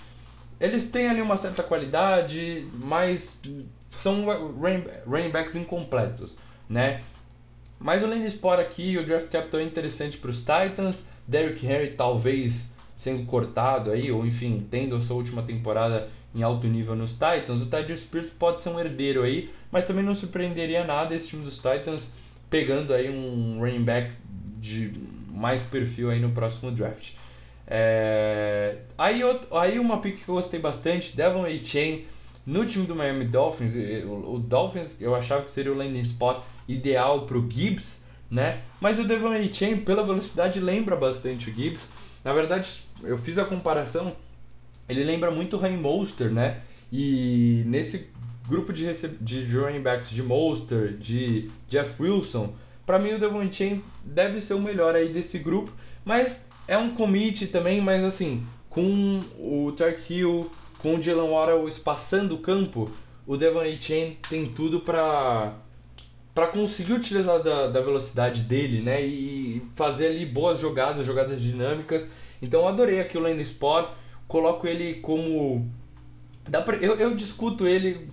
eles 0.59 0.89
têm 0.89 1.07
ali 1.07 1.21
uma 1.21 1.37
certa 1.37 1.63
qualidade, 1.63 2.67
mas 2.73 3.41
são 3.89 4.25
running, 4.25 4.85
running 5.07 5.31
backs 5.31 5.55
incompletos, 5.55 6.35
né? 6.69 7.01
Mas 7.79 8.03
o 8.03 8.07
Lane 8.07 8.27
Sport 8.27 8.59
aqui, 8.59 8.95
o 8.97 9.05
draft 9.05 9.29
capital 9.31 9.59
é 9.59 9.63
interessante 9.63 10.17
para 10.17 10.29
os 10.29 10.39
Titans. 10.39 11.03
Derrick 11.27 11.65
Henry 11.65 11.93
talvez 11.93 12.71
sendo 12.95 13.25
cortado 13.25 13.89
aí, 13.89 14.11
ou 14.11 14.23
enfim, 14.23 14.67
tendo 14.69 14.95
a 14.95 15.01
sua 15.01 15.15
última 15.15 15.41
temporada 15.41 16.07
em 16.33 16.43
alto 16.43 16.67
nível 16.67 16.95
nos 16.95 17.13
Titans. 17.13 17.61
O 17.61 17.65
Tyler 17.67 17.97
Spears 17.97 18.31
pode 18.31 18.61
ser 18.61 18.69
um 18.69 18.79
herdeiro 18.79 19.23
aí, 19.23 19.49
mas 19.71 19.85
também 19.85 20.03
não 20.03 20.15
surpreenderia 20.15 20.83
nada 20.83 21.15
esse 21.15 21.29
time 21.29 21.43
dos 21.43 21.57
Titans 21.57 22.11
pegando 22.49 22.93
aí 22.93 23.09
um 23.09 23.59
running 23.59 23.83
back 23.83 24.11
de 24.57 24.93
mais 25.29 25.63
perfil 25.63 26.09
aí 26.09 26.19
no 26.19 26.31
próximo 26.31 26.71
draft. 26.71 27.13
É... 27.67 28.77
Aí, 28.97 29.21
aí 29.51 29.79
uma 29.79 29.99
pick 29.99 30.23
que 30.23 30.29
eu 30.29 30.35
gostei 30.35 30.59
bastante, 30.59 31.15
Devon 31.15 31.45
A. 31.45 31.63
Chain 31.63 32.05
no 32.45 32.65
time 32.65 32.85
do 32.85 32.95
Miami 32.95 33.25
Dolphins. 33.25 33.73
O, 34.05 34.35
o 34.35 34.39
Dolphins 34.39 34.97
eu 34.99 35.15
achava 35.15 35.43
que 35.43 35.51
seria 35.51 35.71
o 35.71 35.75
landing 35.75 36.01
spot 36.01 36.43
ideal 36.67 37.25
para 37.25 37.37
o 37.37 37.49
Gibbs, 37.49 38.03
né? 38.29 38.61
Mas 38.79 38.99
o 38.99 39.05
Devon 39.05 39.31
Chain, 39.51 39.77
pela 39.77 40.03
velocidade, 40.03 40.59
lembra 40.59 40.95
bastante 40.95 41.49
o 41.49 41.53
Gibbs. 41.53 41.89
Na 42.23 42.33
verdade, 42.33 42.69
eu 43.03 43.17
fiz 43.17 43.37
a 43.37 43.45
comparação, 43.45 44.15
ele 44.91 45.03
lembra 45.03 45.31
muito 45.31 45.57
Rain 45.57 45.77
Monster, 45.77 46.29
né? 46.29 46.59
E 46.91 47.63
nesse 47.65 48.09
grupo 48.47 48.73
de, 48.73 48.91
de 49.21 49.57
running 49.57 49.81
backs 49.81 50.09
de 50.09 50.21
Monster, 50.21 50.97
de 50.97 51.49
Jeff 51.69 52.01
Wilson, 52.01 52.53
para 52.85 52.99
mim 52.99 53.13
o 53.13 53.19
Devon 53.19 53.49
Chain 53.49 53.81
deve 54.03 54.41
ser 54.41 54.53
o 54.53 54.59
melhor 54.59 54.93
aí 54.93 55.07
desse 55.07 55.39
grupo, 55.39 55.71
mas 56.03 56.49
é 56.67 56.77
um 56.77 56.91
commit 56.93 57.47
também, 57.47 57.79
mas 57.79 58.03
assim, 58.03 58.45
com 58.69 59.23
o 59.39 59.71
Tark 59.71 60.09
Hill, 60.09 60.51
com 60.79 60.95
o 60.95 61.01
Jalen 61.01 61.29
Waddle 61.29 61.67
espaçando 61.69 62.35
o 62.35 62.39
campo, 62.39 62.91
o 63.25 63.37
Devon 63.37 63.63
Chain 63.79 64.17
tem 64.29 64.47
tudo 64.47 64.81
para 64.81 65.53
para 66.33 66.47
conseguir 66.47 66.93
utilizar 66.93 67.43
da, 67.43 67.67
da 67.67 67.81
velocidade 67.81 68.43
dele, 68.43 68.81
né, 68.81 69.03
e 69.05 69.61
fazer 69.73 70.07
ali 70.07 70.25
boas 70.25 70.59
jogadas, 70.59 71.05
jogadas 71.05 71.41
dinâmicas. 71.41 72.07
Então 72.41 72.61
eu 72.61 72.67
adorei 72.69 73.01
aqui 73.01 73.17
o 73.17 73.21
lane 73.21 73.41
spot, 73.41 73.89
coloco 74.31 74.65
ele 74.65 74.95
como 75.01 75.69
dá 76.47 76.61
pra, 76.61 76.77
eu, 76.77 76.95
eu 76.95 77.13
discuto 77.13 77.67
ele 77.67 78.07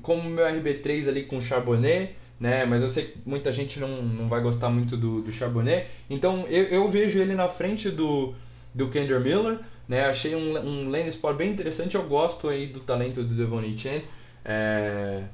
como 0.00 0.30
meu 0.30 0.46
RB3 0.46 1.06
ali 1.06 1.24
com 1.24 1.36
o 1.36 1.42
Charbonnet, 1.42 2.16
né, 2.40 2.64
mas 2.64 2.82
eu 2.82 2.88
sei 2.88 3.04
que 3.04 3.18
muita 3.26 3.52
gente 3.52 3.78
não, 3.78 4.02
não 4.02 4.28
vai 4.28 4.40
gostar 4.40 4.70
muito 4.70 4.96
do, 4.96 5.20
do 5.20 5.30
Charbonnet. 5.30 5.86
Então 6.08 6.46
eu, 6.48 6.64
eu 6.64 6.88
vejo 6.88 7.20
ele 7.20 7.34
na 7.34 7.48
frente 7.48 7.90
do 7.90 8.34
do 8.74 8.88
Kendra 8.88 9.20
Miller, 9.20 9.58
né? 9.86 10.06
Achei 10.06 10.34
um, 10.34 10.56
um 10.56 10.90
lane 10.90 11.08
spot 11.08 11.36
bem 11.36 11.50
interessante. 11.50 11.96
Eu 11.96 12.04
gosto 12.04 12.48
aí 12.48 12.66
do 12.66 12.80
talento 12.80 13.22
do 13.22 13.34
Devon 13.34 13.62
Chen. 13.76 14.02
É, 14.44 15.24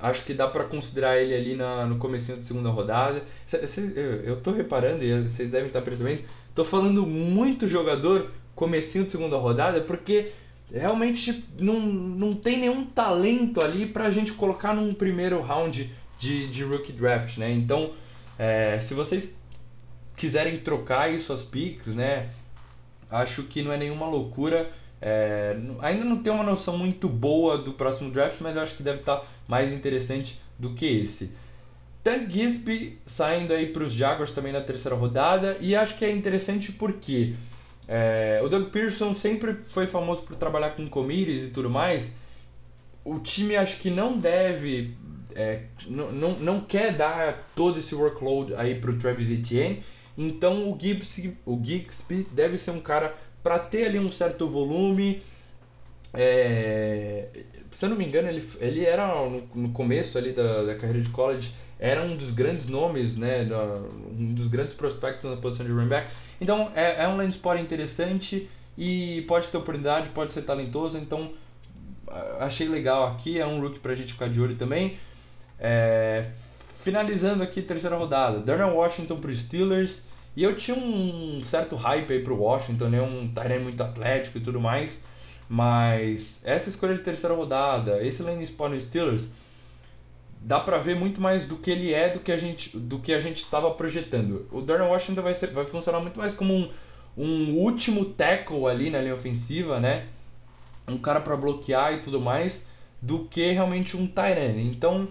acho 0.00 0.24
que 0.24 0.34
dá 0.34 0.48
para 0.48 0.64
considerar 0.64 1.16
ele 1.18 1.34
ali 1.34 1.54
na, 1.54 1.86
no 1.86 1.96
começo 1.96 2.34
da 2.34 2.42
segunda 2.42 2.70
rodada. 2.70 3.22
Cês, 3.46 3.96
eu, 3.96 4.22
eu 4.24 4.36
tô 4.36 4.50
reparando, 4.50 5.04
e 5.04 5.22
vocês 5.22 5.48
devem 5.48 5.68
estar 5.68 5.80
percebendo, 5.80 6.22
tô 6.54 6.64
falando 6.64 7.06
muito 7.06 7.68
jogador 7.68 8.30
comecinho 8.54 9.04
de 9.04 9.12
segunda 9.12 9.36
rodada, 9.36 9.80
porque 9.80 10.32
realmente 10.72 11.44
não, 11.58 11.80
não 11.80 12.34
tem 12.34 12.58
nenhum 12.58 12.84
talento 12.84 13.60
ali 13.60 13.86
pra 13.86 14.10
gente 14.10 14.32
colocar 14.32 14.74
num 14.74 14.94
primeiro 14.94 15.40
round 15.40 15.92
de, 16.18 16.48
de 16.48 16.62
rookie 16.62 16.92
draft, 16.92 17.38
né? 17.38 17.50
Então, 17.50 17.90
é, 18.38 18.78
se 18.80 18.94
vocês 18.94 19.36
quiserem 20.16 20.58
trocar 20.58 21.02
aí 21.02 21.20
suas 21.20 21.42
picks, 21.42 21.88
né? 21.88 22.30
Acho 23.10 23.42
que 23.42 23.62
não 23.62 23.72
é 23.72 23.76
nenhuma 23.76 24.06
loucura. 24.06 24.70
É, 25.00 25.56
ainda 25.80 26.04
não 26.04 26.22
tenho 26.22 26.36
uma 26.36 26.44
noção 26.44 26.78
muito 26.78 27.08
boa 27.08 27.58
do 27.58 27.72
próximo 27.72 28.10
draft, 28.10 28.40
mas 28.40 28.56
acho 28.56 28.76
que 28.76 28.82
deve 28.82 29.00
estar 29.00 29.16
tá 29.16 29.26
mais 29.48 29.72
interessante 29.72 30.40
do 30.58 30.74
que 30.74 30.86
esse. 30.86 31.32
Tank 32.04 32.30
Gisby 32.30 32.98
saindo 33.04 33.52
aí 33.52 33.66
para 33.66 33.82
os 33.84 33.92
Jaguars 33.92 34.30
também 34.32 34.52
na 34.52 34.60
terceira 34.60 34.96
rodada 34.96 35.56
e 35.60 35.74
acho 35.76 35.96
que 35.96 36.04
é 36.04 36.10
interessante 36.10 36.72
porque 36.72 37.34
é, 37.94 38.40
o 38.42 38.48
Doug 38.48 38.70
Pearson 38.70 39.14
sempre 39.14 39.52
foi 39.64 39.86
famoso 39.86 40.22
por 40.22 40.34
trabalhar 40.36 40.70
com 40.70 40.88
committees 40.88 41.42
e 41.42 41.48
tudo 41.48 41.68
mais. 41.68 42.16
O 43.04 43.18
time 43.18 43.54
acho 43.54 43.80
que 43.80 43.90
não 43.90 44.16
deve, 44.16 44.96
é, 45.34 45.64
não, 45.86 46.10
não, 46.10 46.38
não 46.38 46.60
quer 46.62 46.96
dar 46.96 47.50
todo 47.54 47.78
esse 47.78 47.94
workload 47.94 48.54
aí 48.54 48.76
para 48.76 48.92
o 48.92 48.98
Travis 48.98 49.30
Etienne. 49.30 49.82
Então 50.16 50.72
o 50.72 50.78
Gibbs, 50.80 51.20
o 51.44 51.60
Gixby 51.62 52.26
deve 52.32 52.56
ser 52.56 52.70
um 52.70 52.80
cara 52.80 53.14
para 53.42 53.58
ter 53.58 53.84
ali 53.88 53.98
um 53.98 54.10
certo 54.10 54.48
volume. 54.48 55.22
É, 56.14 57.28
se 57.70 57.84
eu 57.84 57.90
não 57.90 57.96
me 57.98 58.06
engano, 58.06 58.26
ele, 58.26 58.42
ele 58.58 58.86
era 58.86 59.06
no, 59.06 59.42
no 59.54 59.68
começo 59.68 60.16
ali 60.16 60.32
da, 60.32 60.62
da 60.62 60.76
carreira 60.76 61.02
de 61.02 61.10
college, 61.10 61.52
era 61.78 62.02
um 62.02 62.16
dos 62.16 62.30
grandes 62.30 62.68
nomes, 62.68 63.18
né, 63.18 63.46
um 64.18 64.32
dos 64.32 64.46
grandes 64.46 64.72
prospectos 64.72 65.28
na 65.28 65.36
posição 65.36 65.66
de 65.66 65.72
running 65.72 65.88
back. 65.88 66.10
Então 66.42 66.72
é, 66.74 67.04
é 67.04 67.08
um 67.08 67.16
land 67.16 67.30
spot 67.30 67.60
interessante 67.60 68.50
e 68.76 69.24
pode 69.28 69.48
ter 69.48 69.56
oportunidade, 69.56 70.10
pode 70.10 70.32
ser 70.32 70.42
talentoso. 70.42 70.98
Então 70.98 71.30
achei 72.40 72.68
legal 72.68 73.06
aqui, 73.06 73.38
é 73.38 73.46
um 73.46 73.60
rookie 73.60 73.78
pra 73.78 73.94
gente 73.94 74.12
ficar 74.12 74.28
de 74.28 74.40
olho 74.40 74.56
também. 74.56 74.98
É, 75.58 76.26
finalizando 76.82 77.44
aqui 77.44 77.62
terceira 77.62 77.96
rodada, 77.96 78.40
Darnell 78.40 78.74
Washington 78.74 79.20
para 79.20 79.32
Steelers. 79.32 80.04
E 80.34 80.42
eu 80.42 80.56
tinha 80.56 80.76
um 80.76 81.42
certo 81.44 81.76
hype 81.76 82.12
aí 82.12 82.24
pro 82.24 82.36
Washington, 82.36 82.88
né? 82.88 83.00
Um 83.00 83.28
Tyrene 83.28 83.64
muito 83.64 83.82
atlético 83.82 84.38
e 84.38 84.40
tudo 84.40 84.60
mais. 84.60 85.04
Mas 85.48 86.42
essa 86.44 86.70
escolha 86.70 86.94
de 86.94 87.02
terceira 87.02 87.34
rodada, 87.36 88.04
esse 88.04 88.22
lane 88.22 88.42
spot 88.42 88.70
no 88.70 88.80
Steelers, 88.80 89.28
dá 90.44 90.58
pra 90.58 90.78
ver 90.78 90.96
muito 90.96 91.20
mais 91.20 91.46
do 91.46 91.56
que 91.56 91.70
ele 91.70 91.92
é 91.92 92.08
do 92.08 92.18
que 92.18 92.32
a 92.32 92.36
gente 92.36 92.76
do 92.76 92.98
que 92.98 93.12
a 93.12 93.20
gente 93.20 93.42
estava 93.42 93.70
projetando. 93.70 94.46
O 94.50 94.60
Darnell 94.60 94.90
Washington 94.90 95.22
vai, 95.22 95.34
ser, 95.34 95.50
vai 95.52 95.66
funcionar 95.66 96.00
muito 96.00 96.18
mais 96.18 96.34
como 96.34 96.52
um, 96.52 96.68
um 97.16 97.54
último 97.56 98.04
tackle 98.06 98.66
ali 98.66 98.90
na 98.90 99.00
linha 99.00 99.14
ofensiva, 99.14 99.78
né? 99.78 100.06
Um 100.88 100.98
cara 100.98 101.20
para 101.20 101.36
bloquear 101.36 101.94
e 101.94 101.98
tudo 101.98 102.20
mais, 102.20 102.66
do 103.00 103.20
que 103.26 103.52
realmente 103.52 103.96
um 103.96 104.06
Tyrene. 104.06 104.68
Então, 104.68 105.08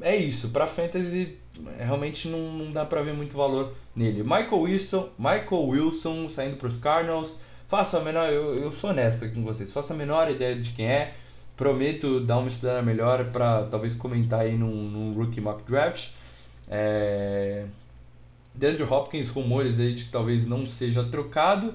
é 0.00 0.14
isso. 0.14 0.50
Para 0.50 0.66
fantasy, 0.68 1.36
realmente 1.78 2.28
não, 2.28 2.38
não 2.52 2.72
dá 2.72 2.84
para 2.84 3.02
ver 3.02 3.14
muito 3.14 3.36
valor 3.36 3.74
nele. 3.96 4.22
Michael 4.22 4.60
Wilson, 4.60 5.08
Michael 5.18 5.66
Wilson 5.66 6.28
saindo 6.28 6.56
para 6.56 6.68
os 6.68 6.78
Cardinals. 6.78 7.36
Faça 7.66 7.98
a 7.98 8.00
menor, 8.00 8.30
eu, 8.32 8.56
eu 8.56 8.72
sou 8.72 8.90
honesto 8.90 9.24
aqui 9.24 9.34
com 9.34 9.44
vocês. 9.44 9.72
Faça 9.72 9.92
a 9.92 9.96
menor 9.96 10.30
ideia 10.30 10.54
de 10.54 10.70
quem 10.70 10.86
é. 10.86 11.14
Prometo 11.58 12.20
dar 12.20 12.38
uma 12.38 12.48
estudada 12.48 12.80
melhor 12.80 13.26
para 13.26 13.64
talvez 13.64 13.94
comentar 13.94 14.40
aí 14.40 14.56
num, 14.56 14.88
num 14.88 15.12
rookie 15.12 15.42
mock 15.42 15.62
draft. 15.64 16.12
É... 16.70 17.66
DeAndre 18.54 18.84
Hopkins, 18.84 19.28
rumores 19.28 19.78
aí 19.78 19.94
de 19.94 20.04
que 20.04 20.10
talvez 20.10 20.46
não 20.46 20.66
seja 20.66 21.04
trocado. 21.04 21.74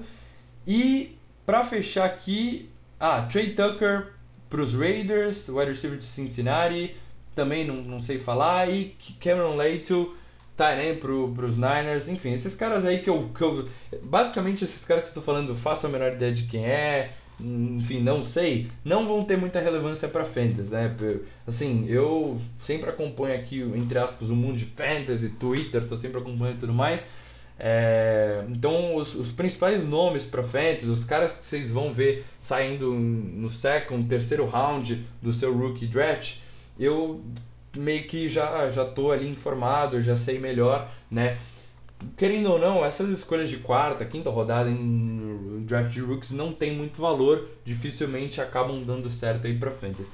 E 0.66 1.16
para 1.46 1.64
fechar 1.64 2.06
aqui, 2.06 2.68
ah, 2.98 3.22
Trey 3.22 3.54
Tucker 3.54 4.08
para 4.50 4.60
os 4.60 4.74
Raiders, 4.74 5.48
wide 5.48 5.70
receiver 5.70 5.98
de 5.98 6.04
Cincinnati 6.04 6.96
também 7.34 7.66
não, 7.66 7.76
não 7.76 8.00
sei 8.00 8.18
falar. 8.18 8.70
E 8.70 8.96
Cameron 9.20 9.56
Leito 9.56 10.14
Tyrene 10.56 10.98
pro, 10.98 11.32
pros 11.34 11.56
Niners, 11.56 12.08
enfim, 12.08 12.32
esses 12.32 12.54
caras 12.54 12.84
aí 12.84 13.02
que 13.02 13.10
eu, 13.10 13.28
que 13.34 13.42
eu. 13.42 13.68
Basicamente, 14.02 14.64
esses 14.64 14.84
caras 14.84 15.04
que 15.04 15.10
eu 15.10 15.14
tô 15.14 15.22
falando, 15.22 15.54
faço 15.54 15.86
a 15.86 15.90
menor 15.90 16.12
ideia 16.12 16.32
de 16.32 16.44
quem 16.44 16.64
é, 16.64 17.12
enfim, 17.40 18.00
não 18.00 18.24
sei, 18.24 18.68
não 18.84 19.06
vão 19.06 19.24
ter 19.24 19.36
muita 19.36 19.60
relevância 19.60 20.08
para 20.08 20.24
fantasy, 20.24 20.70
né? 20.70 20.94
Assim, 21.46 21.86
eu 21.88 22.40
sempre 22.58 22.88
acompanho 22.88 23.34
aqui, 23.34 23.60
entre 23.60 23.98
aspas, 23.98 24.30
o 24.30 24.36
mundo 24.36 24.56
de 24.56 24.64
fantasy, 24.64 25.30
Twitter, 25.30 25.86
tô 25.86 25.96
sempre 25.96 26.18
acompanhando 26.18 26.60
tudo 26.60 26.72
mais. 26.72 27.04
É, 27.58 28.44
então, 28.48 28.96
os, 28.96 29.14
os 29.14 29.32
principais 29.32 29.84
nomes 29.84 30.24
para 30.24 30.42
fantasy, 30.42 30.86
os 30.86 31.04
caras 31.04 31.36
que 31.36 31.44
vocês 31.44 31.70
vão 31.70 31.92
ver 31.92 32.24
saindo 32.40 32.92
no 32.92 33.48
second, 33.48 34.08
terceiro 34.08 34.46
round 34.46 35.04
do 35.22 35.32
seu 35.32 35.56
rookie 35.56 35.86
draft, 35.86 36.38
eu 36.78 37.22
meio 37.76 38.06
que 38.06 38.28
já 38.28 38.68
já 38.68 38.84
tô 38.84 39.10
ali 39.10 39.28
informado, 39.28 40.00
já 40.00 40.16
sei 40.16 40.38
melhor, 40.38 40.88
né? 41.10 41.38
Querendo 42.16 42.52
ou 42.52 42.58
não, 42.58 42.84
essas 42.84 43.10
escolhas 43.10 43.48
de 43.48 43.58
quarta, 43.58 44.04
quinta 44.04 44.30
rodada 44.30 44.70
em 44.70 45.64
draft 45.66 45.90
de 45.90 46.00
rookies 46.00 46.30
não 46.30 46.52
tem 46.52 46.74
muito 46.74 47.00
valor, 47.00 47.48
dificilmente 47.64 48.40
acabam 48.40 48.82
dando 48.84 49.10
certo 49.10 49.46
aí 49.46 49.58
para 49.58 49.70
fantasy. 49.70 50.10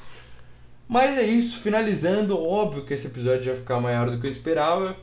Mas 0.88 1.16
é 1.16 1.22
isso, 1.22 1.60
finalizando, 1.60 2.38
óbvio 2.38 2.84
que 2.84 2.94
esse 2.94 3.06
episódio 3.06 3.52
vai 3.52 3.56
ficar 3.56 3.80
maior 3.80 4.10
do 4.10 4.18
que 4.18 4.26
eu 4.26 4.30
esperava. 4.30 4.96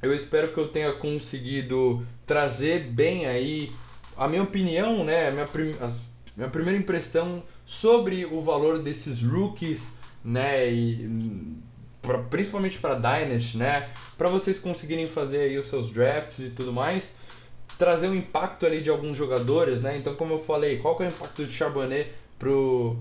Eu 0.00 0.14
espero 0.14 0.52
que 0.52 0.58
eu 0.58 0.68
tenha 0.68 0.92
conseguido 0.92 2.06
trazer 2.24 2.84
bem 2.90 3.26
aí 3.26 3.72
a 4.16 4.28
minha 4.28 4.42
opinião, 4.42 5.04
né, 5.04 5.28
a 5.28 5.30
minha, 5.32 5.46
prim 5.46 5.74
minha 6.36 6.48
primeira 6.48 6.78
impressão 6.78 7.42
sobre 7.64 8.24
o 8.24 8.40
valor 8.40 8.78
desses 8.78 9.22
rookies, 9.22 9.88
né, 10.24 10.72
e 10.72 11.08
pra, 12.06 12.18
principalmente 12.18 12.78
para 12.78 12.94
Dynasty, 12.94 13.58
né, 13.58 13.90
para 14.16 14.28
vocês 14.28 14.58
conseguirem 14.58 15.08
fazer 15.08 15.38
aí 15.38 15.58
os 15.58 15.66
seus 15.66 15.90
drafts 15.90 16.38
e 16.38 16.50
tudo 16.50 16.72
mais, 16.72 17.16
trazer 17.76 18.08
o 18.08 18.12
um 18.12 18.14
impacto 18.14 18.64
ali 18.64 18.80
de 18.80 18.88
alguns 18.88 19.16
jogadores, 19.16 19.82
né? 19.82 19.96
Então, 19.96 20.14
como 20.14 20.34
eu 20.34 20.38
falei, 20.38 20.78
qual 20.78 20.96
que 20.96 21.02
é 21.02 21.06
o 21.06 21.10
impacto 21.10 21.44
de 21.44 21.52
Charbonnet 21.52 22.10
pro 22.38 22.96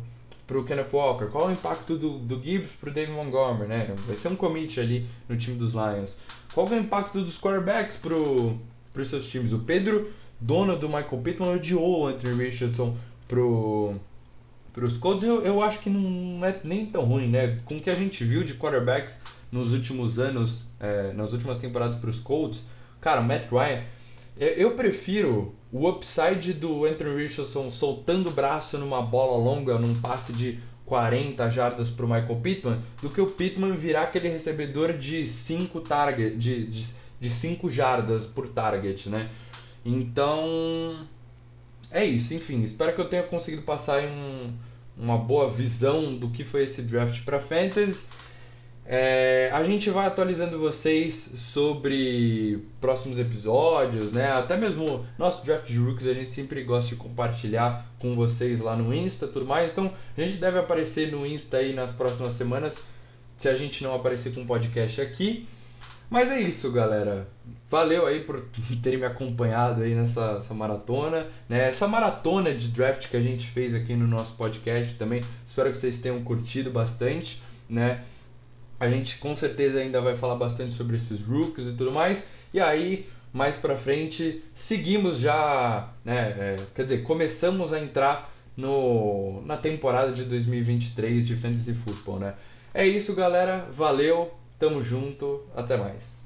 pro 0.46 0.64
Kenneth 0.64 0.90
Walker? 0.94 1.26
Qual 1.28 1.46
é 1.46 1.48
o 1.50 1.54
impacto 1.54 1.98
do, 1.98 2.20
do 2.20 2.42
Gibbs 2.44 2.74
pro 2.74 2.92
David 2.92 3.14
Montgomery, 3.14 3.68
né? 3.68 3.96
Vai 4.06 4.16
ser 4.16 4.28
um 4.28 4.36
commit 4.36 4.80
ali 4.80 5.08
no 5.28 5.36
time 5.38 5.58
dos 5.58 5.74
Lions. 5.74 6.18
Qual 6.54 6.68
é 6.68 6.72
o 6.72 6.80
impacto 6.80 7.22
dos 7.22 7.40
quarterbacks 7.40 7.98
pro 7.98 8.58
pros 8.94 9.08
seus 9.08 9.28
times? 9.28 9.54
O 9.54 9.60
Pedro, 9.60 10.12
dono 10.40 10.76
do 10.78 10.88
Michael 10.88 11.22
Pittman, 11.24 11.56
odiou 11.56 12.02
o 12.02 12.08
Anthony 12.08 12.44
Richardson 12.44 12.96
pro 13.28 13.96
pros 14.76 14.98
Colts. 14.98 15.24
Eu, 15.24 15.42
eu 15.42 15.64
acho 15.64 15.80
que 15.80 15.90
não 15.90 16.46
é 16.46 16.60
nem 16.64 16.86
tão 16.86 17.06
ruim, 17.06 17.30
né? 17.30 17.60
Com 17.64 17.78
o 17.78 17.82
que 17.82 17.90
a 17.90 17.96
gente 17.96 18.24
viu 18.26 18.44
de 18.44 18.56
quarterbacks 18.56 19.22
nos 19.50 19.72
últimos 19.72 20.20
anos, 20.20 20.64
é, 20.80 21.14
nas 21.14 21.32
últimas 21.32 21.58
temporadas 21.58 21.96
para 21.96 22.10
os 22.10 22.20
Colts, 22.20 22.66
cara, 23.00 23.22
Matt 23.22 23.50
Ryan, 23.50 23.82
eu 24.38 24.72
prefiro 24.72 25.56
o 25.72 25.88
upside 25.88 26.52
do 26.52 26.84
Anthony 26.84 27.24
Richardson 27.24 27.72
soltando 27.72 28.28
o 28.28 28.32
braço 28.32 28.78
numa 28.78 29.02
bola 29.02 29.42
longa, 29.42 29.80
num 29.80 30.02
passe 30.02 30.34
de 30.34 30.60
40 30.86 31.50
jardas 31.50 31.90
para 31.90 32.06
o 32.06 32.10
Michael 32.10 32.36
Pittman, 32.44 32.80
do 33.02 33.10
que 33.10 33.22
o 33.22 33.28
Pittman 33.28 33.72
virar 33.72 34.04
aquele 34.04 34.28
recebedor 34.28 34.98
de 34.98 35.26
5 35.26 35.80
target, 35.82 36.38
de, 36.38 36.68
de, 36.68 36.86
de 37.20 37.30
5 37.30 37.70
jardas 37.70 38.26
por 38.26 38.50
target, 38.50 39.10
né? 39.10 39.30
Então, 39.86 41.08
é 41.96 42.04
isso, 42.04 42.34
enfim, 42.34 42.62
espero 42.62 42.94
que 42.94 43.00
eu 43.00 43.08
tenha 43.08 43.24
conseguido 43.24 43.62
passar 43.62 44.04
um, 44.04 44.52
uma 44.98 45.18
boa 45.18 45.50
visão 45.50 46.14
do 46.14 46.30
que 46.30 46.44
foi 46.44 46.64
esse 46.64 46.82
draft 46.82 47.24
para 47.24 47.40
fantasy. 47.40 48.04
É, 48.86 49.50
a 49.54 49.64
gente 49.64 49.90
vai 49.90 50.06
atualizando 50.06 50.60
vocês 50.60 51.32
sobre 51.38 52.60
próximos 52.82 53.18
episódios, 53.18 54.12
né? 54.12 54.30
Até 54.30 54.58
mesmo 54.58 55.06
nosso 55.18 55.44
draft 55.46 55.68
de 55.68 55.80
rookies 55.80 56.06
a 56.06 56.14
gente 56.14 56.36
sempre 56.36 56.64
gosta 56.64 56.90
de 56.90 56.98
compartilhar 56.98 57.90
com 57.98 58.14
vocês 58.14 58.60
lá 58.60 58.76
no 58.76 58.94
Insta, 58.94 59.26
tudo 59.26 59.46
mais. 59.46 59.72
Então 59.72 59.90
a 60.18 60.22
gente 60.22 60.36
deve 60.36 60.60
aparecer 60.60 61.10
no 61.12 61.26
Insta 61.26 61.58
aí 61.58 61.74
nas 61.74 61.92
próximas 61.92 62.34
semanas, 62.34 62.80
se 63.38 63.48
a 63.48 63.56
gente 63.56 63.82
não 63.82 63.96
aparecer 63.96 64.34
com 64.34 64.42
um 64.42 64.46
podcast 64.46 65.00
aqui. 65.00 65.48
Mas 66.10 66.32
é 66.32 66.40
isso, 66.40 66.72
galera. 66.72 67.28
Valeu 67.70 68.06
aí 68.06 68.22
por 68.22 68.46
terem 68.82 69.00
me 69.00 69.06
acompanhado 69.06 69.82
aí 69.82 69.96
nessa 69.96 70.40
maratona, 70.52 71.28
né? 71.50 71.68
Essa 71.68 71.88
maratona 71.88 72.54
de 72.54 72.70
draft 72.70 73.10
que 73.10 73.18
a 73.18 73.22
gente 73.22 73.48
fez 73.48 73.74
aqui 73.74 73.96
no 73.96 74.08
nosso 74.08 74.34
podcast 74.36 74.96
também. 74.96 75.24
Espero 75.46 75.72
que 75.72 75.78
vocês 75.78 76.00
tenham 76.00 76.24
curtido 76.24 76.70
bastante, 76.70 77.42
né? 77.70 78.04
A 78.80 78.90
gente 78.90 79.18
com 79.18 79.36
certeza 79.36 79.80
ainda 79.80 80.02
vai 80.02 80.16
falar 80.16 80.36
bastante 80.36 80.74
sobre 80.74 80.98
esses 80.98 81.22
rookies 81.22 81.68
e 81.68 81.74
tudo 81.74 81.92
mais. 81.92 82.24
E 82.54 82.60
aí, 82.60 83.08
mais 83.34 83.56
pra 83.56 83.76
frente, 83.76 84.44
seguimos 84.54 85.20
já, 85.20 85.90
né? 86.04 86.36
É, 86.38 86.58
quer 86.74 86.84
dizer, 86.84 87.04
começamos 87.04 87.74
a 87.74 87.80
entrar 87.80 88.34
no, 88.56 89.42
na 89.46 89.58
temporada 89.58 90.12
de 90.12 90.24
2023 90.24 91.26
de 91.26 91.36
Fantasy 91.36 91.74
Football, 91.74 92.20
né? 92.20 92.34
É 92.74 92.86
isso, 92.86 93.14
galera. 93.14 93.68
Valeu, 93.72 94.34
tamo 94.58 94.82
junto, 94.82 95.48
até 95.56 95.78
mais. 95.78 96.24